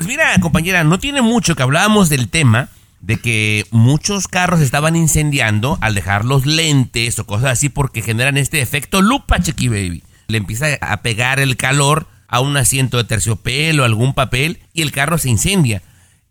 Pues 0.00 0.08
mira, 0.08 0.34
compañera, 0.40 0.82
no 0.82 0.98
tiene 0.98 1.20
mucho 1.20 1.54
que 1.54 1.62
hablábamos 1.62 2.08
del 2.08 2.30
tema 2.30 2.70
de 3.02 3.18
que 3.18 3.66
muchos 3.70 4.28
carros 4.28 4.60
estaban 4.60 4.96
incendiando 4.96 5.76
al 5.82 5.94
dejar 5.94 6.24
los 6.24 6.46
lentes 6.46 7.18
o 7.18 7.26
cosas 7.26 7.50
así 7.50 7.68
porque 7.68 8.00
generan 8.00 8.38
este 8.38 8.62
efecto 8.62 9.02
lupa, 9.02 9.42
chiqui 9.42 9.68
baby. 9.68 10.02
Le 10.28 10.38
empieza 10.38 10.68
a 10.80 11.02
pegar 11.02 11.38
el 11.38 11.58
calor 11.58 12.06
a 12.28 12.40
un 12.40 12.56
asiento 12.56 12.96
de 12.96 13.04
terciopelo, 13.04 13.84
algún 13.84 14.14
papel 14.14 14.60
y 14.72 14.80
el 14.80 14.90
carro 14.90 15.18
se 15.18 15.28
incendia. 15.28 15.82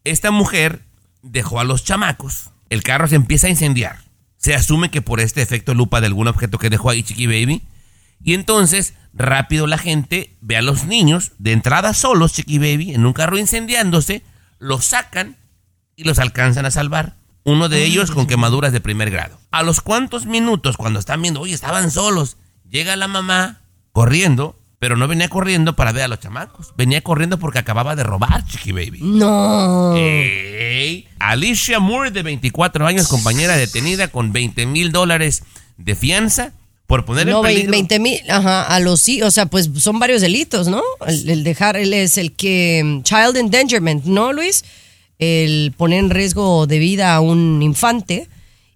Esta 0.04 0.32
mujer 0.32 0.82
dejó 1.22 1.60
a 1.60 1.64
los 1.64 1.84
chamacos, 1.84 2.50
el 2.72 2.82
carro 2.82 3.08
se 3.08 3.18
empieza 3.18 3.46
a 3.46 3.52
incendiar. 3.52 4.00
Se 4.38 4.56
asume 4.56 4.90
que 4.90 5.04
por 5.04 5.20
este 5.20 5.44
efecto 5.44 5.76
lupa 5.76 6.02
de 6.02 6.08
algún 6.08 6.28
objeto 6.28 6.58
que 6.58 6.72
dejó 6.72 6.90
ahí 6.90 7.04
chiqui 7.04 7.28
baby. 7.28 7.62
Y 8.24 8.34
entonces, 8.34 8.94
rápido 9.14 9.68
la 9.68 9.78
gente 9.78 10.36
ve 10.42 10.58
a 10.58 10.62
los 10.62 10.86
niños 10.86 11.32
de 11.38 11.52
entrada 11.52 11.94
solos, 11.94 12.34
Chiqui 12.34 12.58
Baby, 12.58 12.94
en 12.94 13.06
un 13.06 13.14
carro 13.14 13.38
incendiándose, 13.38 14.24
los 14.60 14.86
sacan 14.86 15.38
y 15.96 16.04
los 16.04 16.20
alcanzan 16.20 16.66
a 16.66 16.72
salvar. 16.72 17.16
Uno 17.44 17.70
de 17.70 17.84
ellos 17.84 18.12
con 18.12 18.28
quemaduras 18.28 18.72
de 18.72 18.82
primer 18.82 19.10
grado. 19.10 19.40
A 19.52 19.64
los 19.64 19.82
cuantos 19.82 20.26
minutos, 20.26 20.78
cuando 20.78 21.00
están 21.00 21.22
viendo, 21.22 21.42
oye, 21.42 21.54
estaban 21.54 21.90
solos, 21.90 22.38
llega 22.70 22.96
la 22.96 23.08
mamá 23.08 23.62
corriendo, 23.92 24.60
pero 24.78 24.96
no 24.96 25.08
venía 25.08 25.30
corriendo 25.30 25.76
para 25.76 25.92
ver 25.92 26.04
a 26.04 26.08
los 26.08 26.20
chamacos. 26.20 26.74
Venía 26.78 27.02
corriendo 27.02 27.40
porque 27.40 27.60
acababa 27.60 27.96
de 27.96 28.04
robar, 28.04 28.46
Chiqui 28.46 28.72
Baby. 28.72 29.00
No. 29.02 29.96
Alicia 31.20 31.80
Moore, 31.80 32.12
de 32.12 32.24
24 32.24 32.86
años, 32.86 33.08
compañera 33.08 33.58
detenida 33.58 34.10
con 34.10 34.32
20 34.32 34.66
mil 34.66 34.92
dólares 34.92 35.44
de 35.78 35.96
fianza 35.96 36.54
por 36.90 37.06
poner 37.06 37.28
No, 37.28 37.38
en 37.38 37.44
peligro. 37.44 37.72
20 37.72 38.00
mil, 38.00 38.20
ajá, 38.28 38.64
a 38.64 38.80
los 38.80 39.00
sí, 39.00 39.22
o 39.22 39.30
sea, 39.30 39.46
pues 39.46 39.70
son 39.78 40.00
varios 40.00 40.22
delitos, 40.22 40.68
¿no? 40.68 40.82
El, 41.06 41.30
el 41.30 41.44
dejar, 41.44 41.78
él 41.78 41.94
es 41.94 42.18
el 42.18 42.32
que, 42.32 43.02
child 43.04 43.38
endangerment, 43.38 44.06
¿no, 44.06 44.34
Luis? 44.34 44.66
El 45.20 45.72
poner 45.78 46.00
en 46.00 46.10
riesgo 46.10 46.66
de 46.66 46.80
vida 46.80 47.14
a 47.14 47.20
un 47.20 47.62
infante 47.62 48.28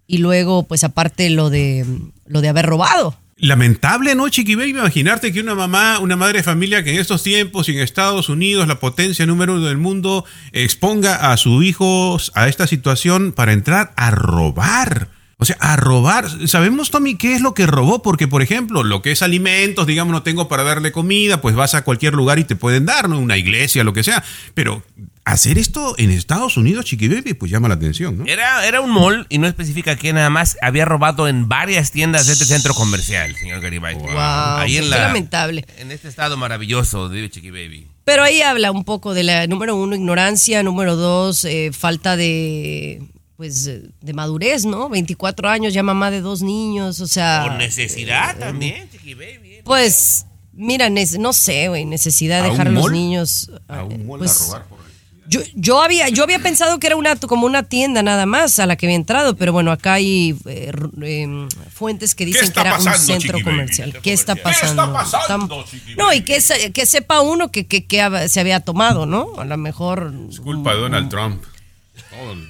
y 0.06 0.18
luego, 0.18 0.62
pues 0.62 0.84
aparte 0.84 1.28
lo 1.28 1.50
de, 1.50 1.84
lo 2.28 2.40
de 2.40 2.48
haber 2.48 2.66
robado. 2.66 3.18
Lamentable, 3.36 4.14
¿no, 4.14 4.28
Chiqui 4.28 4.54
Baby? 4.54 4.70
Imaginarte 4.70 5.32
que 5.32 5.40
una 5.40 5.56
mamá, 5.56 5.98
una 5.98 6.14
madre 6.14 6.38
de 6.38 6.42
familia 6.44 6.84
que 6.84 6.94
en 6.94 7.00
estos 7.00 7.24
tiempos, 7.24 7.68
y 7.68 7.72
en 7.72 7.80
Estados 7.80 8.28
Unidos, 8.28 8.68
la 8.68 8.78
potencia 8.78 9.26
número 9.26 9.54
uno 9.54 9.66
del 9.66 9.78
mundo, 9.78 10.24
exponga 10.52 11.32
a 11.32 11.36
sus 11.36 11.64
hijos 11.64 12.30
a 12.36 12.46
esta 12.46 12.68
situación 12.68 13.32
para 13.32 13.52
entrar 13.52 13.92
a 13.96 14.12
robar. 14.12 15.08
O 15.44 15.46
sea, 15.46 15.58
a 15.60 15.76
robar. 15.76 16.26
Sabemos, 16.48 16.90
Tommy, 16.90 17.16
qué 17.16 17.34
es 17.34 17.42
lo 17.42 17.52
que 17.52 17.66
robó, 17.66 18.00
porque, 18.00 18.26
por 18.26 18.40
ejemplo, 18.40 18.82
lo 18.82 19.02
que 19.02 19.12
es 19.12 19.20
alimentos, 19.20 19.86
digamos, 19.86 20.10
no 20.10 20.22
tengo 20.22 20.48
para 20.48 20.62
darle 20.62 20.90
comida, 20.90 21.42
pues 21.42 21.54
vas 21.54 21.74
a 21.74 21.84
cualquier 21.84 22.14
lugar 22.14 22.38
y 22.38 22.44
te 22.44 22.56
pueden 22.56 22.86
dar, 22.86 23.10
¿no? 23.10 23.18
Una 23.18 23.36
iglesia, 23.36 23.84
lo 23.84 23.92
que 23.92 24.02
sea. 24.02 24.24
Pero 24.54 24.82
hacer 25.26 25.58
esto 25.58 25.96
en 25.98 26.10
Estados 26.10 26.56
Unidos, 26.56 26.86
Chiqui 26.86 27.08
Baby, 27.08 27.34
pues 27.34 27.52
llama 27.52 27.68
la 27.68 27.74
atención, 27.74 28.16
¿no? 28.16 28.24
Era, 28.24 28.66
era 28.66 28.80
un 28.80 28.90
mall 28.90 29.26
y 29.28 29.36
no 29.36 29.46
especifica 29.46 29.96
que 29.96 30.14
nada 30.14 30.30
más 30.30 30.56
había 30.62 30.86
robado 30.86 31.28
en 31.28 31.46
varias 31.46 31.90
tiendas 31.90 32.26
de 32.26 32.32
este 32.32 32.46
centro 32.46 32.72
comercial, 32.72 33.36
señor 33.36 33.60
Garibay. 33.60 33.96
Wow, 33.96 34.16
Ahí 34.16 34.78
en 34.78 34.88
la, 34.88 34.96
lamentable. 34.96 35.66
En 35.76 35.92
este 35.92 36.08
estado 36.08 36.38
maravilloso 36.38 37.10
de 37.10 37.28
Chiqui 37.28 37.50
Baby. 37.50 37.86
Pero 38.06 38.22
ahí 38.22 38.40
habla 38.40 38.70
un 38.70 38.84
poco 38.84 39.12
de 39.12 39.24
la, 39.24 39.46
número 39.46 39.76
uno, 39.76 39.94
ignorancia, 39.94 40.62
número 40.62 40.96
dos, 40.96 41.44
eh, 41.44 41.70
falta 41.70 42.16
de, 42.16 43.02
pues, 43.36 43.66
eh, 43.66 43.82
de 44.00 44.12
madurez, 44.12 44.64
¿no? 44.64 44.88
24 44.88 45.48
años, 45.48 45.74
ya 45.74 45.82
mamá 45.82 46.10
de 46.10 46.20
dos 46.20 46.42
niños, 46.42 47.00
o 47.00 47.06
sea... 47.06 47.44
Por 47.48 47.58
necesidad 47.58 48.36
también, 48.38 48.88
Chiqui 48.90 49.14
Baby. 49.14 49.60
Pues, 49.64 50.26
mira, 50.52 50.88
no 50.90 51.32
sé, 51.32 51.68
güey, 51.68 51.84
necesidad 51.84 52.42
de 52.42 52.48
¿A 52.48 52.50
un 52.50 52.58
dejar 52.58 52.68
a 52.68 52.70
los 52.70 52.90
niños... 52.92 53.50
A 53.68 53.80
eh, 53.80 53.82
un 53.84 54.06
mall 54.06 54.18
pues, 54.18 54.40
a 54.40 54.44
robar 54.46 54.64
por 54.68 54.84
yo, 55.26 55.40
yo 55.54 55.82
había 55.82 56.08
yo 56.10 56.22
había 56.22 56.38
pensado 56.38 56.78
que 56.78 56.86
era 56.86 56.96
una 56.96 57.16
como 57.16 57.46
una 57.46 57.62
tienda 57.62 58.02
nada 58.02 58.26
más 58.26 58.58
a 58.58 58.66
la 58.66 58.76
que 58.76 58.86
había 58.86 58.96
entrado, 58.96 59.36
pero 59.36 59.54
bueno, 59.54 59.72
acá 59.72 59.94
hay 59.94 60.36
eh, 60.44 60.70
r- 60.70 60.88
eh, 61.02 61.48
fuentes 61.72 62.14
que 62.14 62.26
dicen 62.26 62.52
que 62.52 62.60
era 62.60 62.78
un 62.78 62.84
pasando, 62.84 63.06
centro 63.14 63.38
comercial. 63.42 63.98
¿Qué 64.02 64.12
está 64.12 64.34
¿Qué 64.34 64.40
está 64.42 64.42
pasando? 64.42 64.92
pasando, 64.92 65.64
no, 65.96 66.12
y 66.12 66.20
que, 66.20 66.42
que 66.74 66.86
sepa 66.86 67.22
uno 67.22 67.50
que, 67.50 67.66
que, 67.66 67.86
que 67.86 68.28
se 68.28 68.38
había 68.38 68.60
tomado, 68.60 69.06
¿no? 69.06 69.28
A 69.38 69.46
lo 69.46 69.56
mejor... 69.56 70.12
Es 70.28 70.40
culpa 70.40 70.74
de 70.74 70.80
Donald 70.80 71.08
Trump. 71.08 71.42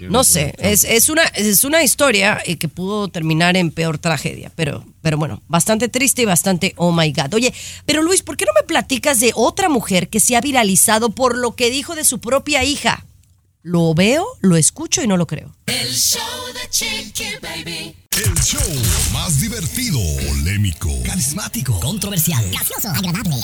No 0.01 0.25
sé, 0.25 0.55
es, 0.59 0.85
es, 0.85 1.09
una, 1.09 1.23
es 1.23 1.65
una 1.65 1.83
historia 1.83 2.41
eh, 2.45 2.57
que 2.57 2.69
pudo 2.69 3.09
terminar 3.09 3.57
en 3.57 3.71
peor 3.71 3.99
tragedia, 3.99 4.53
pero, 4.55 4.85
pero 5.03 5.19
bueno, 5.19 5.43
bastante 5.49 5.89
triste 5.89 6.23
y 6.23 6.25
bastante 6.25 6.75
oh 6.77 6.93
my 6.93 7.13
god. 7.13 7.35
Oye, 7.35 7.53
pero 7.87 8.03
Luis, 8.03 8.23
¿por 8.23 8.37
qué 8.37 8.45
no 8.45 8.53
me 8.55 8.67
platicas 8.67 9.21
de 9.21 9.33
otra 9.35 9.69
mujer 9.69 10.09
que 10.09 10.21
se 10.21 10.37
ha 10.37 10.41
viralizado 10.41 11.11
por 11.11 11.37
lo 11.37 11.55
que 11.55 11.71
dijo 11.71 11.95
de 11.95 12.05
su 12.05 12.21
propia 12.21 12.65
hija? 12.65 13.05
Lo 13.63 13.95
veo, 13.95 14.27
lo 14.41 14.57
escucho 14.57 15.03
y 15.03 15.07
no 15.07 15.17
lo 15.17 15.27
creo. 15.27 15.55
El 15.67 15.91
show 15.91 16.21
de 16.53 16.69
Chiqui 16.69 17.37
Baby. 17.41 17.97
El 18.15 18.35
show 18.45 18.61
más 19.13 19.41
divertido, 19.41 19.99
polémico, 20.29 20.89
Carismático, 21.05 21.81
controversial, 21.81 22.49
gracioso, 22.49 22.89
agradable, 22.89 23.35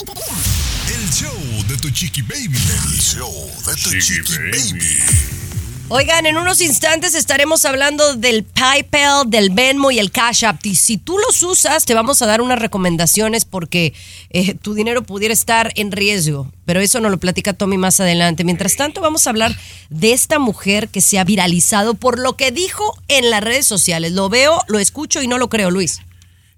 el 0.95 1.11
show 1.11 1.65
de 1.67 1.77
tu 1.79 1.91
chiqui 1.91 2.23
baby. 2.23 2.57
El 2.57 3.01
show 3.01 3.51
de 3.67 3.75
tu 3.75 3.91
chiqui, 3.99 4.37
baby. 4.53 5.50
Oigan, 5.93 6.25
en 6.25 6.37
unos 6.37 6.61
instantes 6.61 7.17
estaremos 7.17 7.65
hablando 7.65 8.15
del 8.15 8.45
PayPal, 8.45 9.29
del 9.29 9.51
Venmo 9.51 9.91
y 9.91 9.99
el 9.99 10.13
Cash 10.13 10.45
App. 10.45 10.65
Y 10.65 10.77
si 10.77 10.99
tú 10.99 11.19
los 11.19 11.43
usas, 11.43 11.85
te 11.85 11.95
vamos 11.95 12.23
a 12.23 12.27
dar 12.27 12.43
unas 12.43 12.61
recomendaciones 12.61 13.45
porque 13.45 13.93
eh, 14.31 14.55
tu 14.55 14.75
dinero 14.75 15.03
pudiera 15.03 15.35
estar 15.35 15.73
en 15.75 15.91
riesgo. 15.91 16.49
Pero 16.65 16.79
eso 16.79 17.01
nos 17.01 17.11
lo 17.11 17.19
platica 17.19 17.55
Tommy 17.55 17.77
más 17.77 17.99
adelante. 17.99 18.45
Mientras 18.45 18.77
tanto, 18.77 19.01
vamos 19.01 19.27
a 19.27 19.31
hablar 19.31 19.53
de 19.89 20.13
esta 20.13 20.39
mujer 20.39 20.87
que 20.91 21.01
se 21.01 21.19
ha 21.19 21.25
viralizado 21.25 21.95
por 21.95 22.21
lo 22.21 22.37
que 22.37 22.53
dijo 22.53 22.97
en 23.09 23.29
las 23.29 23.43
redes 23.43 23.67
sociales. 23.67 24.13
Lo 24.13 24.29
veo, 24.29 24.63
lo 24.69 24.79
escucho 24.79 25.23
y 25.23 25.27
no 25.27 25.39
lo 25.39 25.49
creo, 25.49 25.73
Luis. 25.73 26.03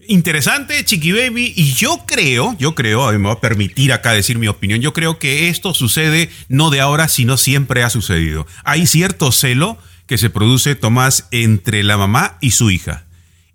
Interesante, 0.09 0.85
Chiqui 0.85 1.13
Baby. 1.13 1.53
Y 1.57 1.73
yo 1.75 2.05
creo, 2.07 2.57
yo 2.59 2.75
creo, 2.75 3.11
me 3.13 3.29
va 3.29 3.35
a 3.35 3.41
permitir 3.41 3.93
acá 3.93 4.13
decir 4.13 4.39
mi 4.39 4.49
opinión, 4.49 4.81
yo 4.81 4.93
creo 4.93 5.19
que 5.19 5.49
esto 5.49 5.75
sucede 5.75 6.31
no 6.49 6.71
de 6.71 6.81
ahora, 6.81 7.09
sino 7.09 7.37
siempre 7.37 7.83
ha 7.83 7.91
sucedido. 7.91 8.47
Hay 8.65 8.87
cierto 8.87 9.31
celo 9.33 9.79
que 10.07 10.19
se 10.19 10.31
produce, 10.31 10.75
Tomás, 10.75 11.29
entre 11.31 11.83
la 11.83 11.97
mamá 11.97 12.37
y 12.41 12.51
su 12.53 12.71
hija. 12.71 13.05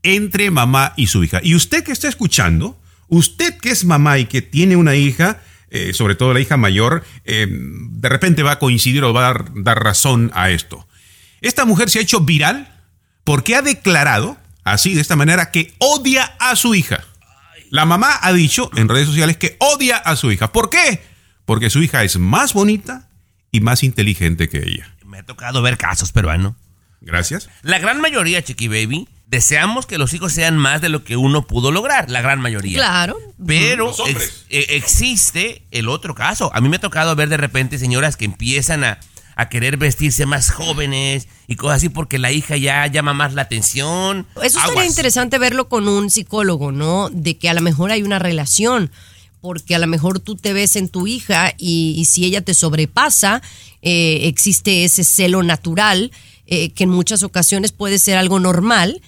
Entre 0.03 0.51
mamá 0.51 0.93
y 0.95 1.07
su 1.07 1.23
hija. 1.23 1.41
Y 1.43 1.55
usted 1.55 1.83
que 1.83 1.91
está 1.91 2.07
escuchando, 2.07 2.79
usted 3.09 3.57
que 3.57 3.69
es 3.69 3.83
mamá 3.83 4.17
y 4.17 4.25
que 4.25 4.41
tiene 4.41 4.75
una 4.75 4.95
hija, 4.95 5.41
eh, 5.69 5.93
sobre 5.93 6.15
todo 6.15 6.33
la 6.33 6.39
hija 6.39 6.55
mayor, 6.55 7.03
eh, 7.25 7.47
de 7.49 8.09
repente 8.09 8.43
va 8.43 8.53
a 8.53 8.59
coincidir 8.59 9.03
o 9.03 9.13
va 9.13 9.29
a 9.29 9.45
dar 9.53 9.83
razón 9.83 10.31
a 10.33 10.49
esto. 10.49 10.87
Esta 11.41 11.65
mujer 11.65 11.89
se 11.89 11.99
ha 11.99 12.01
hecho 12.01 12.21
viral 12.21 12.73
porque 13.23 13.55
ha 13.55 13.61
declarado, 13.61 14.37
así 14.71 14.93
de 14.93 15.01
esta 15.01 15.15
manera, 15.15 15.51
que 15.51 15.73
odia 15.79 16.23
a 16.39 16.55
su 16.55 16.75
hija. 16.75 17.03
La 17.69 17.85
mamá 17.85 18.17
ha 18.21 18.31
dicho 18.33 18.69
en 18.75 18.87
redes 18.87 19.07
sociales 19.07 19.37
que 19.37 19.57
odia 19.59 19.97
a 19.97 20.15
su 20.15 20.31
hija. 20.31 20.51
¿Por 20.51 20.69
qué? 20.69 21.03
Porque 21.45 21.69
su 21.69 21.81
hija 21.81 22.03
es 22.03 22.17
más 22.17 22.53
bonita 22.53 23.09
y 23.51 23.59
más 23.61 23.83
inteligente 23.83 24.47
que 24.49 24.59
ella. 24.59 24.95
Me 25.05 25.19
ha 25.19 25.23
tocado 25.23 25.61
ver 25.61 25.77
casos 25.77 26.11
peruanos. 26.11 26.53
Gracias. 27.01 27.49
La 27.61 27.79
gran 27.79 28.01
mayoría, 28.01 28.41
Chiqui 28.43 28.67
Baby, 28.67 29.07
deseamos 29.27 29.85
que 29.85 29.97
los 29.97 30.13
hijos 30.13 30.33
sean 30.33 30.57
más 30.57 30.81
de 30.81 30.89
lo 30.89 31.03
que 31.03 31.15
uno 31.17 31.45
pudo 31.45 31.71
lograr. 31.71 32.09
La 32.09 32.21
gran 32.21 32.39
mayoría. 32.41 32.77
Claro. 32.77 33.17
Pero 33.45 33.93
ex- 34.07 34.45
eh, 34.49 34.65
existe 34.69 35.63
el 35.71 35.89
otro 35.89 36.15
caso. 36.15 36.49
A 36.53 36.61
mí 36.61 36.69
me 36.69 36.77
ha 36.77 36.81
tocado 36.81 37.15
ver 37.15 37.29
de 37.29 37.37
repente 37.37 37.77
señoras 37.77 38.17
que 38.17 38.25
empiezan 38.25 38.83
a, 38.83 38.99
a 39.37 39.49
querer 39.49 39.77
vestirse 39.77 40.25
más 40.25 40.49
jóvenes 40.49 41.27
y 41.47 41.55
cosas 41.55 41.77
así 41.77 41.89
porque 41.89 42.17
la 42.17 42.31
hija 42.31 42.57
ya 42.57 42.85
llama 42.87 43.13
más 43.13 43.35
la 43.35 43.43
atención. 43.43 44.25
Eso 44.41 44.59
Aguas. 44.59 44.87
interesante 44.87 45.37
verlo 45.37 45.69
con 45.69 45.87
un 45.87 46.09
psicólogo, 46.09 46.71
¿no? 46.71 47.09
De 47.11 47.37
que 47.37 47.47
a 47.47 47.53
lo 47.53 47.61
mejor 47.61 47.91
hay 47.91 48.01
una 48.01 48.17
relación, 48.17 48.91
porque 49.39 49.75
a 49.75 49.79
lo 49.79 49.85
mejor 49.85 50.19
tú 50.19 50.35
te 50.35 50.53
ves 50.53 50.75
en 50.75 50.89
tu 50.89 51.05
hija 51.05 51.53
y, 51.55 51.93
y 51.97 52.05
si 52.05 52.25
ella 52.25 52.41
te 52.41 52.55
sobrepasa, 52.55 53.43
eh, 53.83 54.21
existe 54.23 54.83
ese 54.83 55.03
celo 55.03 55.43
natural 55.43 56.11
eh, 56.47 56.71
que 56.71 56.85
en 56.85 56.89
muchas 56.89 57.21
ocasiones 57.21 57.71
puede 57.71 57.99
ser 57.99 58.17
algo 58.17 58.39
normal, 58.39 59.01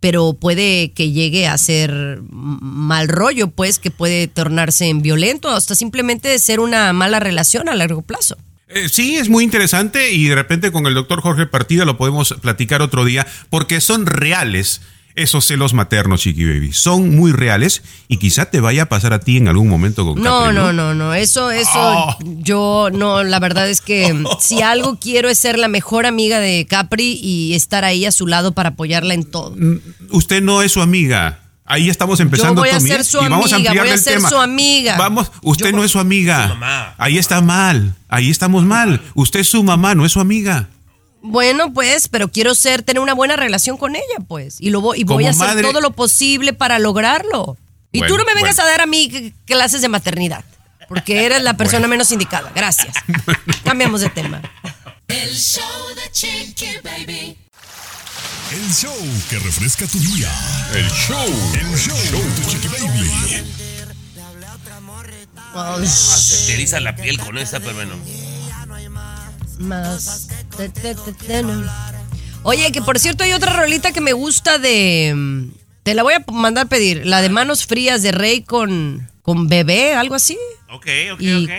pero 0.00 0.32
puede 0.32 0.92
que 0.92 1.12
llegue 1.12 1.46
a 1.46 1.58
ser 1.58 2.20
mal 2.30 3.08
rollo, 3.08 3.48
pues, 3.48 3.78
que 3.78 3.90
puede 3.90 4.28
tornarse 4.28 4.88
en 4.88 5.02
violento, 5.02 5.50
hasta 5.50 5.74
simplemente 5.74 6.38
ser 6.38 6.60
una 6.60 6.92
mala 6.94 7.20
relación 7.20 7.68
a 7.68 7.74
largo 7.74 8.00
plazo. 8.00 8.38
Eh, 8.74 8.88
sí, 8.88 9.16
es 9.16 9.28
muy 9.28 9.44
interesante 9.44 10.10
y 10.12 10.26
de 10.26 10.34
repente 10.34 10.72
con 10.72 10.86
el 10.86 10.94
doctor 10.94 11.20
Jorge 11.20 11.46
Partida 11.46 11.84
lo 11.84 11.96
podemos 11.96 12.34
platicar 12.42 12.82
otro 12.82 13.04
día 13.04 13.24
porque 13.48 13.80
son 13.80 14.04
reales 14.04 14.80
esos 15.16 15.44
celos 15.44 15.74
maternos, 15.74 16.22
Chiqui 16.22 16.44
Baby. 16.44 16.72
Son 16.72 17.14
muy 17.14 17.30
reales 17.30 17.82
y 18.08 18.16
quizá 18.16 18.46
te 18.46 18.58
vaya 18.58 18.82
a 18.82 18.86
pasar 18.86 19.12
a 19.12 19.20
ti 19.20 19.36
en 19.36 19.46
algún 19.46 19.68
momento 19.68 20.04
con 20.04 20.20
No, 20.20 20.40
Capri, 20.46 20.56
no, 20.56 20.72
no, 20.72 20.92
no. 20.92 21.14
Eso, 21.14 21.52
eso, 21.52 21.70
Oh. 21.76 22.18
yo 22.20 22.88
no, 22.92 23.22
la 23.22 23.38
verdad 23.38 23.70
es 23.70 23.80
que 23.80 24.24
si 24.40 24.60
algo 24.62 24.98
quiero 24.98 25.28
es 25.28 25.38
ser 25.38 25.56
la 25.56 25.68
mejor 25.68 26.06
amiga 26.06 26.40
de 26.40 26.66
Capri 26.68 27.20
y 27.22 27.54
estar 27.54 27.84
ahí 27.84 28.04
a 28.06 28.10
su 28.12 28.26
lado 28.26 28.54
para 28.54 28.70
apoyarla 28.70 29.14
en 29.14 29.22
todo. 29.22 29.54
Usted 30.10 30.42
no 30.42 30.62
es 30.62 30.72
su 30.72 30.82
amiga. 30.82 31.43
Ahí 31.66 31.88
estamos 31.88 32.20
empezando, 32.20 32.60
voy 32.60 32.68
a 32.70 32.76
Tommy, 32.76 32.88
ser 32.90 33.04
su 33.04 33.18
y 33.18 33.28
vamos 33.28 33.52
a 33.52 33.56
amiga, 33.56 33.70
ampliarle 33.70 33.80
voy 33.80 33.90
a 33.90 33.94
el 33.94 34.00
ser 34.00 34.14
tema. 34.16 34.28
su 34.28 34.36
amiga. 34.38 34.96
Vamos, 34.98 35.32
usted 35.42 35.70
Yo- 35.70 35.76
no 35.76 35.84
es 35.84 35.90
su 35.90 35.98
amiga. 35.98 36.42
Su 36.48 36.48
mamá. 36.54 36.94
Ahí 36.98 37.16
está 37.18 37.40
mal. 37.40 37.94
Ahí 38.08 38.30
estamos 38.30 38.64
mal. 38.64 39.00
Usted 39.14 39.40
es 39.40 39.48
su 39.48 39.62
mamá, 39.62 39.94
no 39.94 40.04
es 40.04 40.12
su 40.12 40.20
amiga. 40.20 40.68
Bueno, 41.22 41.72
pues, 41.72 42.08
pero 42.08 42.28
quiero 42.30 42.54
ser, 42.54 42.82
tener 42.82 43.00
una 43.00 43.14
buena 43.14 43.36
relación 43.36 43.78
con 43.78 43.96
ella, 43.96 44.18
pues. 44.28 44.56
Y, 44.60 44.68
lo 44.68 44.82
voy, 44.82 45.00
y 45.00 45.04
voy 45.04 45.24
a 45.24 45.30
hacer 45.30 45.46
madre- 45.48 45.62
todo 45.68 45.80
lo 45.80 45.92
posible 45.92 46.52
para 46.52 46.78
lograrlo. 46.78 47.56
Y 47.92 48.00
tú 48.02 48.18
no 48.18 48.24
me 48.24 48.34
vengas 48.34 48.56
bueno. 48.56 48.68
a 48.68 48.70
dar 48.72 48.80
a 48.82 48.86
mí 48.86 49.32
clases 49.46 49.80
de 49.80 49.88
maternidad, 49.88 50.44
porque 50.86 51.24
eres 51.24 51.42
la 51.42 51.56
persona 51.56 51.88
menos 51.88 52.12
indicada. 52.12 52.52
Gracias. 52.54 52.94
Cambiamos 53.64 54.02
de 54.02 54.10
tema. 54.10 54.42
El 55.08 55.34
show 55.34 55.62
de 55.96 56.10
Chiqui 56.12 56.66
Baby. 56.82 57.38
El 58.52 58.72
show 58.72 58.94
que 59.28 59.38
refresca 59.38 59.86
tu 59.86 59.98
día. 59.98 60.30
El 60.74 60.88
show. 60.90 61.26
El 61.60 61.76
show 61.78 61.96
de 62.22 62.40
tu 62.42 62.50
chiqui 62.50 62.68
baby. 62.68 63.10
Se 65.86 66.46
te 66.46 66.54
eriza 66.54 66.80
la 66.80 66.94
piel 66.96 67.18
con 67.18 67.38
esa, 67.38 67.60
pero 67.60 67.74
bueno. 67.74 67.94
más. 69.58 70.28
te- 70.56 70.68
te- 70.68 70.94
te- 70.94 71.12
te- 71.12 71.42
no. 71.42 71.64
Oye, 72.42 72.70
que 72.72 72.82
por 72.82 72.98
cierto 72.98 73.24
hay 73.24 73.32
otra 73.32 73.52
rolita 73.54 73.92
que 73.92 74.00
me 74.00 74.12
gusta 74.12 74.58
de... 74.58 75.48
Te 75.82 75.94
la 75.94 76.02
voy 76.02 76.14
a 76.14 76.24
mandar 76.32 76.68
pedir. 76.68 77.06
La 77.06 77.22
de 77.22 77.28
Manos 77.28 77.66
Frías 77.66 78.02
de 78.02 78.12
Rey 78.12 78.42
con, 78.42 79.10
con 79.22 79.48
bebé, 79.48 79.94
algo 79.94 80.14
así. 80.14 80.36
Ok, 80.70 80.86
ok, 81.12 81.20
Y 81.20 81.44
ok. 81.44 81.50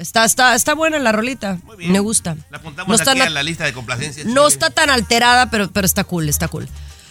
Está, 0.00 0.24
está, 0.24 0.54
está 0.54 0.74
buena 0.74 0.98
la 0.98 1.12
rolita. 1.12 1.58
bien. 1.76 1.92
Me 1.92 2.00
gusta. 2.00 2.36
La 2.50 2.56
apuntamos 2.58 2.88
No 2.88 2.94
está, 2.94 3.10
aquí 3.10 3.18
na- 3.20 3.26
a 3.26 3.30
la 3.30 3.42
lista 3.42 3.64
de 3.64 3.72
complacencias. 3.74 4.26
no 4.26 4.48
Sí. 4.48 4.54
está 4.54 4.70
tan 4.70 4.88
alterada, 4.90 5.50
pero, 5.50 5.70
pero 5.70 5.84
está 5.86 6.04
cool, 6.04 6.28
está 6.28 6.48
cool. 6.48 6.66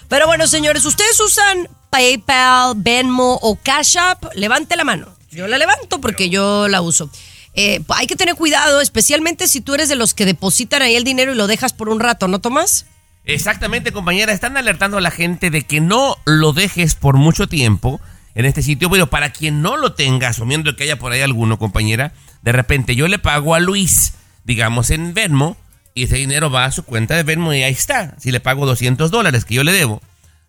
Pero 0.07 0.25
bueno, 0.25 0.47
señores, 0.47 0.83
¿ustedes 0.85 1.19
usan 1.19 1.67
PayPal, 1.91 2.73
Venmo 2.77 3.35
o 3.43 3.55
Cash 3.61 3.97
App? 3.97 4.23
Levante 4.33 4.75
la 4.75 4.83
mano. 4.83 5.07
Yo 5.29 5.47
la 5.47 5.59
levanto 5.59 6.01
porque 6.01 6.29
yo 6.31 6.67
la 6.67 6.81
uso. 6.81 7.11
Eh, 7.53 7.81
hay 7.89 8.07
que 8.07 8.15
tener 8.15 8.33
cuidado, 8.35 8.81
especialmente 8.81 9.47
si 9.47 9.61
tú 9.61 9.75
eres 9.75 9.87
de 9.89 9.95
los 9.95 10.15
que 10.15 10.25
depositan 10.25 10.81
ahí 10.81 10.95
el 10.95 11.03
dinero 11.03 11.31
y 11.33 11.35
lo 11.35 11.45
dejas 11.45 11.73
por 11.73 11.89
un 11.89 11.99
rato, 11.99 12.27
¿no, 12.27 12.39
Tomás? 12.39 12.87
Exactamente, 13.25 13.91
compañera. 13.91 14.33
Están 14.33 14.57
alertando 14.57 14.97
a 14.97 15.01
la 15.01 15.11
gente 15.11 15.51
de 15.51 15.61
que 15.63 15.79
no 15.81 16.17
lo 16.25 16.53
dejes 16.53 16.95
por 16.95 17.17
mucho 17.17 17.47
tiempo 17.47 18.01
en 18.33 18.45
este 18.45 18.63
sitio. 18.63 18.89
Pero 18.89 19.11
para 19.11 19.31
quien 19.31 19.61
no 19.61 19.77
lo 19.77 19.93
tenga, 19.93 20.29
asumiendo 20.29 20.75
que 20.75 20.85
haya 20.85 20.97
por 20.97 21.11
ahí 21.11 21.21
alguno, 21.21 21.59
compañera, 21.59 22.13
de 22.41 22.51
repente 22.51 22.95
yo 22.95 23.07
le 23.07 23.19
pago 23.19 23.55
a 23.55 23.59
Luis, 23.59 24.13
digamos 24.43 24.89
en 24.89 25.13
Venmo, 25.13 25.57
y 25.93 26.03
ese 26.03 26.17
dinero 26.17 26.49
va 26.49 26.65
a 26.65 26.71
su 26.71 26.83
cuenta 26.83 27.15
de 27.15 27.23
Venmo 27.23 27.53
y 27.53 27.63
ahí 27.63 27.73
está. 27.73 28.15
Si 28.19 28.31
le 28.31 28.39
pago 28.39 28.65
200 28.65 29.11
dólares 29.11 29.45
que 29.45 29.55
yo 29.55 29.63
le 29.63 29.71
debo, 29.71 30.01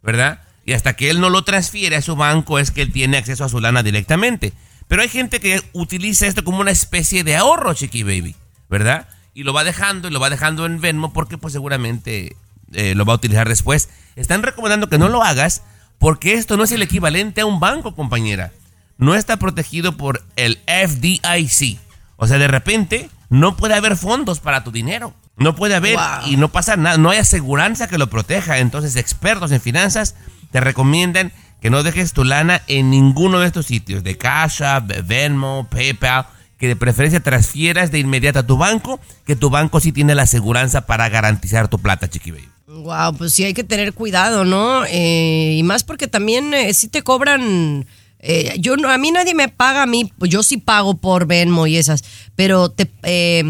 ¿verdad? 0.03 0.43
Y 0.65 0.75
hasta 0.75 0.95
que 0.95 1.11
él 1.11 1.21
no 1.21 1.31
lo 1.31 1.43
transfiere 1.43 1.97
a 1.97 2.03
su 2.03 2.17
banco 2.17 2.59
es 2.59 2.71
que 2.71 2.83
él 2.83 2.93
tiene 2.93 3.17
acceso 3.17 3.45
a 3.45 3.49
su 3.49 3.61
lana 3.61 3.83
directamente. 3.83 4.53
Pero 4.87 5.03
hay 5.03 5.09
gente 5.09 5.41
que 5.41 5.63
utiliza 5.73 6.27
esto 6.27 6.45
como 6.45 6.61
una 6.61 6.71
especie 6.71 7.25
de 7.25 7.37
ahorro, 7.37 7.75
chiqui 7.75 8.03
baby, 8.03 8.37
¿verdad? 8.69 9.09
y 9.35 9.43
lo 9.43 9.53
va 9.53 9.65
dejando 9.65 10.09
y 10.09 10.11
lo 10.11 10.21
va 10.21 10.31
dejando 10.31 10.67
en 10.67 10.81
Venmo 10.81 11.13
porque 11.13 11.39
pues 11.39 11.53
seguramente 11.53 12.37
eh, 12.73 12.95
lo 12.95 13.05
va 13.05 13.15
a 13.15 13.17
utilizar 13.17 13.49
después. 13.49 13.89
Están 14.17 14.43
recomendando 14.43 14.89
que 14.89 14.99
no 14.99 15.09
lo 15.09 15.23
hagas 15.23 15.63
porque 15.99 16.35
esto 16.35 16.57
no 16.57 16.65
es 16.65 16.73
el 16.73 16.83
equivalente 16.83 17.41
a 17.41 17.47
un 17.47 17.61
banco, 17.61 17.95
compañera. 17.95 18.53
No 19.01 19.15
está 19.15 19.39
protegido 19.39 19.97
por 19.97 20.23
el 20.37 20.61
FDIC. 20.67 21.79
O 22.17 22.27
sea, 22.27 22.39
de 22.39 22.49
repente 22.49 23.09
no 23.31 23.57
puede 23.57 23.75
haber 23.75 23.97
fondos 23.97 24.41
para 24.41 24.63
tu 24.63 24.71
dinero. 24.71 25.15
No 25.39 25.57
puede 25.57 25.75
haber 25.75 25.99
y 26.27 26.37
no 26.37 26.53
pasa 26.53 26.77
nada. 26.77 26.99
No 26.99 27.09
hay 27.09 27.17
aseguranza 27.17 27.89
que 27.89 27.97
lo 27.97 28.11
proteja. 28.11 28.59
Entonces, 28.59 28.97
expertos 28.97 29.53
en 29.53 29.61
finanzas 29.63 30.17
te 30.53 30.61
recomiendan 30.61 31.33
que 31.63 31.71
no 31.71 31.83
dejes 31.83 32.13
tu 32.13 32.25
lana 32.25 32.61
en 32.67 32.91
ninguno 32.91 33.41
de 33.41 33.47
estos 33.47 33.65
sitios. 33.65 34.05
De 34.05 34.19
Cash 34.19 34.63
App, 34.63 34.91
Venmo, 35.05 35.67
PayPal. 35.71 36.27
Que 36.59 36.69
de 36.69 36.77
preferencia 36.77 37.21
transfieras 37.21 37.91
de 37.91 38.01
inmediato 38.01 38.41
a 38.41 38.47
tu 38.47 38.59
banco. 38.59 39.01
Que 39.25 39.35
tu 39.35 39.49
banco 39.49 39.81
sí 39.81 39.93
tiene 39.93 40.15
la 40.15 40.25
aseguranza 40.25 40.83
para 40.83 41.09
garantizar 41.09 41.69
tu 41.69 41.79
plata, 41.79 42.11
chiqui 42.11 42.33
baby. 42.33 42.49
Wow, 42.67 43.17
pues 43.17 43.33
sí 43.33 43.45
hay 43.45 43.55
que 43.55 43.65
tener 43.65 43.95
cuidado, 43.95 44.45
¿no? 44.45 44.85
Eh, 44.85 45.55
y 45.57 45.63
más 45.63 45.85
porque 45.85 46.07
también 46.07 46.53
eh, 46.53 46.75
sí 46.75 46.89
te 46.89 47.03
cobran. 47.03 47.87
Eh, 48.23 48.55
yo 48.59 48.77
no, 48.77 48.91
a 48.91 48.99
mí 48.99 49.11
nadie 49.11 49.35
me 49.35 49.49
paga 49.49 49.83
a 49.83 49.87
mí, 49.87 50.13
yo 50.21 50.43
sí 50.43 50.59
pago 50.59 50.99
por 50.99 51.27
Venmo 51.27 51.67
y 51.67 51.77
esas, 51.77 52.05
pero 52.37 52.71
te, 52.71 52.91
eh, 53.03 53.43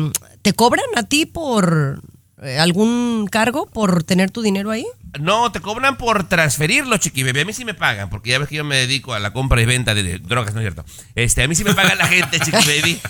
te 0.43 0.53
cobran 0.53 0.87
a 0.97 1.03
ti 1.03 1.27
por 1.27 2.01
eh, 2.43 2.59
algún 2.59 3.27
cargo 3.31 3.67
por 3.67 4.05
tener 4.05 4.31
tu 4.31 4.43
dinero 4.43 4.71
ahí. 4.71 4.87
No, 5.21 5.51
te 5.51 5.61
cobran 5.61 5.99
por 5.99 6.29
transferirlo, 6.29 6.97
chiqui 6.97 7.25
baby. 7.25 7.41
A 7.41 7.45
mí 7.45 7.53
sí 7.53 7.65
me 7.65 7.75
pagan, 7.75 8.09
porque 8.09 8.31
ya 8.31 8.39
ves 8.39 8.49
que 8.49 8.57
yo 8.57 8.65
me 8.65 8.77
dedico 8.77 9.13
a 9.13 9.19
la 9.19 9.33
compra 9.33 9.61
y 9.61 9.67
venta 9.67 9.95
de, 9.95 10.19
drogas, 10.21 10.55
¿no 10.55 10.61
es 10.61 10.65
cierto? 10.65 10.85
Este, 11.17 11.43
a 11.43 11.49
mí 11.49 11.55
sí 11.57 11.65
me 11.65 11.75
paga 11.75 11.97
la 11.97 12.07
gente, 12.07 12.39
chiqui 12.41 12.67
baby. 12.67 13.01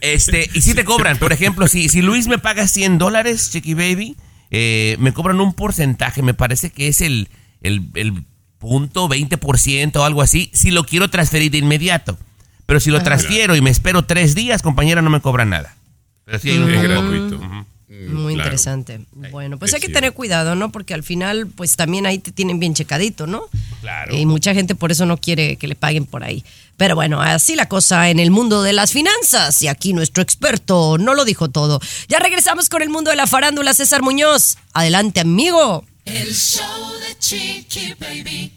Este, 0.00 0.48
y 0.52 0.62
sí 0.62 0.74
te 0.74 0.84
cobran. 0.84 1.18
Por 1.18 1.32
ejemplo, 1.32 1.66
si, 1.68 1.88
si 1.88 2.02
Luis 2.02 2.26
me 2.26 2.38
paga 2.38 2.68
100 2.68 2.98
dólares, 2.98 3.50
chiqui 3.50 3.74
baby, 3.74 4.16
eh, 4.50 4.96
me 4.98 5.12
cobran 5.12 5.40
un 5.40 5.52
porcentaje, 5.54 6.22
me 6.22 6.34
parece 6.34 6.70
que 6.70 6.88
es 6.88 7.00
el, 7.00 7.28
el, 7.62 7.88
el 7.94 8.24
punto 8.64 9.10
20% 9.10 9.96
o 9.96 10.04
algo 10.04 10.22
así, 10.22 10.50
si 10.54 10.70
lo 10.70 10.84
quiero 10.84 11.10
transferir 11.10 11.50
de 11.52 11.58
inmediato. 11.58 12.16
Pero 12.64 12.80
si 12.80 12.90
lo 12.90 13.02
transfiero 13.02 13.54
y 13.54 13.60
me 13.60 13.68
espero 13.68 14.06
tres 14.06 14.34
días, 14.34 14.62
compañera, 14.62 15.02
no 15.02 15.10
me 15.10 15.20
cobran 15.20 15.50
nada. 15.50 15.76
Pero 16.24 16.38
sí 16.38 16.50
hay 16.50 16.58
un. 16.58 17.34
Ujú. 17.34 17.66
Muy 17.88 18.34
claro. 18.34 18.48
interesante. 18.48 19.00
Bueno, 19.30 19.58
pues 19.58 19.70
es 19.70 19.74
hay 19.74 19.80
que 19.82 19.92
tener 19.92 20.12
cuidado, 20.12 20.54
¿no? 20.54 20.72
Porque 20.72 20.94
al 20.94 21.02
final, 21.02 21.46
pues 21.46 21.76
también 21.76 22.06
ahí 22.06 22.18
te 22.18 22.32
tienen 22.32 22.58
bien 22.58 22.74
checadito, 22.74 23.26
¿no? 23.26 23.44
Claro. 23.82 24.16
Y 24.16 24.24
mucha 24.24 24.54
gente 24.54 24.74
por 24.74 24.90
eso 24.90 25.04
no 25.04 25.18
quiere 25.18 25.56
que 25.56 25.68
le 25.68 25.74
paguen 25.74 26.06
por 26.06 26.24
ahí. 26.24 26.42
Pero 26.78 26.94
bueno, 26.94 27.20
así 27.20 27.54
la 27.54 27.68
cosa 27.68 28.08
en 28.08 28.18
el 28.18 28.30
mundo 28.30 28.62
de 28.62 28.72
las 28.72 28.92
finanzas. 28.92 29.60
Y 29.62 29.68
aquí 29.68 29.92
nuestro 29.92 30.22
experto 30.22 30.96
no 30.98 31.14
lo 31.14 31.26
dijo 31.26 31.50
todo. 31.50 31.80
Ya 32.08 32.18
regresamos 32.18 32.70
con 32.70 32.80
el 32.80 32.88
mundo 32.88 33.10
de 33.10 33.16
la 33.16 33.26
farándula, 33.26 33.74
César 33.74 34.02
Muñoz. 34.02 34.56
Adelante, 34.72 35.20
amigo. 35.20 35.84
El 36.04 36.34
show 36.34 36.92
de 37.00 37.18
Chiqui 37.18 37.94
Baby. 37.98 38.52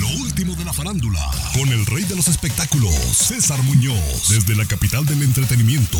Lo 0.00 0.08
último 0.22 0.56
de 0.56 0.64
la 0.64 0.72
farándula, 0.72 1.20
con 1.54 1.68
el 1.68 1.86
rey 1.86 2.02
de 2.02 2.16
los 2.16 2.26
espectáculos, 2.26 2.92
César 3.16 3.62
Muñoz, 3.62 4.28
desde 4.28 4.56
la 4.56 4.64
capital 4.64 5.06
del 5.06 5.22
entretenimiento, 5.22 5.98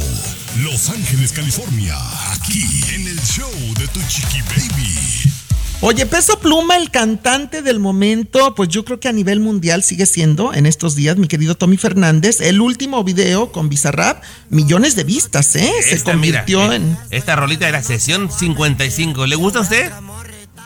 Los 0.59 0.91
Ángeles, 0.91 1.31
California, 1.31 1.97
aquí 2.33 2.83
en 2.93 3.07
el 3.07 3.21
show 3.21 3.53
de 3.79 3.87
Tu 3.87 4.01
Chiqui 4.09 4.43
Baby. 4.43 5.31
Oye, 5.83 6.05
Peso 6.07 6.39
Pluma, 6.41 6.77
el 6.77 6.91
cantante 6.91 7.63
del 7.63 7.79
momento, 7.79 8.55
pues 8.55 8.69
yo 8.69 8.85
creo 8.85 9.01
que 9.01 9.09
a 9.09 9.13
nivel 9.13 9.41
mundial 9.41 9.83
sigue 9.83 10.05
siendo 10.05 10.53
en 10.53 10.67
estos 10.67 10.95
días, 10.95 11.17
mi 11.17 11.27
querido 11.27 11.55
Tommy 11.55 11.79
Fernández, 11.79 12.41
el 12.41 12.61
último 12.61 13.03
video 13.03 13.51
con 13.51 13.69
Bizarrap, 13.71 14.23
millones 14.51 14.95
de 14.95 15.05
vistas, 15.05 15.57
¿eh? 15.57 15.73
Se 15.83 15.95
Esta, 15.95 16.13
convirtió 16.13 16.71
eh, 16.71 16.77
en... 16.77 16.99
Esta 17.11 17.37
rolita 17.37 17.67
era 17.67 17.83
sesión 17.83 18.31
55. 18.31 19.25
¿Le 19.27 19.37
gusta 19.37 19.61
a 19.61 19.63
usted? 19.63 19.91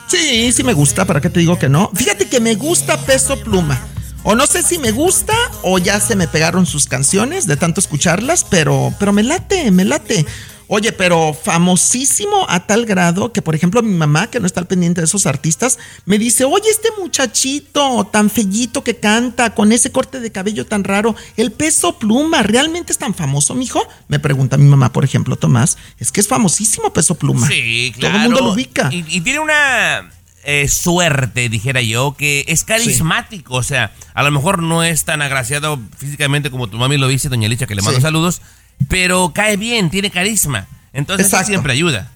Sí, 0.07 0.51
sí 0.51 0.63
me 0.63 0.73
gusta, 0.73 1.05
¿para 1.05 1.21
qué 1.21 1.29
te 1.29 1.39
digo 1.39 1.57
que 1.57 1.69
no? 1.69 1.89
Fíjate 1.93 2.27
que 2.27 2.39
me 2.39 2.55
gusta 2.55 2.97
Peso 2.97 3.37
Pluma. 3.37 3.79
O 4.23 4.35
no 4.35 4.47
sé 4.47 4.63
si 4.63 4.79
me 4.79 4.91
gusta 4.91 5.33
o 5.61 5.77
ya 5.77 5.99
se 5.99 6.15
me 6.15 6.27
pegaron 6.27 6.65
sus 6.65 6.87
canciones 6.87 7.45
de 7.45 7.57
tanto 7.57 7.79
escucharlas, 7.79 8.43
pero, 8.43 8.91
pero 8.99 9.13
me 9.13 9.21
late, 9.21 9.69
me 9.69 9.85
late. 9.85 10.25
Oye, 10.67 10.91
pero 10.91 11.33
famosísimo 11.33 12.45
a 12.49 12.65
tal 12.65 12.85
grado 12.85 13.31
que, 13.31 13.41
por 13.41 13.55
ejemplo, 13.55 13.81
mi 13.83 13.93
mamá, 13.93 14.27
que 14.27 14.39
no 14.39 14.45
está 14.47 14.59
al 14.59 14.67
pendiente 14.67 15.01
de 15.01 15.05
esos 15.05 15.25
artistas, 15.25 15.77
me 16.05 16.17
dice, 16.17 16.45
oye, 16.45 16.69
este 16.69 16.89
muchachito 16.99 18.07
tan 18.11 18.29
fellito 18.29 18.83
que 18.83 18.95
canta, 18.97 19.53
con 19.55 19.71
ese 19.71 19.91
corte 19.91 20.19
de 20.19 20.31
cabello 20.31 20.65
tan 20.65 20.83
raro, 20.83 21.15
el 21.37 21.51
peso 21.51 21.97
pluma, 21.99 22.43
¿realmente 22.43 22.91
es 22.91 22.97
tan 22.97 23.13
famoso, 23.13 23.55
mijo? 23.55 23.81
Me 24.07 24.19
pregunta 24.19 24.57
mi 24.57 24.65
mamá, 24.69 24.91
por 24.91 25.03
ejemplo, 25.03 25.35
Tomás, 25.35 25.77
es 25.99 26.11
que 26.11 26.21
es 26.21 26.27
famosísimo 26.27 26.91
peso 26.93 27.15
pluma. 27.15 27.47
Sí, 27.47 27.93
claro. 27.97 28.15
Todo 28.15 28.23
el 28.23 28.29
mundo 28.31 28.45
lo 28.47 28.53
ubica. 28.53 28.89
Y, 28.91 29.05
y 29.07 29.21
tiene 29.21 29.39
una 29.39 30.09
eh, 30.43 30.67
suerte, 30.67 31.49
dijera 31.49 31.81
yo, 31.81 32.15
que 32.17 32.45
es 32.47 32.63
carismático. 32.63 33.55
O 33.55 33.63
sea, 33.63 33.93
a 34.13 34.23
lo 34.23 34.31
mejor 34.31 34.61
no 34.61 34.83
es 34.83 35.03
tan 35.05 35.21
agraciado 35.21 35.79
físicamente 35.97 36.51
como 36.51 36.67
tu 36.67 36.77
mami 36.77 36.97
lo 36.97 37.07
dice, 37.07 37.29
doña 37.29 37.47
Licha, 37.47 37.67
que 37.67 37.75
le 37.75 37.81
mando 37.81 37.97
Sí. 37.99 38.03
saludos, 38.03 38.41
pero 38.89 39.31
cae 39.33 39.57
bien, 39.57 39.89
tiene 39.89 40.09
carisma. 40.11 40.67
Entonces 40.93 41.27
eso 41.27 41.43
siempre 41.43 41.73
ayuda. 41.73 42.11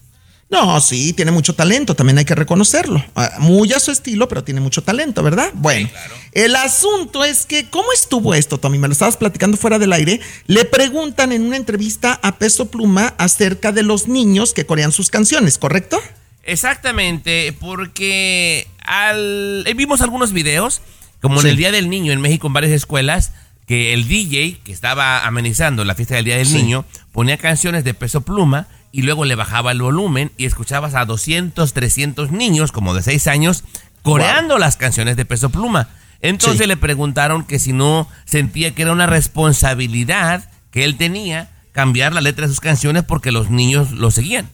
No, 0.52 0.82
sí, 0.82 1.14
tiene 1.14 1.30
mucho 1.32 1.54
talento, 1.54 1.96
también 1.96 2.18
hay 2.18 2.26
que 2.26 2.34
reconocerlo. 2.34 3.06
Ah, 3.16 3.34
Muy 3.38 3.72
a 3.72 3.80
su 3.80 3.92
estilo, 3.92 4.28
pero 4.28 4.44
tiene 4.44 4.60
mucho 4.62 4.82
talento, 4.82 5.22
¿verdad? 5.22 5.52
Bueno, 5.54 5.88
el 6.32 6.56
asunto 6.56 7.24
es 7.24 7.46
que, 7.46 7.70
¿cómo 7.70 7.92
estuvo 7.94 8.34
esto, 8.34 8.58
Tommy? 8.58 8.80
Me 8.80 8.88
lo 8.88 8.94
estabas 8.94 9.16
platicando 9.16 9.58
fuera 9.58 9.78
del 9.78 9.94
aire. 9.94 10.20
Le 10.48 10.66
preguntan 10.66 11.34
en 11.34 11.44
una 11.44 11.56
entrevista 11.56 12.20
a 12.24 12.40
Peso 12.40 12.72
Pluma 12.72 13.14
acerca 13.20 13.72
de 13.72 13.84
los 13.84 14.08
niños 14.08 14.54
que 14.54 14.66
corean 14.66 14.92
sus 14.92 15.10
canciones, 15.10 15.60
¿correcto? 15.60 16.00
Exactamente, 16.44 17.54
porque 17.60 18.68
al, 18.84 19.64
eh, 19.68 19.74
vimos 19.76 20.02
algunos 20.02 20.34
videos, 20.34 20.82
como 21.22 21.42
Sí. 21.42 21.48
en 21.48 21.52
el 21.52 21.58
Día 21.58 21.72
del 21.72 21.92
Niño 21.92 22.12
en 22.12 22.22
México 22.22 22.48
en 22.48 22.54
varias 22.54 22.74
escuelas, 22.74 23.34
que 23.70 23.94
el 23.94 24.08
DJ 24.08 24.62
que 24.64 24.72
estaba 24.72 25.28
amenizando 25.28 25.86
la 25.86 25.94
fiesta 25.94 26.16
del 26.16 26.26
Día 26.26 26.38
del 26.38 26.48
Sí. 26.48 26.56
Niño 26.56 26.86
ponía 27.12 27.38
canciones 27.38 27.84
de 27.84 27.94
peso 27.94 28.22
pluma 28.22 28.66
y 28.92 29.04
luego 29.04 29.26
le 29.26 29.36
bajaba 29.36 29.72
el 29.72 29.80
volumen 29.80 30.32
y 30.38 30.46
escuchabas 30.46 30.96
a 30.96 31.06
200, 31.06 31.72
300 31.72 32.32
niños 32.32 32.72
como 32.72 32.96
de 32.96 33.04
6 33.04 33.28
años 33.28 33.64
coreando 34.02 34.58
las 34.58 34.76
canciones 34.76 35.18
de 35.18 35.26
peso 35.26 35.52
pluma. 35.52 35.88
Entonces 36.24 36.62
Sí. 36.62 36.68
le 36.68 36.78
preguntaron 36.78 37.44
que 37.44 37.60
si 37.60 37.72
no 37.72 38.10
sentía 38.26 38.74
que 38.74 38.82
era 38.82 38.92
una 38.92 39.06
responsabilidad 39.06 40.50
que 40.72 40.84
él 40.84 40.98
tenía 40.98 41.50
cambiar 41.72 42.14
la 42.14 42.22
letra 42.22 42.48
de 42.48 42.52
sus 42.52 42.62
canciones 42.62 43.04
porque 43.04 43.32
los 43.32 43.52
niños 43.52 43.92
lo 43.92 44.10
seguían. 44.10 44.50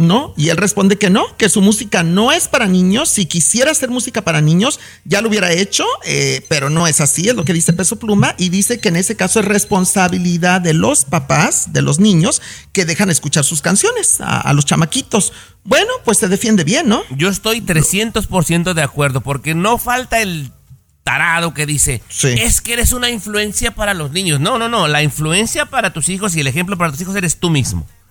No, 0.00 0.32
y 0.36 0.50
él 0.50 0.56
responde 0.56 0.96
que 0.96 1.10
no, 1.10 1.36
que 1.36 1.48
su 1.48 1.60
música 1.60 2.04
no 2.04 2.30
es 2.30 2.46
para 2.46 2.68
niños. 2.68 3.08
Si 3.08 3.26
quisiera 3.26 3.72
hacer 3.72 3.90
música 3.90 4.22
para 4.22 4.40
niños, 4.40 4.78
ya 5.04 5.20
lo 5.20 5.28
hubiera 5.28 5.50
hecho, 5.50 5.84
eh, 6.04 6.46
pero 6.48 6.70
no 6.70 6.86
es 6.86 7.00
así, 7.00 7.28
es 7.28 7.34
lo 7.34 7.44
que 7.44 7.52
dice 7.52 7.72
Peso 7.72 7.98
Pluma, 7.98 8.36
y 8.38 8.48
dice 8.50 8.78
que 8.78 8.90
en 8.90 8.96
ese 8.96 9.16
caso 9.16 9.40
es 9.40 9.46
responsabilidad 9.46 10.60
de 10.60 10.72
los 10.72 11.04
papás, 11.04 11.72
de 11.72 11.82
los 11.82 11.98
niños, 11.98 12.40
que 12.72 12.84
dejan 12.84 13.10
escuchar 13.10 13.42
sus 13.42 13.60
canciones 13.60 14.20
a, 14.20 14.40
a 14.40 14.52
los 14.52 14.64
chamaquitos. 14.64 15.32
Bueno, 15.64 15.90
pues 16.04 16.18
se 16.18 16.28
defiende 16.28 16.62
bien, 16.62 16.88
¿no? 16.88 17.02
Yo 17.16 17.28
estoy 17.28 17.60
300% 17.60 18.74
de 18.74 18.82
acuerdo, 18.82 19.20
porque 19.20 19.56
no 19.56 19.78
falta 19.78 20.20
el 20.22 20.52
tarado 21.02 21.54
que 21.54 21.66
dice, 21.66 22.02
Sí. 22.08 22.28
es 22.28 22.60
que 22.60 22.74
eres 22.74 22.92
una 22.92 23.10
influencia 23.10 23.74
para 23.74 23.94
los 23.94 24.12
niños. 24.12 24.38
No, 24.38 24.58
no, 24.60 24.68
no, 24.68 24.86
la 24.86 25.02
influencia 25.02 25.66
para 25.66 25.92
tus 25.92 26.08
hijos 26.08 26.36
y 26.36 26.40
el 26.40 26.46
ejemplo 26.46 26.78
para 26.78 26.92
tus 26.92 27.00
hijos 27.00 27.16
eres 27.16 27.40
tú 27.40 27.50
mismo. 27.50 27.84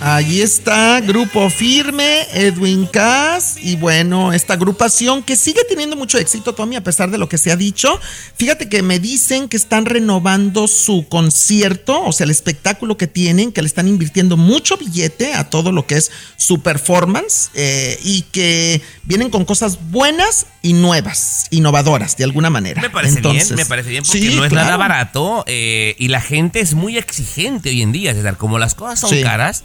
Allí 0.00 0.42
está, 0.42 1.00
Grupo 1.00 1.48
Firme, 1.48 2.26
Edwin 2.32 2.86
Cass 2.86 3.56
y 3.62 3.76
bueno, 3.76 4.32
esta 4.32 4.54
agrupación 4.54 5.22
que 5.22 5.34
sigue 5.36 5.60
teniendo 5.68 5.96
mucho 5.96 6.18
éxito, 6.18 6.52
Tommy, 6.54 6.76
a 6.76 6.82
pesar 6.82 7.10
de 7.10 7.16
lo 7.16 7.28
que 7.28 7.38
se 7.38 7.50
ha 7.52 7.56
dicho. 7.56 7.98
Fíjate 8.36 8.68
que 8.68 8.82
me 8.82 8.98
dicen 8.98 9.48
que 9.48 9.56
están 9.56 9.86
renovando 9.86 10.66
su 10.68 11.06
concierto, 11.08 12.02
o 12.04 12.12
sea, 12.12 12.24
el 12.24 12.30
espectáculo 12.32 12.96
que 12.98 13.06
tienen, 13.06 13.52
que 13.52 13.62
le 13.62 13.68
están 13.68 13.88
invirtiendo 13.88 14.36
mucho 14.36 14.76
billete 14.76 15.32
a 15.32 15.48
todo 15.48 15.72
lo 15.72 15.86
que 15.86 15.96
es 15.96 16.10
su 16.36 16.60
performance 16.60 17.50
eh, 17.54 17.98
y 18.02 18.22
que 18.22 18.82
vienen 19.04 19.30
con 19.30 19.44
cosas 19.44 19.78
buenas 19.90 20.46
y 20.60 20.72
nuevas, 20.74 21.46
innovadoras, 21.50 22.16
de 22.16 22.24
alguna 22.24 22.50
manera. 22.50 22.82
Me 22.82 22.90
parece 22.90 23.18
Entonces, 23.18 23.48
bien, 23.48 23.56
me 23.56 23.66
parece 23.66 23.90
bien, 23.90 24.04
porque 24.04 24.18
sí, 24.18 24.34
no 24.34 24.44
es 24.44 24.52
nada 24.52 24.76
barato 24.76 25.44
eh, 25.46 25.94
y 25.98 26.08
la 26.08 26.20
gente 26.20 26.60
es 26.60 26.74
muy 26.74 26.98
exigente 26.98 27.70
hoy 27.70 27.80
en 27.80 27.92
día, 27.92 28.12
César. 28.12 28.36
Como 28.36 28.58
las 28.58 28.74
cosas 28.74 29.00
son 29.00 29.10
Sí. 29.10 29.22
caras, 29.22 29.62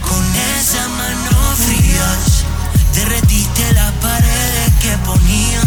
Con 0.01 0.25
esa 0.59 0.87
mano 0.89 1.55
frías, 1.55 2.43
derretiste 2.95 3.73
las 3.73 3.91
paredes 3.93 4.73
que 4.81 4.97
ponía. 5.05 5.61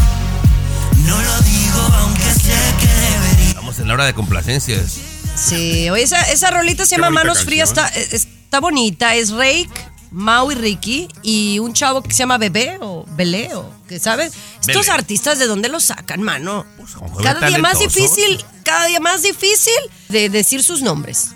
No 1.07 1.23
lo 1.23 1.41
digo 1.43 1.81
aunque 2.01 2.35
sé 2.35 2.53
que 2.81 2.89
debería. 2.89 3.49
Estamos 3.51 3.79
en 3.79 3.87
la 3.89 3.95
hora 3.95 4.05
de 4.07 4.15
complacencias. 4.15 4.99
Sí, 5.37 5.89
oye, 5.91 6.03
esa, 6.03 6.21
esa 6.33 6.51
rolita 6.51 6.85
se 6.85 6.97
Qué 6.97 7.01
llama 7.01 7.11
Manos 7.11 7.45
Frías, 7.45 7.69
está, 7.69 7.87
está 7.89 8.59
bonita, 8.61 9.15
es 9.15 9.31
Rake, 9.31 9.69
Mau 10.11 10.51
y 10.51 10.55
Ricky 10.55 11.09
y 11.23 11.59
un 11.59 11.73
chavo 11.73 12.03
que 12.03 12.11
se 12.13 12.19
llama 12.19 12.39
Bebé 12.39 12.79
o 12.81 13.05
Belé 13.17 13.55
o 13.55 13.71
que 13.89 13.99
sabes. 13.99 14.33
Estos 14.67 14.89
artistas 14.89 15.39
de 15.39 15.47
dónde 15.47 15.69
los 15.69 15.85
sacan, 15.85 16.23
mano. 16.23 16.65
jóvenes 16.95 17.23
cada 17.23 17.47
día 17.49 17.59
más 17.59 17.79
difícil, 17.79 18.45
cada 18.65 18.87
día 18.87 19.01
más 19.01 19.23
difícil 19.23 19.73
de 20.09 20.29
decir 20.31 20.63
sus 20.63 20.83
nombres. 20.83 21.31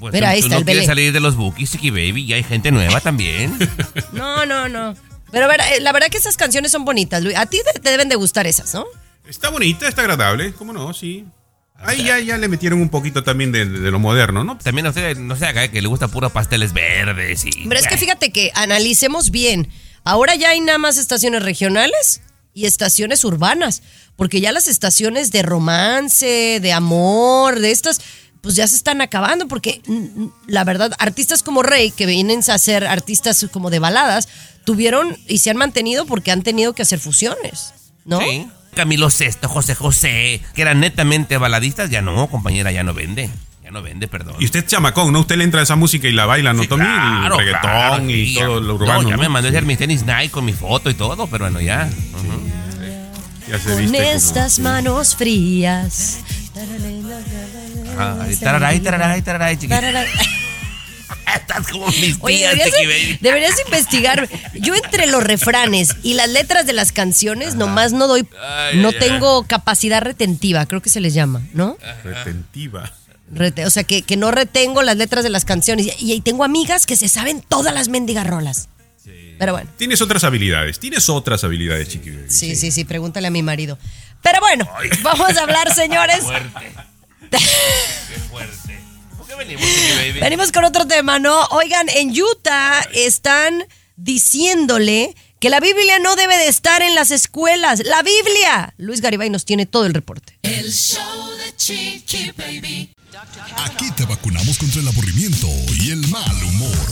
Pues 0.00 0.12
Mira, 0.14 0.28
tú- 0.28 0.32
ahí 0.32 0.40
tú 0.40 0.46
está 0.46 0.54
no 0.54 0.58
el 0.60 0.64
quieres 0.64 0.86
salir 0.86 1.12
de 1.12 1.20
los 1.20 1.36
bookies, 1.36 1.72
Chiqui 1.72 1.90
Baby, 1.90 2.22
y 2.24 2.32
hay 2.32 2.42
gente 2.42 2.70
nueva 2.72 3.00
también. 3.00 3.56
No, 4.12 4.46
no, 4.46 4.68
no. 4.68 4.94
Pero 5.30 5.46
ver- 5.46 5.60
eh, 5.60 5.80
la 5.80 5.92
verdad 5.92 6.08
que 6.08 6.16
esas 6.18 6.36
canciones 6.38 6.72
son 6.72 6.84
bonitas, 6.86 7.22
Luis. 7.22 7.36
A 7.36 7.46
ti 7.46 7.60
te, 7.74 7.78
te 7.80 7.90
deben 7.90 8.08
de 8.08 8.16
gustar 8.16 8.46
esas, 8.46 8.72
¿no? 8.74 8.86
Está 9.28 9.50
bonita, 9.50 9.86
está 9.86 10.00
agradable, 10.00 10.52
¿cómo 10.54 10.72
no? 10.72 10.92
Sí. 10.94 11.26
Ahí 11.82 12.04
ya, 12.04 12.18
ya 12.18 12.36
le 12.36 12.48
metieron 12.48 12.80
un 12.80 12.90
poquito 12.90 13.24
también 13.24 13.52
de, 13.52 13.64
de 13.64 13.90
lo 13.90 13.98
moderno, 13.98 14.44
¿no? 14.44 14.58
También 14.58 14.84
no 14.84 14.92
sé, 14.92 15.14
no 15.14 15.34
sé 15.36 15.46
acá 15.46 15.68
que 15.68 15.80
le 15.80 15.88
gusta 15.88 16.08
puros 16.08 16.30
pasteles 16.30 16.72
verdes 16.72 17.44
y. 17.46 17.50
Pero 17.68 17.80
es 17.80 17.86
que 17.86 17.96
fíjate 17.96 18.30
que 18.30 18.52
analicemos 18.54 19.30
bien. 19.30 19.68
Ahora 20.04 20.34
ya 20.34 20.50
hay 20.50 20.60
nada 20.60 20.78
más 20.78 20.98
estaciones 20.98 21.42
regionales 21.42 22.22
y 22.52 22.66
estaciones 22.66 23.24
urbanas, 23.24 23.82
porque 24.16 24.40
ya 24.40 24.52
las 24.52 24.68
estaciones 24.68 25.30
de 25.30 25.42
romance, 25.42 26.58
de 26.60 26.72
amor, 26.72 27.60
de 27.60 27.70
estas, 27.70 28.00
pues 28.40 28.56
ya 28.56 28.66
se 28.66 28.76
están 28.76 29.00
acabando, 29.00 29.48
porque 29.48 29.80
la 30.46 30.64
verdad, 30.64 30.92
artistas 30.98 31.42
como 31.42 31.62
Rey, 31.62 31.90
que 31.90 32.06
vienen 32.06 32.40
a 32.48 32.58
ser 32.58 32.86
artistas 32.86 33.46
como 33.52 33.70
de 33.70 33.78
baladas, 33.78 34.28
tuvieron 34.64 35.16
y 35.28 35.38
se 35.38 35.50
han 35.50 35.56
mantenido 35.56 36.06
porque 36.06 36.30
han 36.30 36.42
tenido 36.42 36.74
que 36.74 36.82
hacer 36.82 36.98
fusiones, 36.98 37.72
¿no? 38.04 38.20
Sí. 38.20 38.46
Camilo 38.74 39.10
Sesto, 39.10 39.48
José 39.48 39.74
José, 39.74 40.40
que 40.54 40.62
eran 40.62 40.80
netamente 40.80 41.36
baladistas, 41.38 41.90
ya 41.90 42.02
no, 42.02 42.28
compañera, 42.28 42.70
ya 42.72 42.82
no 42.82 42.94
vende. 42.94 43.30
Ya 43.64 43.70
no 43.70 43.82
vende, 43.82 44.08
perdón. 44.08 44.36
Y 44.38 44.44
usted 44.46 44.60
es 44.60 44.66
chamacón, 44.66 45.12
¿no? 45.12 45.20
Usted 45.20 45.36
le 45.36 45.44
entra 45.44 45.60
a 45.60 45.62
esa 45.62 45.76
música 45.76 46.08
y 46.08 46.12
la 46.12 46.26
baila, 46.26 46.52
¿no, 46.52 46.64
Tommy? 46.64 46.84
Claro, 46.84 47.34
el 47.38 47.46
reggaetón 47.46 47.60
claro, 47.70 48.10
y 48.10 48.26
sí, 48.28 48.34
todo 48.34 48.60
lo 48.60 48.74
urbano. 48.74 49.02
No, 49.02 49.08
ya 49.10 49.16
¿no? 49.16 49.22
me 49.22 49.28
mandé 49.28 49.48
a 49.48 49.50
hacer 49.50 49.64
mis 49.64 49.78
tenis 49.78 50.04
Nike 50.04 50.30
con 50.30 50.44
mi 50.44 50.52
foto 50.52 50.88
y 50.90 50.94
todo, 50.94 51.26
pero 51.26 51.44
bueno, 51.44 51.60
ya. 51.60 51.88
Ujú. 52.14 52.48
Ya 53.48 53.58
se 53.58 53.68
Con 53.70 53.78
viste 53.78 53.98
como- 53.98 54.10
estas 54.10 54.58
manos 54.60 55.16
frías. 55.16 56.20
Ajá, 57.96 58.22
ahí, 58.22 58.36
tararay, 58.36 58.80
tararay, 58.80 59.22
tararay, 59.22 59.56
chiqui. 59.56 59.74
Estás 61.36 61.66
como 61.68 61.86
mis 61.88 62.16
Oye, 62.20 62.38
tías, 62.38 62.52
deberías, 62.56 62.70
Chiqui 62.76 62.86
Baby. 62.86 63.18
deberías 63.20 63.54
investigar. 63.64 64.28
Yo 64.54 64.74
entre 64.74 65.06
los 65.06 65.22
refranes 65.22 65.96
y 66.02 66.14
las 66.14 66.28
letras 66.28 66.66
de 66.66 66.72
las 66.72 66.92
canciones 66.92 67.54
nomás 67.54 67.92
no 67.92 68.06
doy, 68.06 68.26
Ay, 68.42 68.78
no 68.78 68.92
tengo 68.92 69.44
capacidad 69.46 70.00
retentiva, 70.02 70.66
creo 70.66 70.80
que 70.82 70.90
se 70.90 71.00
les 71.00 71.14
llama, 71.14 71.42
¿no? 71.52 71.76
Retentiva. 72.04 72.92
Rete- 73.32 73.64
o 73.64 73.70
sea, 73.70 73.84
que, 73.84 74.02
que 74.02 74.16
no 74.16 74.30
retengo 74.32 74.82
las 74.82 74.96
letras 74.96 75.22
de 75.22 75.30
las 75.30 75.44
canciones. 75.44 75.86
Y, 76.00 76.12
y 76.14 76.20
tengo 76.20 76.42
amigas 76.44 76.84
que 76.86 76.96
se 76.96 77.08
saben 77.08 77.42
todas 77.46 77.72
las 77.72 77.88
mendigas 77.88 78.26
rolas. 78.26 78.68
Pero 79.38 79.52
bueno, 79.52 79.70
Tienes 79.78 80.02
otras 80.02 80.22
habilidades, 80.24 80.78
tienes 80.78 81.08
otras 81.08 81.44
habilidades, 81.44 81.88
chiqui. 81.88 82.10
baby. 82.10 82.24
sí, 82.28 82.56
sí, 82.56 82.70
sí, 82.70 82.84
pregúntale 82.84 83.28
a 83.28 83.30
mi 83.30 83.42
marido. 83.42 83.78
Pero 84.22 84.38
bueno, 84.40 84.68
vamos 85.02 85.34
a 85.36 85.42
hablar, 85.44 85.72
señores. 85.74 86.20
Fuerte. 86.24 86.72
Qué 87.30 87.38
fuerte. 88.28 88.79
¿Por 89.30 89.38
qué 89.38 89.44
venimos, 89.44 89.68
Chiqui 89.68 89.92
Baby? 89.92 90.20
Venimos 90.20 90.52
con 90.52 90.64
otro 90.64 90.86
tema, 90.86 91.18
¿no? 91.18 91.44
Oigan, 91.50 91.88
en 91.90 92.10
Utah 92.10 92.80
están 92.92 93.64
diciéndole 93.96 95.14
que 95.38 95.50
la 95.50 95.60
Biblia 95.60 95.98
no 96.00 96.16
debe 96.16 96.36
de 96.36 96.48
estar 96.48 96.82
en 96.82 96.94
las 96.94 97.10
escuelas. 97.10 97.82
¡La 97.84 98.02
Biblia! 98.02 98.74
Luis 98.76 99.00
Garibay 99.00 99.30
nos 99.30 99.44
tiene 99.44 99.66
todo 99.66 99.86
el 99.86 99.94
reporte. 99.94 100.38
El 100.42 100.72
show 100.72 101.30
de 101.36 101.56
Chiqui 101.56 102.32
Baby. 102.36 102.92
Aquí 103.64 103.90
te 103.92 104.04
vacunamos 104.04 104.58
contra 104.58 104.80
el 104.80 104.88
aburrimiento 104.88 105.46
y 105.78 105.90
el 105.90 106.06
mal 106.08 106.44
humor. 106.44 106.86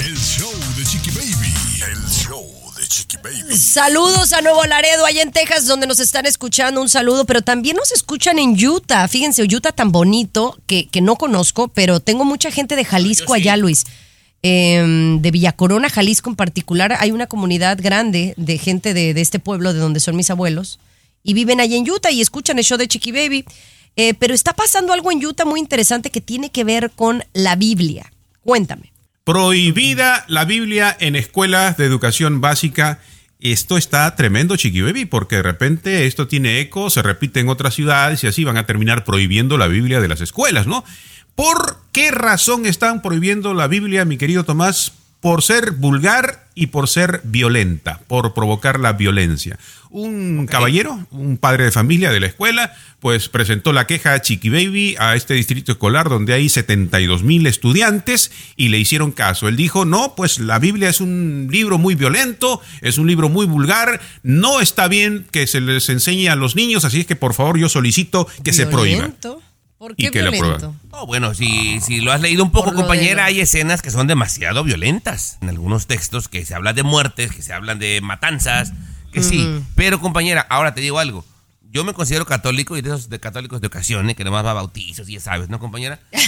El 0.00 0.16
show 0.16 0.52
de 0.76 0.84
Chiqui 0.84 1.10
Baby. 1.10 1.54
El 1.90 2.08
show 2.08 2.57
Chiqui 2.88 3.16
Baby. 3.18 3.56
Saludos 3.56 4.32
a 4.32 4.40
Nuevo 4.40 4.64
Laredo, 4.64 5.04
allá 5.04 5.22
en 5.22 5.30
Texas, 5.30 5.66
donde 5.66 5.86
nos 5.86 6.00
están 6.00 6.26
escuchando. 6.26 6.80
Un 6.80 6.88
saludo, 6.88 7.24
pero 7.24 7.42
también 7.42 7.76
nos 7.76 7.92
escuchan 7.92 8.38
en 8.38 8.56
Utah. 8.62 9.06
Fíjense, 9.08 9.42
Utah 9.42 9.72
tan 9.72 9.92
bonito 9.92 10.58
que, 10.66 10.88
que 10.88 11.00
no 11.00 11.16
conozco, 11.16 11.68
pero 11.68 12.00
tengo 12.00 12.24
mucha 12.24 12.50
gente 12.50 12.76
de 12.76 12.84
Jalisco 12.84 13.34
allá, 13.34 13.56
Luis. 13.56 13.84
Em, 14.42 15.20
de 15.20 15.30
Villa 15.32 15.52
Corona, 15.52 15.90
Jalisco 15.90 16.30
en 16.30 16.36
particular, 16.36 16.96
hay 17.00 17.10
una 17.10 17.26
comunidad 17.26 17.78
grande 17.80 18.34
de 18.36 18.56
gente 18.58 18.94
de, 18.94 19.12
de 19.12 19.20
este 19.20 19.40
pueblo, 19.40 19.72
de 19.72 19.80
donde 19.80 20.00
son 20.00 20.14
mis 20.14 20.30
abuelos, 20.30 20.78
y 21.24 21.34
viven 21.34 21.60
allá 21.60 21.76
en 21.76 21.90
Utah 21.90 22.12
y 22.12 22.20
escuchan 22.20 22.58
el 22.58 22.64
show 22.64 22.78
de 22.78 22.86
Chiqui 22.88 23.12
Baby. 23.12 23.44
Eh, 23.96 24.14
pero 24.14 24.32
está 24.32 24.52
pasando 24.52 24.92
algo 24.92 25.10
en 25.10 25.26
Utah 25.26 25.44
muy 25.44 25.58
interesante 25.58 26.10
que 26.10 26.20
tiene 26.20 26.50
que 26.50 26.62
ver 26.62 26.92
con 26.92 27.24
la 27.32 27.56
Biblia. 27.56 28.12
Cuéntame. 28.44 28.92
Prohibida 29.28 30.24
la 30.26 30.46
Biblia 30.46 30.96
en 30.98 31.14
escuelas 31.14 31.76
de 31.76 31.84
educación 31.84 32.40
básica. 32.40 33.00
Esto 33.40 33.76
está 33.76 34.16
tremendo, 34.16 34.56
Chiqui 34.56 34.80
Baby, 34.80 35.04
porque 35.04 35.36
de 35.36 35.42
repente 35.42 36.06
esto 36.06 36.26
tiene 36.26 36.60
eco, 36.60 36.88
se 36.88 37.02
repite 37.02 37.40
en 37.40 37.50
otras 37.50 37.74
ciudades 37.74 38.24
y 38.24 38.26
así 38.26 38.44
van 38.44 38.56
a 38.56 38.64
terminar 38.64 39.04
prohibiendo 39.04 39.58
la 39.58 39.66
Biblia 39.66 40.00
de 40.00 40.08
las 40.08 40.22
escuelas, 40.22 40.66
¿no? 40.66 40.82
¿Por 41.34 41.76
qué 41.92 42.10
razón 42.10 42.64
están 42.64 43.02
prohibiendo 43.02 43.52
la 43.52 43.68
Biblia, 43.68 44.06
mi 44.06 44.16
querido 44.16 44.44
Tomás? 44.44 44.94
Por 45.20 45.42
ser 45.42 45.72
vulgar 45.72 46.48
y 46.58 46.66
por 46.66 46.88
ser 46.88 47.20
violenta, 47.22 48.00
por 48.08 48.34
provocar 48.34 48.80
la 48.80 48.92
violencia. 48.92 49.58
Un 49.90 50.46
caballero, 50.46 51.06
un 51.12 51.38
padre 51.38 51.64
de 51.64 51.70
familia 51.70 52.10
de 52.10 52.18
la 52.18 52.26
escuela, 52.26 52.74
pues 52.98 53.28
presentó 53.28 53.72
la 53.72 53.86
queja 53.86 54.12
a 54.12 54.20
Chiqui 54.20 54.50
Baby 54.50 54.96
a 54.98 55.14
este 55.14 55.34
distrito 55.34 55.70
escolar 55.70 56.08
donde 56.08 56.34
hay 56.34 56.48
72 56.48 57.22
mil 57.22 57.46
estudiantes 57.46 58.32
y 58.56 58.68
le 58.70 58.78
hicieron 58.78 59.12
caso. 59.12 59.46
Él 59.46 59.56
dijo, 59.56 59.84
no, 59.84 60.14
pues 60.16 60.40
la 60.40 60.58
Biblia 60.58 60.88
es 60.88 61.00
un 61.00 61.48
libro 61.50 61.78
muy 61.78 61.94
violento, 61.94 62.60
es 62.80 62.98
un 62.98 63.06
libro 63.06 63.28
muy 63.28 63.46
vulgar, 63.46 64.00
no 64.24 64.60
está 64.60 64.88
bien 64.88 65.26
que 65.30 65.46
se 65.46 65.60
les 65.60 65.88
enseñe 65.88 66.28
a 66.28 66.36
los 66.36 66.56
niños, 66.56 66.84
así 66.84 67.00
es 67.00 67.06
que 67.06 67.16
por 67.16 67.34
favor 67.34 67.56
yo 67.56 67.68
solicito 67.68 68.26
que 68.42 68.52
se 68.52 68.66
prohíba. 68.66 69.10
¿Por 69.78 69.92
y 69.92 70.04
qué 70.04 70.10
que 70.10 70.22
la 70.22 70.30
violento? 70.30 70.74
Oh, 70.90 71.06
bueno, 71.06 71.34
si, 71.34 71.80
si 71.80 72.00
lo 72.00 72.10
has 72.10 72.20
leído 72.20 72.42
un 72.42 72.50
poco, 72.50 72.72
lo 72.72 72.76
compañera, 72.76 73.26
hay 73.26 73.40
escenas 73.40 73.80
que 73.80 73.90
son 73.92 74.08
demasiado 74.08 74.64
violentas. 74.64 75.38
En 75.40 75.48
algunos 75.48 75.86
textos 75.86 76.28
que 76.28 76.44
se 76.44 76.54
habla 76.54 76.72
de 76.72 76.82
muertes, 76.82 77.32
que 77.32 77.42
se 77.42 77.52
hablan 77.52 77.78
de 77.78 78.00
matanzas, 78.00 78.72
que 79.12 79.22
sí. 79.22 79.62
Pero, 79.76 80.00
compañera, 80.00 80.44
ahora 80.50 80.74
te 80.74 80.80
digo 80.80 80.98
algo. 80.98 81.24
Yo 81.70 81.84
me 81.84 81.94
considero 81.94 82.26
católico 82.26 82.76
y 82.76 82.82
de 82.82 82.88
esos 82.90 83.08
de 83.08 83.20
católicos 83.20 83.60
de 83.60 83.68
ocasión, 83.68 84.10
¿eh? 84.10 84.16
que 84.16 84.24
nomás 84.24 84.44
va 84.44 84.50
a 84.50 84.54
bautizos 84.54 85.08
y 85.08 85.12
ya 85.12 85.20
sabes, 85.20 85.48
¿no, 85.48 85.58
compañera? 85.58 86.00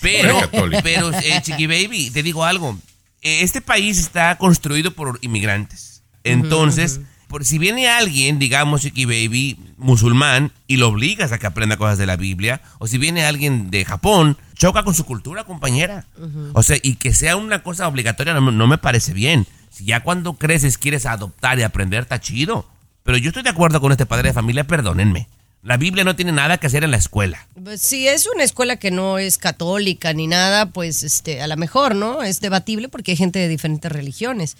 Pero, 0.00 0.40
pero, 0.82 1.12
eh, 1.12 1.42
Chiqui 1.42 1.66
Baby, 1.66 2.10
te 2.10 2.22
digo 2.22 2.42
algo. 2.46 2.78
Eh, 3.20 3.42
Este 3.42 3.60
país 3.60 3.98
está 3.98 4.38
construido 4.38 4.92
por 4.92 5.18
inmigrantes. 5.20 6.02
Entonces, 6.24 7.02
por 7.30 7.44
si 7.44 7.58
viene 7.58 7.88
alguien, 7.88 8.38
digamos, 8.40 8.82
Chiqui 8.82 9.04
Baby, 9.04 9.56
musulmán, 9.78 10.52
y 10.66 10.76
lo 10.76 10.88
obligas 10.88 11.30
a 11.32 11.38
que 11.38 11.46
aprenda 11.46 11.76
cosas 11.76 11.96
de 11.96 12.04
la 12.04 12.16
Biblia, 12.16 12.60
o 12.78 12.86
si 12.86 12.98
viene 12.98 13.24
alguien 13.24 13.70
de 13.70 13.84
Japón, 13.84 14.36
choca 14.54 14.82
con 14.82 14.94
su 14.94 15.04
cultura, 15.06 15.44
compañera. 15.44 16.04
O 16.52 16.62
sea, 16.62 16.76
y 16.82 16.96
que 16.96 17.14
sea 17.14 17.36
una 17.36 17.62
cosa 17.62 17.86
obligatoria 17.88 18.34
no, 18.34 18.40
me- 18.40 18.52
no 18.52 18.66
me 18.66 18.78
parece 18.78 19.12
bien. 19.14 19.46
Si 19.70 19.84
ya 19.84 20.02
cuando 20.02 20.34
creces 20.34 20.76
quieres 20.76 21.06
adoptar 21.06 21.58
y 21.58 21.62
aprender, 21.62 22.02
está 22.02 22.20
chido. 22.20 22.66
Pero 23.04 23.16
yo 23.16 23.28
estoy 23.28 23.44
de 23.44 23.50
acuerdo 23.50 23.80
con 23.80 23.92
este 23.92 24.06
padre 24.06 24.28
de 24.28 24.34
familia, 24.34 24.64
perdónenme. 24.66 25.28
La 25.62 25.76
Biblia 25.76 26.04
no 26.04 26.16
tiene 26.16 26.32
nada 26.32 26.58
que 26.58 26.66
hacer 26.66 26.84
en 26.84 26.90
la 26.90 26.96
escuela. 26.96 27.46
Pues, 27.62 27.80
si 27.80 28.08
es 28.08 28.26
una 28.34 28.42
escuela 28.44 28.76
que 28.76 28.90
no 28.90 29.18
es 29.18 29.38
católica 29.38 30.12
ni 30.14 30.26
nada, 30.26 30.66
pues 30.66 31.02
este, 31.02 31.42
a 31.42 31.46
lo 31.46 31.56
mejor, 31.56 31.94
¿no? 31.94 32.22
Es 32.22 32.40
debatible 32.40 32.88
porque 32.88 33.12
hay 33.12 33.16
gente 33.16 33.38
de 33.38 33.46
diferentes 33.48 33.90
religiones. 33.92 34.56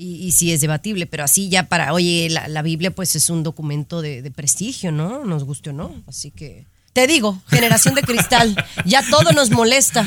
Y, 0.00 0.14
y 0.24 0.30
sí 0.30 0.52
es 0.52 0.60
debatible, 0.60 1.06
pero 1.06 1.24
así 1.24 1.48
ya 1.48 1.64
para, 1.64 1.92
oye, 1.92 2.28
la, 2.30 2.46
la 2.46 2.62
Biblia 2.62 2.92
pues 2.92 3.16
es 3.16 3.30
un 3.30 3.42
documento 3.42 4.00
de, 4.00 4.22
de 4.22 4.30
prestigio, 4.30 4.92
¿no? 4.92 5.24
Nos 5.24 5.42
guste 5.42 5.70
o 5.70 5.72
no. 5.72 5.92
Así 6.06 6.30
que, 6.30 6.66
te 6.92 7.08
digo, 7.08 7.42
generación 7.48 7.96
de 7.96 8.02
cristal, 8.02 8.54
ya 8.84 9.02
todo 9.10 9.32
nos 9.32 9.50
molesta. 9.50 10.04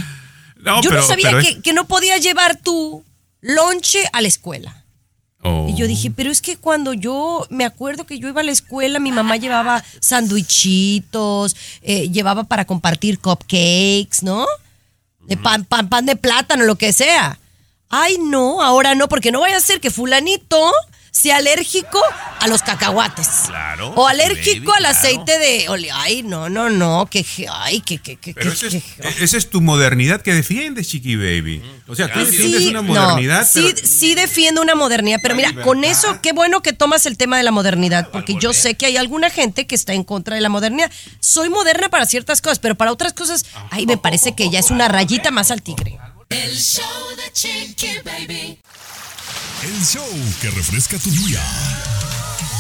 No, 0.56 0.82
Yo 0.82 0.92
pero- 0.92 1.02
no 1.02 1.08
sabía 1.08 1.38
es- 1.40 1.58
que, 1.62 1.74
no 1.74 1.88
podías 1.88 2.22
llevar 2.22 2.56
tu 2.56 3.04
lonche 3.42 4.00
a 4.14 4.22
la 4.22 4.30
escuela. 4.30 4.78
Oh. 5.44 5.68
Y 5.68 5.76
yo 5.76 5.88
dije, 5.88 6.10
pero 6.10 6.32
es 6.32 6.40
que 6.42 6.56
cuando 6.56 6.94
yo 6.94 7.46
me 7.50 7.66
acuerdo 7.66 8.06
que 8.06 8.18
yo 8.18 8.30
iba 8.30 8.40
a 8.40 8.44
la 8.46 8.52
escuela, 8.52 8.98
mi 9.00 9.12
mamá 9.12 9.36
llevaba 9.36 9.84
sandwichitos, 10.00 11.56
eh, 11.82 12.10
llevaba 12.10 12.44
para 12.46 12.64
compartir 12.66 13.20
cupcakes, 13.20 14.22
¿no? 14.24 14.46
De 15.28 15.36
pan, 15.38 15.66
pan, 15.66 15.90
pan 15.90 16.06
de 16.06 16.16
plátano, 16.16 16.64
lo 16.64 16.76
que 16.78 16.94
sea. 16.94 17.38
Ay, 17.92 18.18
no, 18.20 18.62
ahora 18.62 18.96
no, 18.96 19.08
porque 19.08 19.32
no 19.32 19.42
vaya 19.42 19.58
a 19.58 19.62
ser 19.62 19.80
que 19.82 19.92
fulanito 19.92 20.72
sea 21.14 21.36
alérgico 21.38 22.00
a 22.40 22.48
los 22.48 22.62
cacahuates. 22.62 23.28
Claro. 23.48 23.90
O 23.98 24.08
alérgico 24.08 24.72
baby, 24.72 24.86
al 24.88 24.94
claro. 24.94 24.98
aceite 24.98 25.40
de 25.40 25.68
ole. 25.68 25.92
Ay, 25.92 26.24
no, 26.24 26.48
no, 26.50 26.70
no, 26.70 27.06
que, 27.12 27.26
ay, 27.52 27.82
que, 27.82 27.98
que, 27.98 28.16
que, 28.16 28.34
Pero 28.34 28.50
que- 28.50 28.56
esa 28.68 28.78
es, 28.78 28.84
que- 28.84 29.24
esa 29.26 29.38
es 29.38 29.50
tu 29.50 29.60
modernidad 29.60 30.22
que 30.22 30.34
defiendes, 30.34 30.88
Chiqui 30.88 31.18
Baby. 31.18 31.62
O 31.90 31.96
sea, 31.96 32.12
tú 32.12 32.20
defiendes 32.20 32.66
una 32.68 32.82
modernidad, 32.82 33.42
no, 33.42 33.46
sí, 33.46 33.72
pero- 33.76 33.86
sí 33.88 34.16
defiendo 34.16 34.62
una 34.62 34.74
modernidad, 34.74 35.20
pero 35.22 35.36
mira, 35.36 35.50
libertad. 35.50 35.68
con 35.68 35.84
eso, 35.84 36.22
qué 36.22 36.32
bueno 36.32 36.62
que 36.62 36.72
tomas 36.72 37.06
el 37.06 37.18
tema 37.18 37.36
de 37.36 37.44
la 37.44 37.52
modernidad, 37.52 38.10
porque 38.10 38.36
yo 38.40 38.54
sé 38.54 38.76
que 38.76 38.86
hay 38.86 38.96
alguna 38.96 39.30
gente 39.30 39.68
que 39.68 39.76
está 39.76 39.92
en 39.94 40.06
contra 40.06 40.36
de 40.36 40.42
la 40.42 40.48
modernidad. 40.50 40.90
Soy 41.20 41.50
moderna 41.50 41.90
para 41.90 42.06
ciertas 42.06 42.42
cosas, 42.42 42.60
pero 42.60 42.76
para 42.76 42.90
otras 42.94 43.12
cosas, 43.12 43.46
ay, 43.70 43.86
me 43.86 43.98
parece 43.98 44.34
que 44.34 44.50
ya 44.50 44.60
es 44.60 44.72
una 44.72 44.88
rayita 44.88 45.30
más 45.30 45.52
al 45.52 45.62
tigre. 45.62 46.00
El 46.30 46.56
show 46.58 46.86
de 46.86 47.01
Chiqui 47.34 48.00
Baby. 48.04 48.60
El 49.64 49.86
show 49.86 50.06
que 50.42 50.50
refresca 50.50 50.98
tu 50.98 51.10
día. 51.12 51.40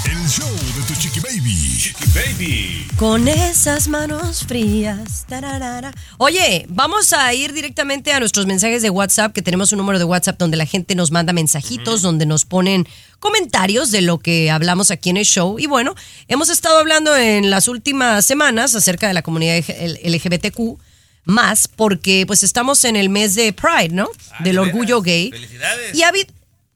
El 0.06 0.30
show 0.30 0.48
de 0.50 0.82
tu 0.88 0.94
chiqui 1.00 1.20
baby. 1.20 1.78
Chiqui 1.78 2.06
baby. 2.14 2.88
Con 2.96 3.28
esas 3.28 3.90
manos 3.90 4.46
frías. 4.48 5.26
tararara. 5.28 5.92
Oye, 6.18 6.66
vamos 6.70 7.12
a 7.12 7.34
ir 7.34 7.52
directamente 7.52 8.14
a 8.14 8.20
nuestros 8.20 8.46
mensajes 8.46 8.82
de 8.82 8.90
WhatsApp, 8.90 9.34
que 9.34 9.42
tenemos 9.42 9.74
un 9.74 9.80
número 9.80 10.00
de 10.00 10.06
WhatsApp 10.06 10.40
donde 10.40 10.56
la 10.56 10.66
gente 10.66 10.96
nos 10.96 11.12
manda 11.12 11.34
mensajitos, 11.34 12.02
donde 12.02 12.26
nos 12.26 12.46
ponen 12.46 12.88
comentarios 13.20 13.92
de 13.92 14.02
lo 14.02 14.20
que 14.20 14.52
hablamos 14.52 14.90
aquí 14.90 15.10
en 15.10 15.18
el 15.18 15.26
show. 15.26 15.60
Y 15.60 15.68
bueno, 15.68 15.96
hemos 16.30 16.50
estado 16.50 16.80
hablando 16.80 17.16
en 17.18 17.50
las 17.50 17.68
últimas 17.68 18.26
semanas 18.26 18.74
acerca 18.74 19.08
de 19.08 19.14
la 19.16 19.22
comunidad 19.22 19.64
LGBTQ 20.04 20.80
más, 21.24 21.68
porque 21.68 22.26
pues 22.28 22.44
estamos 22.44 22.84
en 22.86 22.96
el 22.96 23.10
mes 23.10 23.36
de 23.36 23.54
Pride, 23.54 23.94
¿no? 23.94 24.10
Del 24.40 24.60
orgullo 24.60 25.02
gay. 25.02 25.32
Felicidades. 25.32 25.96
Y 25.96 26.04
ha, 26.04 26.10
habido, 26.10 26.34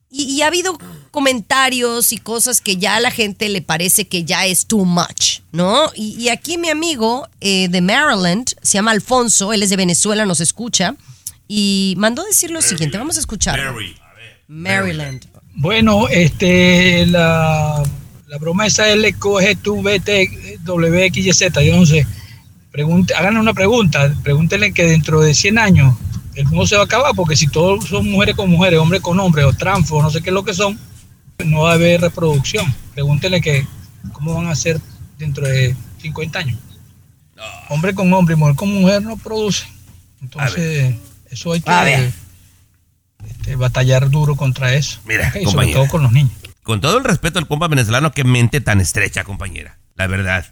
y, 0.10 0.24
y 0.24 0.42
ha 0.42 0.48
habido 0.48 0.78
comentarios 1.12 2.12
y 2.12 2.18
cosas 2.18 2.60
que 2.60 2.76
ya 2.76 2.98
a 2.98 3.00
la 3.00 3.10
gente 3.10 3.48
le 3.48 3.62
parece 3.62 4.06
que 4.06 4.26
ya 4.26 4.46
es 4.46 4.66
too 4.66 4.84
much, 4.84 5.40
¿no? 5.52 5.90
Y, 5.96 6.16
y 6.22 6.30
aquí 6.30 6.58
mi 6.58 6.70
amigo 6.70 7.28
eh, 7.40 7.70
de 7.70 7.82
Maryland, 7.82 8.54
se 8.62 8.74
llama 8.74 8.92
Alfonso, 8.92 9.54
él 9.54 9.64
es 9.64 9.70
de 9.70 9.78
Venezuela, 9.78 10.26
nos 10.26 10.42
escucha, 10.42 10.96
y 11.48 11.96
mandó 11.98 12.24
decir 12.24 12.52
lo 12.52 12.62
siguiente, 12.62 12.98
vamos 12.98 13.16
a 13.18 13.22
escuchar. 13.22 13.60
Maryland. 14.48 15.26
Bueno, 15.54 16.10
este, 16.10 17.06
la, 17.06 17.82
la 18.28 18.38
broma 18.38 18.68
esa 18.68 18.94
LQG, 18.94 19.62
tu 19.62 19.82
BT, 19.82 20.60
WXYZ, 20.66 21.54
yo 21.64 21.78
no 21.78 21.86
sé. 21.86 22.06
Pregunte, 22.76 23.14
hagan 23.14 23.38
una 23.38 23.54
pregunta, 23.54 24.14
pregúntenle 24.22 24.74
que 24.74 24.84
dentro 24.84 25.22
de 25.22 25.34
100 25.34 25.60
años 25.60 25.96
el 26.34 26.44
mundo 26.44 26.68
se 26.68 26.76
va 26.76 26.82
a 26.82 26.86
acabar, 26.86 27.16
porque 27.16 27.38
si 27.38 27.48
todos 27.48 27.86
son 27.86 28.12
mujeres 28.12 28.36
con 28.36 28.50
mujeres, 28.50 28.80
hombres 28.80 29.00
con 29.00 29.18
hombres, 29.18 29.46
o 29.46 29.54
transfo, 29.54 30.04
no 30.04 30.10
sé 30.10 30.22
qué 30.22 30.30
es 30.30 30.34
lo 30.34 30.44
que 30.44 30.54
son, 30.54 30.78
no 31.46 31.62
va 31.62 31.72
a 31.72 31.76
haber 31.76 32.02
reproducción. 32.02 32.66
Pregúntenle 32.94 33.40
que 33.40 33.66
cómo 34.12 34.34
van 34.34 34.48
a 34.48 34.56
ser 34.56 34.82
dentro 35.18 35.48
de 35.48 35.74
50 36.02 36.38
años. 36.38 36.60
Hombre 37.70 37.96
con 37.96 38.14
hombre 38.14 38.36
y 38.36 38.38
mujer 38.38 38.56
con 38.58 38.74
mujer 38.74 39.02
no 39.04 39.16
produce. 39.16 39.66
Entonces, 40.22 40.96
eso 41.32 41.54
hay 41.54 41.62
que 41.62 42.12
este, 43.26 43.56
batallar 43.56 44.10
duro 44.10 44.36
contra 44.36 44.74
eso. 44.74 45.00
Mira, 45.06 45.32
Ok, 45.34 45.50
sobre 45.50 45.72
todo 45.72 45.88
con 45.88 46.04
los 46.04 46.12
niños. 46.12 46.34
Con 46.62 46.82
todo 46.82 46.98
el 46.98 47.06
respeto 47.06 47.40
al 47.40 47.48
compa 47.48 47.70
venezolano, 47.70 48.12
qué 48.12 48.26
mente 48.26 48.60
tan 48.60 48.82
estrecha, 48.82 49.24
compañera. 49.24 49.78
La 49.96 50.08
verdad. 50.08 50.46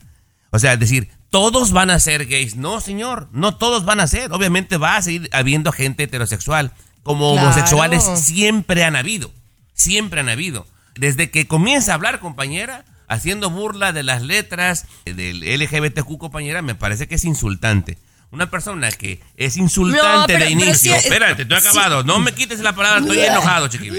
O 0.56 0.60
sea, 0.60 0.78
decir, 0.78 1.10
todos 1.32 1.72
van 1.72 1.89
a 1.89 1.99
ser 1.99 2.28
gays. 2.28 2.56
No, 2.56 2.80
señor, 2.80 3.28
no 3.32 3.58
todos 3.58 3.86
van 3.86 3.99
a 3.99 4.06
ser. 4.08 4.32
Obviamente 4.32 4.78
va 4.78 4.97
a 4.97 5.01
seguir 5.01 5.28
habiendo 5.34 5.72
gente 5.72 6.04
heterosexual. 6.04 6.72
Como 7.01 7.34
Claro. 7.34 7.47
homosexuales 7.47 8.04
siempre 8.22 8.84
han 8.84 8.95
habido. 8.95 9.32
Siempre 9.74 10.20
han 10.22 10.30
habido. 10.30 10.68
Desde 10.95 11.32
que 11.32 11.47
comienza 11.47 11.91
a 11.91 11.95
hablar, 11.95 12.20
compañera, 12.20 12.86
haciendo 13.08 13.49
burla 13.49 13.91
de 13.93 14.04
las 14.04 14.22
letras 14.22 14.86
del 15.06 15.43
LGBTQ, 15.43 16.18
compañera, 16.20 16.62
me 16.62 16.76
parece 16.76 17.08
que 17.08 17.16
es 17.16 17.26
insultante. 17.26 17.97
Una 18.30 18.49
persona 18.51 18.91
que 18.91 19.20
es 19.38 19.58
insultante 19.58 20.08
No, 20.08 20.26
pero- 20.28 20.45
de 20.45 20.51
inicio. 20.51 20.95
es- 20.95 21.06
Espérate, 21.06 21.41
estoy 21.43 21.58
acabado. 21.58 22.04
No 22.04 22.20
me 22.20 22.32
quites 22.34 22.60
la 22.60 22.74
palabra, 22.74 22.99
estoy 23.01 23.20
enojado, 23.20 23.68
chiquillo. 23.70 23.93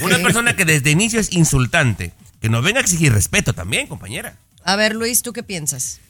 Una 0.00 0.18
persona 0.18 0.56
que 0.56 0.64
desde 0.64 0.90
inicio 0.90 1.20
es 1.20 1.30
insultante. 1.32 2.12
Que 2.40 2.48
nos 2.50 2.62
venga 2.62 2.80
a 2.80 2.82
exigir 2.82 3.12
respeto 3.12 3.52
también, 3.54 3.86
compañera. 3.86 4.36
A 4.64 4.76
ver, 4.76 4.94
Luis, 4.94 5.22
¿tú 5.22 5.32
qué 5.32 5.42
piensas? 5.42 6.00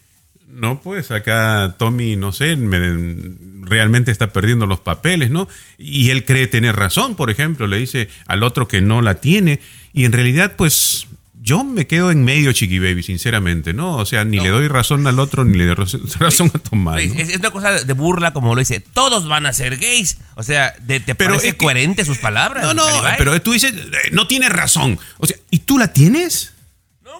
No, 0.47 0.79
pues 0.81 1.11
acá 1.11 1.75
Tommy, 1.77 2.15
no 2.15 2.31
sé, 2.31 2.55
me- 2.55 3.33
realmente 3.67 4.11
está 4.11 4.31
perdiendo 4.31 4.65
los 4.67 4.79
papeles, 4.79 5.29
¿no? 5.31 5.47
Y 5.77 6.11
él 6.11 6.23
cree 6.23 6.47
tener 6.47 6.75
razón, 6.75 7.15
por 7.15 7.29
ejemplo, 7.29 7.67
le 7.67 7.77
dice 7.77 8.09
al 8.27 8.43
otro 8.43 8.67
que 8.67 8.79
no 8.81 9.01
la 9.01 9.15
tiene. 9.15 9.59
Y 9.91 10.05
en 10.05 10.11
realidad, 10.11 10.53
pues 10.55 11.07
yo 11.41 11.63
me 11.63 11.87
quedo 11.87 12.11
en 12.11 12.23
medio, 12.23 12.51
Chiqui 12.53 12.79
Baby, 12.79 13.03
sinceramente, 13.03 13.73
¿no? 13.73 13.97
O 13.97 14.05
sea, 14.05 14.23
ni 14.23 14.39
le 14.39 14.49
doy 14.49 14.67
razón 14.67 15.05
al 15.07 15.19
otro, 15.19 15.43
ni 15.45 15.57
le 15.57 15.65
doy 15.65 15.75
razón- 15.75 16.51
a 16.53 16.59
Tomás. 16.59 17.01
Es, 17.01 17.13
¿no? 17.15 17.19
es 17.21 17.35
una 17.37 17.51
cosa 17.51 17.83
de 17.83 17.93
burla, 17.93 18.31
como 18.31 18.53
lo 18.55 18.59
dice. 18.59 18.79
Todos 18.79 19.27
van 19.27 19.45
a 19.47 19.53
ser 19.53 19.77
gays. 19.77 20.17
O 20.35 20.43
sea, 20.43 20.73
de- 20.81 20.99
¿te 21.01 21.15
Pero 21.15 21.31
parece 21.31 21.49
es 21.49 21.53
que- 21.55 21.57
coherente 21.57 22.05
sus 22.05 22.19
palabras? 22.19 22.63
No, 22.63 22.73
no, 22.73 22.85
Caribay? 22.85 23.15
pero 23.17 23.41
tú 23.41 23.51
dices, 23.53 23.73
eh, 23.73 24.09
no 24.11 24.27
tiene 24.27 24.47
razón. 24.49 24.97
O 25.17 25.25
sea, 25.25 25.35
¿y 25.49 25.59
tú 25.59 25.77
la 25.79 25.91
tienes? 25.91 26.53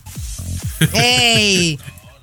Ey, 0.93 1.79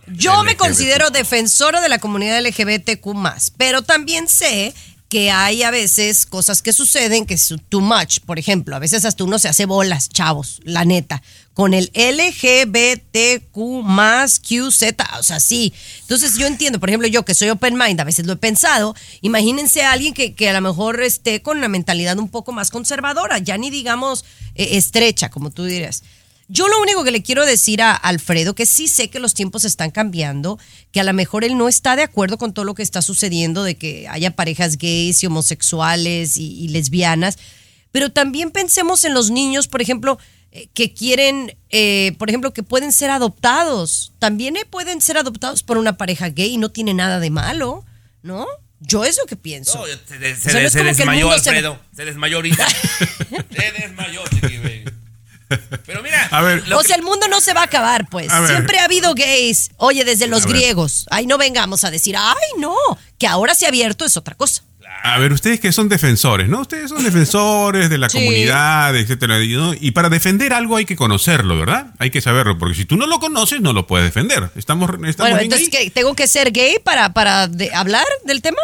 yo 0.07 0.43
me 0.43 0.55
considero 0.55 1.09
defensora 1.09 1.82
de 1.82 1.89
la 1.89 1.97
comunidad 1.99 2.38
LGBTQ, 2.39 3.51
pero 3.57 3.82
también 3.82 4.28
sé 4.30 4.74
que 5.09 5.30
hay 5.32 5.63
a 5.63 5.72
veces 5.72 6.26
cosas 6.26 6.61
que 6.61 6.72
suceden 6.74 7.26
que 7.26 7.34
es 7.36 7.53
too 7.70 7.82
much. 7.82 8.20
Por 8.26 8.39
ejemplo, 8.39 8.76
a 8.76 8.80
veces 8.80 9.05
hasta 9.05 9.24
uno 9.24 9.39
se 9.39 9.47
hace 9.49 9.66
bolas, 9.66 10.09
chavos, 10.09 10.59
la 10.63 10.84
neta, 10.86 11.22
con 11.56 11.74
el 11.74 11.89
LGBTQ 11.95 13.58
más 13.84 14.39
QZ, 14.39 14.84
o 15.18 15.24
sea, 15.24 15.39
sí. 15.39 15.74
Entonces 16.01 16.38
yo 16.38 16.45
entiendo, 16.45 16.80
por 16.80 16.89
ejemplo, 16.89 17.08
yo 17.08 17.26
que 17.26 17.34
soy 17.34 17.49
open 17.49 17.76
mind, 17.76 17.99
a 18.01 18.03
veces 18.03 18.28
lo 18.28 18.34
he 18.34 18.38
pensado, 18.38 18.93
imagínense 19.22 19.82
a 19.82 19.93
alguien 19.93 20.14
que, 20.14 20.36
que 20.36 20.49
a 20.49 20.53
lo 20.53 20.62
mejor 20.62 21.01
esté 21.01 21.41
con 21.41 21.58
una 21.58 21.70
mentalidad 21.70 22.20
un 22.20 22.30
poco 22.30 22.51
más 22.51 22.70
conservadora, 22.70 23.39
ya 23.39 23.58
ni 23.58 23.72
digamos 23.72 24.26
eh, 24.53 24.78
estrecha, 24.78 25.30
como 25.30 25.49
tú 25.49 25.64
dirías. 25.64 26.03
Yo 26.47 26.68
lo 26.68 26.80
único 26.80 27.03
que 27.03 27.12
le 27.12 27.24
quiero 27.24 27.43
decir 27.43 27.82
a 27.82 27.93
Alfredo, 27.93 28.53
que 28.53 28.68
sí 28.68 28.88
sé 28.88 29.10
que 29.10 29.20
los 29.20 29.34
tiempos 29.34 29.64
están 29.64 29.89
cambiando, 29.89 30.60
que 30.91 30.99
a 30.99 31.03
lo 31.03 31.12
mejor 31.12 31.43
él 31.43 31.58
no 31.58 31.68
está 31.68 31.95
de 31.95 32.03
acuerdo 32.03 32.38
con 32.38 32.53
todo 32.53 32.66
lo 32.66 32.76
que 32.76 32.84
está 32.84 33.01
sucediendo, 33.01 33.64
de 33.64 33.76
que 33.76 34.08
haya 34.08 34.36
parejas 34.36 34.78
gays 34.78 35.24
y 35.24 35.26
homosexuales 35.26 36.38
y, 36.38 36.68
lesbianas, 36.68 37.39
pero 37.91 38.12
también 38.12 38.51
pensemos 38.51 39.06
en 39.06 39.16
los 39.16 39.32
niños, 39.32 39.68
por 39.68 39.82
ejemplo, 39.82 40.20
que 40.74 40.93
quieren, 40.93 41.58
eh, 41.70 42.14
por 42.18 42.30
ejemplo, 42.30 42.53
que 42.53 42.64
pueden 42.64 42.91
ser 42.91 43.10
adoptados. 43.10 44.14
También 44.20 44.56
eh, 44.58 44.66
pueden 44.70 45.01
ser 45.01 45.18
adoptados 45.18 45.64
por 45.64 45.78
una 45.78 45.97
pareja 45.97 46.30
gay 46.30 46.53
y 46.53 46.58
no 46.58 46.70
tiene 46.70 46.93
nada 46.93 47.20
de 47.20 47.30
malo, 47.30 47.84
¿no? 48.24 48.47
Yo 48.80 49.03
es 49.06 49.18
lo 49.18 49.26
que 49.26 49.36
pienso. 49.36 49.78
No, 49.80 49.86
se, 50.08 50.18
de- 50.20 50.34
O 50.34 50.36
se 50.36 50.49
sea, 50.51 50.62
no 50.64 50.70
se 50.70 50.78
que 50.80 50.84
desmayó 50.84 51.28
se- 51.30 51.49
Alfredo. 51.49 51.80
Se 51.95 52.06
desmayó 52.06 52.36
ahorita. 52.38 52.68
se 53.56 53.72
desmayó, 53.82 54.22
Chiqui 54.30 54.58
Baby. 54.58 54.84
Pero 55.86 56.01
mira, 56.01 56.28
A 56.32 56.41
ver, 56.41 56.64
o 56.74 56.84
sea, 56.84 56.95
el 56.95 57.03
mundo 57.03 57.28
no 57.28 57.39
se 57.39 57.53
va 57.53 57.62
a 57.62 57.66
acabar, 57.66 58.08
pues. 58.10 58.32
A. 58.32 58.47
Siempre 58.47 58.80
ha 58.80 58.86
habido 58.86 59.14
gays. 59.14 59.70
Oye, 59.78 60.03
desde 60.03 60.28
los 60.28 60.43
A 60.43 60.47
ver. 60.47 60.56
griegos. 60.56 61.06
Ahí 61.12 61.28
no 61.28 61.38
vengamos 61.38 61.84
a 61.84 61.91
decir, 61.91 62.16
ay, 62.18 62.36
no, 62.60 62.76
que 63.20 63.28
ahora 63.28 63.53
se 63.56 63.66
ha 63.66 63.70
abierto 63.70 64.06
es 64.06 64.18
otra 64.18 64.36
cosa. 64.36 64.64
A 65.03 65.19
ver, 65.19 65.31
ustedes 65.33 65.59
que 65.59 65.71
son 65.71 65.88
defensores, 65.88 66.49
¿no? 66.49 66.61
Ustedes 66.61 66.89
son 66.89 67.03
defensores 67.03 67.89
de 67.89 67.97
la 67.99 68.09
Sí. 68.09 68.17
comunidad, 68.17 68.95
etcétera. 68.95 69.41
y, 69.43 69.53
¿no? 69.53 69.73
Y 69.79 69.91
para 69.91 70.09
defender 70.09 70.51
algo 70.53 70.77
hay 70.77 70.86
que 70.86 70.95
conocerlo, 70.95 71.57
¿verdad? 71.59 71.93
Hay 71.99 72.09
que 72.09 72.21
saberlo, 72.21 72.57
porque 72.57 72.75
si 72.75 72.86
tú 72.86 72.97
no 72.97 73.05
lo 73.05 73.19
conoces, 73.19 73.61
no 73.61 73.71
lo 73.73 73.86
puedes 73.88 74.05
defender. 74.07 74.49
Estamos, 74.55 74.89
estamos 75.05 75.31
Bueno, 75.31 75.39
entonces. 75.39 75.69
¿Tengo 75.93 76.15
que 76.15 76.27
ser 76.27 76.51
gay 76.51 76.77
para, 76.83 77.13
para 77.13 77.47
de- 77.47 77.73
hablar 77.73 78.05
del 78.25 78.41
tema? 78.41 78.57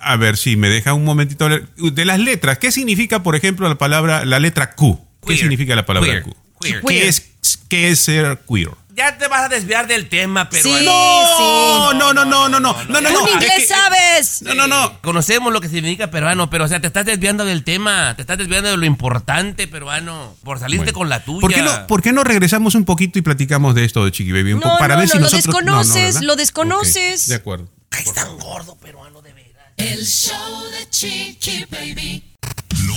A 0.00 0.16
ver, 0.16 0.36
si 0.36 0.56
me 0.56 0.68
deja 0.68 0.94
un 0.94 1.04
momentito 1.04 1.44
hablar. 1.44 1.68
de 1.76 2.04
las 2.04 2.18
letras. 2.18 2.58
¿Qué 2.58 2.72
significa, 2.72 3.22
por 3.22 3.36
ejemplo, 3.36 3.68
la 3.68 3.76
palabra, 3.78 4.24
la 4.24 4.40
letra 4.40 4.72
Q? 4.74 4.98
¿Qué 5.22 5.28
Queer. 5.28 5.38
significa 5.40 5.76
la 5.76 5.86
palabra 5.86 6.10
Queer. 6.10 6.22
Q? 6.24 6.36
Queer. 6.60 6.80
¿Qué 6.86 7.08
es, 7.08 7.30
¿Qué 7.68 7.88
es 7.90 8.00
ser 8.00 8.40
queer? 8.48 8.70
Ya 8.94 9.18
te 9.18 9.26
vas 9.28 9.42
a 9.44 9.48
desviar 9.48 9.86
del 9.88 10.08
tema, 10.08 10.48
pero... 10.48 10.62
Sí, 10.62 10.84
No, 10.84 11.92
no, 11.94 12.12
no, 12.14 12.24
no, 12.24 12.48
no, 12.48 12.60
no, 12.60 12.60
no, 12.60 13.00
no, 13.00 13.08
Tú 13.08 13.14
no. 13.14 13.26
es 13.26 13.32
inglés 13.34 13.52
que- 13.56 13.66
sabes. 13.66 14.42
No, 14.42 14.54
no, 14.54 14.66
no. 14.68 15.00
Conocemos 15.02 15.52
lo 15.52 15.60
que 15.60 15.68
significa 15.68 16.10
peruano, 16.10 16.48
pero 16.50 16.64
o 16.64 16.68
sea, 16.68 16.80
te 16.80 16.86
estás 16.86 17.04
desviando 17.04 17.44
del 17.44 17.64
tema, 17.64 18.14
te 18.16 18.22
estás 18.22 18.38
desviando 18.38 18.70
de 18.70 18.76
lo 18.76 18.84
importante 18.86 19.66
peruano, 19.68 20.36
por 20.44 20.58
salirte 20.60 20.84
Bueno. 20.92 20.98
con 20.98 21.08
la 21.08 21.24
tuya. 21.24 21.40
¿Por 21.40 21.52
qué, 21.52 21.62
no, 21.62 21.86
¿Por 21.88 22.02
qué 22.02 22.12
no 22.12 22.22
regresamos 22.24 22.74
un 22.76 22.84
poquito 22.84 23.18
y 23.18 23.22
platicamos 23.22 23.74
de 23.74 23.84
esto 23.84 24.04
de 24.04 24.12
Chiqui 24.12 24.32
Baby? 24.32 24.52
Un 24.52 24.60
No, 24.60 24.66
poco, 24.66 24.78
para 24.78 24.94
no, 24.94 25.00
ver 25.00 25.08
si 25.08 25.14
no, 25.18 25.24
lo 25.24 25.30
nosotros. 25.30 25.54
desconoces, 25.54 26.14
¿verdad? 26.14 26.20
lo 26.22 26.36
desconoces. 26.36 27.28
De 27.28 27.34
acuerdo. 27.34 27.68
Ay, 27.90 28.04
es 28.06 28.14
tan 28.14 28.38
gordo 28.38 28.76
peruano 28.76 29.22
de 29.22 29.32
veras. 29.32 29.64
El 29.76 30.04
show 30.06 30.62
de 30.70 30.88
Chiqui 30.90 31.66
Baby. 31.70 32.24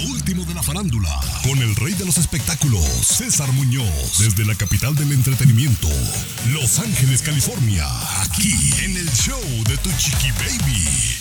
Último 0.06 0.46
de 0.46 0.54
la 0.54 0.62
farándula, 0.62 1.10
con 1.44 1.58
el 1.58 1.76
rey 1.76 1.94
de 1.94 2.06
los 2.06 2.18
espectáculos, 2.18 2.86
César 2.86 3.52
Muñoz, 3.54 4.20
desde 4.20 4.46
la 4.46 4.54
capital 4.54 4.96
del 4.96 5.12
entretenimiento, 5.12 5.88
Los 6.52 6.78
Ángeles, 6.78 7.24
California, 7.24 7.84
aquí 8.22 8.54
en 8.84 8.96
el 8.96 9.10
show 9.10 9.42
de 9.68 9.76
Tu 9.78 9.90
Chiqui 9.98 10.32
Baby. 10.34 11.18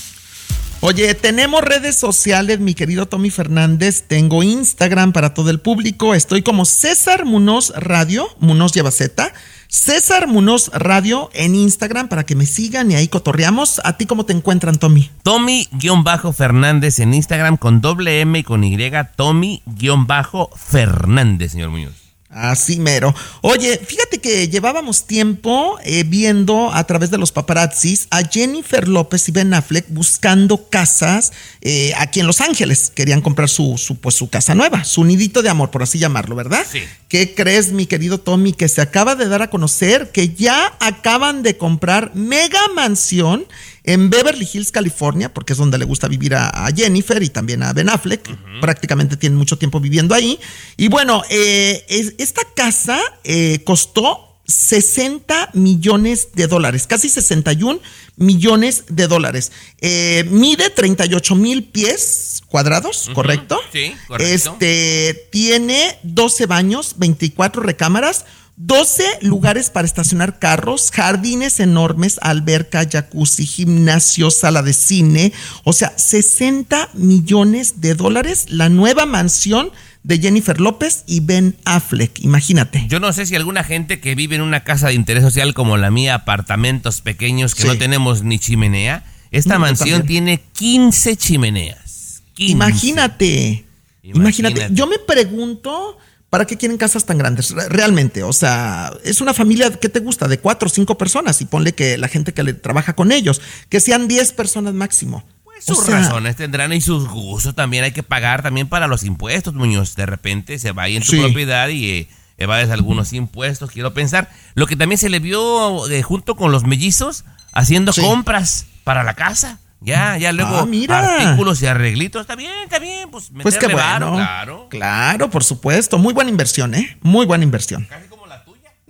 Oye, 0.81 1.15
tenemos 1.15 1.63
redes 1.63 1.97
sociales, 1.97 2.61
mi 2.61 2.75
querido 2.75 3.07
Tommy 3.07 3.31
Fernández. 3.31 4.05
Tengo 4.07 4.43
Instagram 4.43 5.13
para 5.13 5.33
todo 5.33 5.49
el 5.49 5.59
público. 5.59 6.15
Estoy 6.15 6.43
como 6.43 6.67
César 6.67 7.25
Munoz 7.25 7.73
Radio. 7.77 8.29
Munoz 8.41 8.73
lleva 8.73 8.91
Z. 8.91 9.33
César 9.69 10.29
Munoz 10.29 10.71
Radio 10.73 11.31
en 11.33 11.55
Instagram 11.55 12.09
para 12.09 12.25
que 12.25 12.35
me 12.35 12.47
sigan 12.47 12.91
y 12.91 12.95
ahí 12.95 13.09
cotorreamos. 13.09 13.81
¿A 13.85 13.97
ti 13.97 14.07
cómo 14.07 14.25
te 14.25 14.33
encuentran, 14.33 14.79
Tommy? 14.79 15.11
Tommy-Fernández 15.23 16.99
en 17.01 17.15
Instagram 17.15 17.57
con 17.57 17.81
doble 17.81 18.21
M 18.21 18.39
y 18.39 18.43
con 18.43 18.65
Y, 18.65 18.77
Tommy-Fernández, 19.17 21.53
señor 21.53 21.71
Muñoz. 21.71 22.06
Así 22.37 22.79
mero. 22.79 23.15
Oye, 23.41 23.79
fíjate 23.79 24.19
que 24.19 24.49
llevábamos 24.49 25.07
tiempo 25.07 25.79
eh, 25.83 26.05
viendo 26.07 26.71
a 26.71 26.85
través 26.85 27.11
de 27.11 27.17
los 27.17 27.33
paparazzis 27.33 28.09
a 28.11 28.23
Jennifer 28.23 28.87
López 28.87 29.27
y 29.31 29.33
Ben 29.33 29.55
Affleck 29.55 29.87
buscando 29.89 30.69
casas 30.69 31.33
eh, 31.63 31.95
aquí 31.97 32.21
en 32.21 32.27
Los 32.27 32.43
Ángeles. 32.43 32.93
Querían 32.95 33.23
comprar 33.23 33.49
su, 33.49 33.79
su, 33.79 33.97
pues, 33.97 34.17
su 34.17 34.29
casa 34.29 34.55
nueva, 34.55 34.85
su 34.85 35.03
nidito 35.05 35.41
de 35.41 35.49
amor, 35.49 35.71
por 35.71 35.83
así 35.83 35.99
llamarlo, 35.99 36.37
¿verdad? 36.37 36.67
Sí. 36.71 36.83
¿Qué 37.09 37.35
crees, 37.35 37.73
mi 37.73 37.87
querido 37.87 38.19
Tommy, 38.19 38.53
que 38.53 38.69
se 38.69 38.83
acaba 38.83 39.15
de 39.15 39.29
dar 39.29 39.41
a 39.41 39.49
conocer 39.49 40.11
que 40.13 40.35
ya 40.35 40.77
acaban 40.81 41.43
de 41.43 41.57
comprar 41.57 42.15
mega 42.15 42.61
mansión 42.75 43.47
en 43.87 44.11
Beverly 44.11 44.47
Hills, 44.53 44.71
California, 44.73 45.33
porque 45.33 45.53
es 45.55 45.59
donde 45.59 45.79
le 45.79 45.85
gusta 45.87 46.09
vivir 46.09 46.35
a, 46.35 46.49
a 46.67 46.71
Jennifer 46.75 47.23
y 47.23 47.31
también 47.31 47.63
a 47.63 47.73
Ben 47.73 47.89
Affleck. 47.89 48.29
Prácticamente 48.61 49.17
tienen 49.17 49.39
mucho 49.39 49.57
tiempo 49.57 49.81
viviendo 49.81 50.15
ahí. 50.15 50.39
Y 50.77 50.89
bueno, 50.89 51.23
eh, 51.31 51.85
es- 51.89 52.15
esta 52.19 52.43
casa 52.55 52.99
eh, 53.25 53.61
costó 53.65 54.23
60 54.49 55.51
millones 55.55 56.29
de 56.35 56.47
dólares, 56.47 56.87
casi 56.87 57.09
61 57.09 57.81
millones 58.17 58.85
de 58.89 59.07
dólares. 59.09 59.53
Eh, 59.81 60.25
mide 60.31 60.71
38 60.71 61.35
mil 61.35 61.65
pies 61.65 62.43
cuadrados, 62.49 63.11
¿correcto? 63.13 63.59
Sí, 63.73 63.93
correcto. 64.07 64.33
Este 64.35 65.29
tiene 65.31 65.99
12 66.05 66.47
baños, 66.47 66.95
24 66.99 67.63
recámaras, 67.63 68.25
12 68.59 69.05
lugares 69.21 69.69
para 69.69 69.87
estacionar 69.87 70.39
carros, 70.39 70.91
jardines 70.91 71.61
enormes, 71.61 72.19
alberca, 72.23 72.89
jacuzzi, 72.91 73.45
gimnasio, 73.45 74.31
sala 74.31 74.63
de 74.63 74.73
cine. 74.73 75.33
O 75.65 75.73
sea, 75.75 75.93
60 75.97 76.89
millones 76.95 77.81
de 77.83 77.95
dólares 77.95 78.47
la 78.49 78.69
nueva 78.71 79.05
mansión 79.05 79.71
de 80.05 80.19
Jennifer 80.21 80.59
López 80.61 81.03
y 81.07 81.21
Ben 81.21 81.57
Affleck. 81.65 82.21
Imagínate. 82.21 82.87
Yo 82.89 82.99
no 83.01 83.13
sé 83.13 83.27
si 83.27 83.35
alguna 83.35 83.63
gente 83.65 84.01
que 84.01 84.15
vive 84.15 84.37
en 84.37 84.43
una 84.43 84.65
casa 84.65 84.89
de 84.89 84.95
interés 84.95 85.23
social 85.25 85.53
como 85.53 85.77
la 85.77 85.91
mía, 85.91 86.15
apartamentos 86.15 87.01
pequeños 87.03 87.55
que 87.55 87.63
Sí. 87.63 87.69
no 87.69 87.77
tenemos 87.77 88.23
ni 88.23 88.39
chimenea, 88.39 89.05
esta 89.33 89.55
No, 89.55 89.61
mansión 89.61 90.07
tiene 90.07 90.41
15 90.53 91.17
chimeneas. 91.17 92.23
15. 92.35 92.53
Imagínate. 92.53 93.65
Imagínate. 94.03 94.39
Imagínate. 94.53 94.69
Yo 94.75 94.87
me 94.87 94.99
pregunto. 95.01 95.99
¿Para 96.31 96.45
qué 96.45 96.57
quieren 96.57 96.77
casas 96.77 97.05
tan 97.07 97.19
grandes? 97.19 97.51
Re- 97.51 97.69
Realmente, 97.69 98.23
o 98.23 98.33
sea, 98.33 98.93
es 99.05 99.21
una 99.21 99.33
familia 99.33 99.71
que 99.71 99.89
te 99.89 100.01
gusta 100.01 100.27
de 100.29 100.39
cuatro 100.39 100.67
o 100.67 100.71
cinco 100.71 100.99
personas 100.99 101.41
y 101.41 101.45
ponle 101.47 101.73
que 101.75 101.97
la 101.99 102.09
gente 102.09 102.35
que 102.35 102.43
le 102.43 102.53
trabaja 102.53 102.95
con 102.95 103.13
ellos, 103.13 103.41
que 103.69 103.81
sean 103.81 104.09
10 104.09 104.33
personas 104.33 104.75
máximo. 104.75 105.25
Sus 105.61 105.79
O 105.79 105.83
sea, 105.85 106.01
razones 106.01 106.37
tendrán 106.37 106.73
y 106.75 106.81
sus 106.83 107.09
gustos 107.09 107.55
también 107.55 107.85
hay 107.85 107.93
que 107.93 108.03
pagar 108.03 108.43
también 108.43 108.69
para 108.69 108.87
los 108.89 109.05
impuestos, 109.05 109.55
Muñoz. 109.55 109.95
De 109.97 110.05
repente 110.05 110.59
se 110.59 110.73
va 110.73 110.83
ahí 110.83 110.97
en 110.97 111.03
tu 111.03 111.13
Sí. 111.13 111.19
propiedad 111.21 111.69
y 111.69 111.89
eh, 111.91 112.09
evades 112.37 112.69
algunos 112.71 113.13
impuestos, 113.15 113.71
quiero 113.71 113.95
pensar. 113.95 114.29
Lo 114.55 114.67
que 114.67 114.77
también 114.77 114.99
se 114.99 115.09
le 115.09 115.19
vio 115.21 115.89
eh, 115.89 116.03
junto 116.03 116.35
con 116.37 116.53
los 116.53 116.65
mellizos 116.65 117.25
haciendo 117.53 117.93
Sí. 117.95 118.03
compras 118.03 118.67
para 118.85 119.03
la 119.03 119.15
casa. 119.15 119.59
Ya, 119.87 120.19
ya 120.19 120.33
luego 120.33 120.57
Ah, 120.59 120.67
mira. 120.67 120.99
artículos 121.15 121.63
y 121.63 121.67
arreglitos. 121.67 122.21
Está 122.21 122.35
bien, 122.35 122.51
está 122.65 122.79
bien. 122.81 123.09
Pues, 123.11 123.31
Pues 123.41 123.57
qué 123.57 123.69
bueno. 123.69 124.15
claro. 124.17 124.67
Claro, 124.69 125.31
por 125.31 125.45
supuesto. 125.45 125.97
Muy 125.99 126.13
buena 126.13 126.29
inversión, 126.31 126.75
¿eh? 126.75 126.99
Muy 127.03 127.25
buena 127.25 127.45
inversión. 127.45 127.87
Casi. 127.89 128.07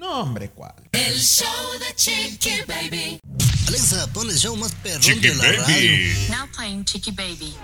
No, 0.06 0.20
hombre, 0.20 0.50
¿cuál? 0.50 0.72
El 0.92 1.20
show 1.20 1.48
de 1.80 1.92
Chiqui 1.96 2.62
Baby. 2.68 3.18
Alexa, 3.66 4.06
pon 4.12 4.30
el 4.30 4.38
show 4.38 4.54
más 4.54 4.72
perrón 4.80 5.00
Chiqui 5.00 5.28
de 5.30 5.34
la 5.34 5.42
radio. 5.50 6.14
Now 6.30 6.46
playing 6.54 6.84
Chiqui 6.84 7.10
Baby. 7.10 7.56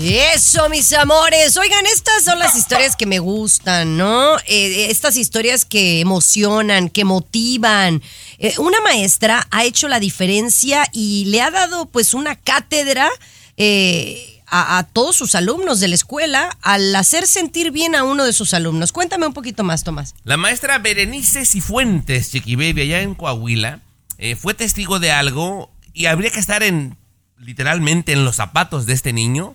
Eso, 0.00 0.70
mis 0.70 0.90
amores. 0.94 1.54
Oigan, 1.58 1.84
estas 1.84 2.24
son 2.24 2.38
las 2.38 2.56
historias 2.56 2.96
que 2.96 3.04
me 3.04 3.18
gustan, 3.18 3.98
¿no? 3.98 4.38
Eh, 4.46 4.86
estas 4.88 5.18
historias 5.18 5.66
que 5.66 6.00
emocionan, 6.00 6.88
que 6.88 7.04
motivan. 7.04 8.02
Eh, 8.38 8.54
una 8.56 8.80
maestra 8.80 9.46
ha 9.50 9.64
hecho 9.66 9.86
la 9.86 10.00
diferencia 10.00 10.88
y 10.92 11.26
le 11.26 11.42
ha 11.42 11.50
dado 11.50 11.84
pues 11.84 12.14
una 12.14 12.36
cátedra 12.36 13.10
eh, 13.58 14.35
a, 14.48 14.86
todos 14.92 15.16
sus 15.16 15.34
alumnos 15.34 15.80
de 15.80 15.88
la 15.88 15.94
escuela 15.94 16.56
al 16.62 16.94
hacer 16.94 17.26
sentir 17.26 17.72
bien 17.72 17.94
a 17.94 18.04
uno 18.04 18.24
de 18.24 18.32
sus 18.32 18.54
alumnos. 18.54 18.92
Cuéntame 18.92 19.26
un 19.26 19.32
poquito 19.32 19.64
más, 19.64 19.84
Tomás. 19.84 20.14
La 20.24 20.36
maestra 20.36 20.78
Berenice 20.78 21.44
Cifuentes, 21.44 22.30
Chiqui 22.30 22.56
Baby, 22.56 22.82
allá 22.82 23.00
en 23.02 23.14
Coahuila, 23.14 23.80
eh, 24.18 24.36
fue 24.36 24.54
testigo 24.54 24.98
de 24.98 25.10
algo 25.10 25.70
y 25.92 26.06
habría 26.06 26.30
que 26.30 26.40
estar 26.40 26.62
en, 26.62 26.96
literalmente, 27.38 28.12
en 28.12 28.24
los 28.24 28.36
zapatos 28.36 28.86
de 28.86 28.92
este 28.92 29.12
niño 29.12 29.54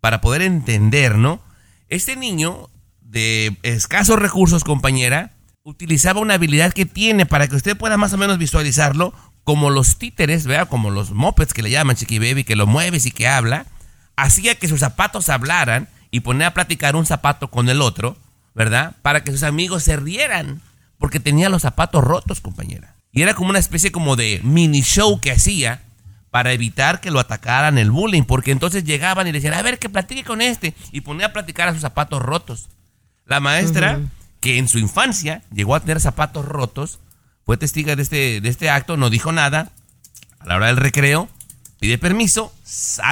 para 0.00 0.20
poder 0.20 0.42
entender, 0.42 1.16
¿no? 1.16 1.40
Este 1.88 2.16
niño, 2.16 2.70
de 3.00 3.56
escasos 3.62 4.18
recursos, 4.18 4.64
compañera, 4.64 5.32
utilizaba 5.62 6.20
una 6.20 6.34
habilidad 6.34 6.72
que 6.72 6.86
tiene 6.86 7.26
para 7.26 7.46
que 7.46 7.56
usted 7.56 7.76
pueda 7.76 7.96
más 7.96 8.12
o 8.12 8.18
menos 8.18 8.38
visualizarlo, 8.38 9.12
como 9.44 9.70
los 9.70 9.98
títeres, 9.98 10.46
¿verdad? 10.46 10.68
Como 10.68 10.90
los 10.90 11.10
mopeds 11.10 11.52
que 11.52 11.62
le 11.62 11.70
llaman 11.70 11.96
Chiqui 11.96 12.18
Baby, 12.18 12.44
que 12.44 12.56
lo 12.56 12.66
mueves 12.66 13.06
y 13.06 13.10
que 13.10 13.28
habla. 13.28 13.66
Hacía 14.22 14.54
que 14.54 14.68
sus 14.68 14.80
zapatos 14.80 15.28
hablaran 15.28 15.88
y 16.10 16.20
ponía 16.20 16.48
a 16.48 16.54
platicar 16.54 16.96
un 16.96 17.06
zapato 17.06 17.48
con 17.48 17.68
el 17.68 17.82
otro, 17.82 18.16
¿verdad? 18.54 18.94
Para 19.02 19.24
que 19.24 19.32
sus 19.32 19.42
amigos 19.42 19.82
se 19.82 19.96
rieran, 19.96 20.60
porque 20.98 21.20
tenía 21.20 21.48
los 21.48 21.62
zapatos 21.62 22.04
rotos, 22.04 22.40
compañera. 22.40 22.94
Y 23.12 23.22
era 23.22 23.34
como 23.34 23.50
una 23.50 23.58
especie 23.58 23.92
como 23.92 24.16
de 24.16 24.40
mini 24.44 24.82
show 24.82 25.20
que 25.20 25.32
hacía 25.32 25.82
para 26.30 26.52
evitar 26.52 27.00
que 27.00 27.10
lo 27.10 27.20
atacaran 27.20 27.76
el 27.76 27.90
bullying, 27.90 28.22
porque 28.22 28.52
entonces 28.52 28.84
llegaban 28.84 29.26
y 29.26 29.32
le 29.32 29.38
decían, 29.38 29.54
a 29.54 29.62
ver, 29.62 29.78
que 29.78 29.90
platique 29.90 30.24
con 30.24 30.40
este, 30.40 30.74
y 30.92 31.02
ponía 31.02 31.26
a 31.26 31.32
platicar 31.32 31.68
a 31.68 31.72
sus 31.72 31.82
zapatos 31.82 32.22
rotos. 32.22 32.68
La 33.26 33.40
maestra, 33.40 34.00
que 34.40 34.58
en 34.58 34.68
su 34.68 34.78
infancia 34.78 35.42
llegó 35.52 35.74
a 35.74 35.80
tener 35.80 36.00
zapatos 36.00 36.46
rotos, 36.46 37.00
fue 37.44 37.56
testiga 37.56 37.96
de 37.96 38.02
este, 38.02 38.40
de 38.40 38.48
este 38.48 38.70
acto, 38.70 38.96
no 38.96 39.10
dijo 39.10 39.32
nada. 39.32 39.70
A 40.38 40.46
la 40.46 40.56
hora 40.56 40.66
del 40.66 40.76
recreo, 40.76 41.28
pide 41.82 41.98
permiso, 41.98 42.54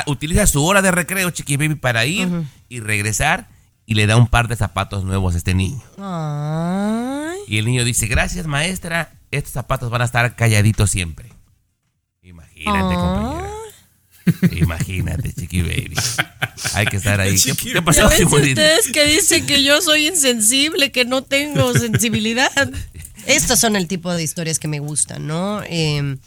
utiliza 0.06 0.46
su 0.46 0.64
hora 0.64 0.80
de 0.80 0.92
recreo, 0.92 1.28
Chiqui 1.30 1.56
Baby, 1.56 1.74
para 1.74 2.06
ir 2.06 2.28
y 2.68 2.78
regresar 2.78 3.48
y 3.84 3.94
le 3.94 4.06
da 4.06 4.16
un 4.16 4.28
par 4.28 4.46
de 4.46 4.54
zapatos 4.54 5.02
nuevos 5.02 5.34
a 5.34 5.38
este 5.38 5.54
niño. 5.54 5.82
Ay. 5.98 7.36
Y 7.48 7.58
el 7.58 7.64
niño 7.64 7.84
dice, 7.84 8.06
gracias 8.06 8.46
maestra, 8.46 9.12
estos 9.32 9.54
zapatos 9.54 9.90
van 9.90 10.02
a 10.02 10.04
estar 10.04 10.36
calladitos 10.36 10.88
siempre. 10.88 11.32
Imagínate, 12.22 12.94
compañera. 12.94 13.50
Imagínate, 14.52 15.32
Chiqui 15.32 15.62
Baby. 15.62 15.96
Hay 16.74 16.86
que 16.86 16.98
estar 16.98 17.20
ahí. 17.20 17.36
¿Qué, 17.40 17.72
qué 17.72 17.82
pasó, 17.82 18.08
Ya 18.08 18.24
ustedes 18.24 18.92
que 18.92 19.04
dicen 19.04 19.46
que 19.46 19.64
yo 19.64 19.82
soy 19.82 20.06
insensible, 20.06 20.92
que 20.92 21.04
no 21.04 21.22
tengo 21.22 21.74
sensibilidad. 21.76 22.70
Estas 23.26 23.58
son 23.58 23.74
el 23.74 23.88
tipo 23.88 24.14
de 24.14 24.22
historias 24.22 24.60
que 24.60 24.68
me 24.68 24.78
gustan, 24.78 25.26
¿no? 25.26 25.60
Eh, 25.64 26.18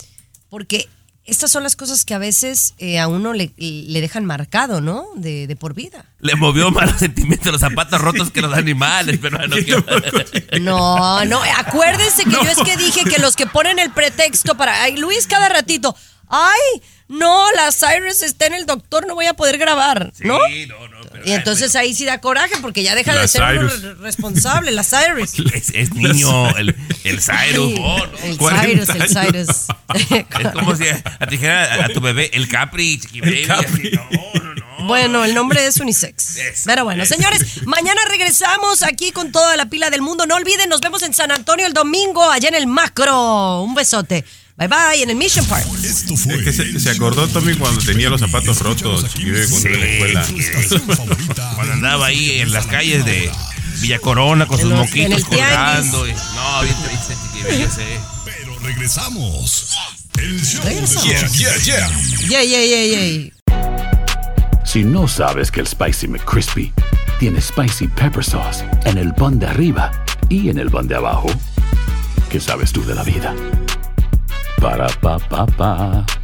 porque 0.50 0.90
estas 1.26 1.52
son 1.52 1.64
las 1.64 1.76
cosas 1.76 2.04
que 2.06 2.14
a 2.14 2.18
veces 2.18 2.74
eh, 2.80 3.00
a 3.00 3.08
uno 3.08 3.32
le, 3.34 3.52
le 3.58 4.02
dejan 4.02 4.26
marcado, 4.26 4.82
¿no? 4.82 5.06
De, 5.16 5.48
de 5.48 5.56
por 5.56 5.74
vida. 5.74 6.06
Le 6.20 6.36
movió 6.36 6.70
más 6.72 6.90
los 6.92 7.00
sentimientos 7.00 7.52
los 7.52 7.62
zapatos 7.62 8.02
rotos 8.02 8.30
que 8.32 8.42
los 8.42 8.54
animales, 8.54 9.20
pero 9.22 9.38
no, 9.48 9.56
que- 9.56 10.60
No, 10.60 11.24
no, 11.26 11.42
acuérdense 11.58 12.24
que 12.26 12.32
yo 12.32 12.42
es 12.42 12.58
que 12.58 12.78
dije 12.78 13.04
que 13.06 13.20
los 13.22 13.36
que 13.36 13.46
ponen 13.48 13.80
el 13.80 13.92
pretexto 13.92 14.56
para. 14.56 14.84
Ay, 14.84 14.98
Luis, 14.98 15.28
cada 15.28 15.50
ratito. 15.50 15.96
Ay, 16.36 16.82
no, 17.10 17.52
la 17.52 17.72
Cyrus 17.72 18.24
está 18.24 18.48
en 18.48 18.56
el 18.56 18.66
doctor, 18.66 19.06
no 19.06 19.14
voy 19.14 19.28
a 19.28 19.36
poder 19.36 19.60
grabar, 19.60 20.12
¿no? 20.22 20.40
y 21.26 21.32
entonces 21.32 21.76
ahí 21.76 21.94
sí 21.94 22.06
da 22.06 22.20
coraje 22.20 22.56
porque 22.60 22.82
ya 22.82 22.96
deja 22.96 23.16
de 23.16 23.28
ser 23.28 23.44
Cyrus. 23.44 24.00
responsable, 24.00 24.72
la 24.72 24.84
Cyrus. 24.84 25.34
Es, 25.54 25.70
es 25.76 25.94
niño, 25.94 26.58
el, 26.58 26.76
el 27.04 27.22
Cyrus. 27.22 27.74
Sí, 27.74 27.76
oh, 27.80 28.08
no. 28.08 28.18
el 28.24 28.38
Cyrus, 28.40 28.90
el 28.90 29.08
Cyrus. 29.08 29.50
Es 30.40 30.52
como 30.54 30.76
si 30.76 30.88
a, 30.88 31.04
a 31.20 31.28
ti 31.28 31.36
dijera 31.36 31.84
a, 31.84 31.86
a 31.86 31.90
tu 31.90 32.02
bebé 32.02 32.32
el 32.34 32.48
Capri, 32.48 33.00
Chiqui 33.00 33.22
Baby. 33.22 33.48
así, 33.48 33.92
no. 33.92 34.88
Bueno, 34.88 35.24
el 35.24 35.36
nombre 35.36 35.66
es 35.68 35.78
unisex. 35.78 36.40
Pero 36.66 36.84
bueno, 36.84 37.06
señores, 37.06 37.66
mañana 37.68 38.02
regresamos 38.10 38.82
aquí 38.82 39.12
con 39.12 39.32
toda 39.32 39.56
la 39.56 39.68
pila 39.68 39.92
del 39.92 40.02
mundo. 40.02 40.26
No 40.26 40.36
olviden, 40.36 40.68
nos 40.68 40.82
vemos 40.82 41.04
en 41.04 41.14
San 41.14 41.32
Antonio 41.32 41.68
el 41.68 41.74
domingo, 41.74 42.24
allá 42.30 42.50
en 42.50 42.56
el 42.56 42.66
macro. 42.68 43.62
Un 43.62 43.76
besote. 43.76 44.26
Bye 44.58 44.68
bye, 44.68 45.02
en 45.02 45.10
el 45.10 45.16
Mission 45.16 45.46
Park. 45.48 45.66
Es 45.84 46.04
que 46.04 46.54
se, 46.54 46.80
se 46.80 46.90
acordó 46.92 47.28
Tommy 47.28 47.56
cuando 47.56 47.82
tenía 47.84 48.10
los 48.10 48.22
zapatos 48.22 48.60
rotos 48.62 49.06
y 49.16 49.24
cuando 49.50 49.70
iba 49.70 49.78
a 49.78 50.08
la 50.14 50.22
escuela. 50.22 50.26
Cuando 51.56 51.74
andaba 51.74 52.06
ahí 52.08 52.40
en 52.40 52.52
las 52.54 52.68
calles 52.68 53.04
de 53.04 53.32
Villa 53.82 53.98
Corona 54.00 54.46
con 54.46 54.58
sus 54.60 54.70
En 54.72 54.78
los- 54.78 54.88
moquitos 54.88 55.20
en 55.20 55.26
colgando. 55.26 56.08
y- 56.08 56.12
no, 56.14 56.62
bien 56.62 56.76
triste, 56.86 57.60
yo 57.60 57.70
sé. 57.70 58.00
Pero 58.26 58.60
regresamos. 58.60 59.76
El 60.18 60.40
show 60.46 60.62
Regresamos. 60.64 61.04
de 61.04 61.10
Yeah, 61.40 61.58
yeah, 61.58 61.58
yeah. 61.58 61.90
Yay, 62.30 62.50
yay, 62.50 62.70
yay, 62.70 62.90
yay. 62.92 63.34
Si 64.66 64.84
no 64.84 65.08
sabes 65.08 65.50
que 65.50 65.62
el 65.62 65.68
Spicy 65.68 66.08
McCrispy 66.08 66.72
tiene 67.20 67.42
Spicy 67.42 67.88
Pepper 67.88 68.24
Sauce 68.24 68.64
en 68.86 69.00
el 69.00 69.14
pan 69.16 69.40
de 69.40 69.48
arriba 69.48 69.92
y 70.30 70.50
en 70.50 70.60
el 70.60 70.70
pan 70.70 70.88
de 70.88 70.96
abajo, 70.96 71.28
¿qué 72.30 72.40
sabes 72.40 72.72
tú 72.72 72.86
de 72.86 72.94
la 72.96 73.04
vida? 73.04 73.34
Ba-da-ba-ba-ba. 74.64 76.23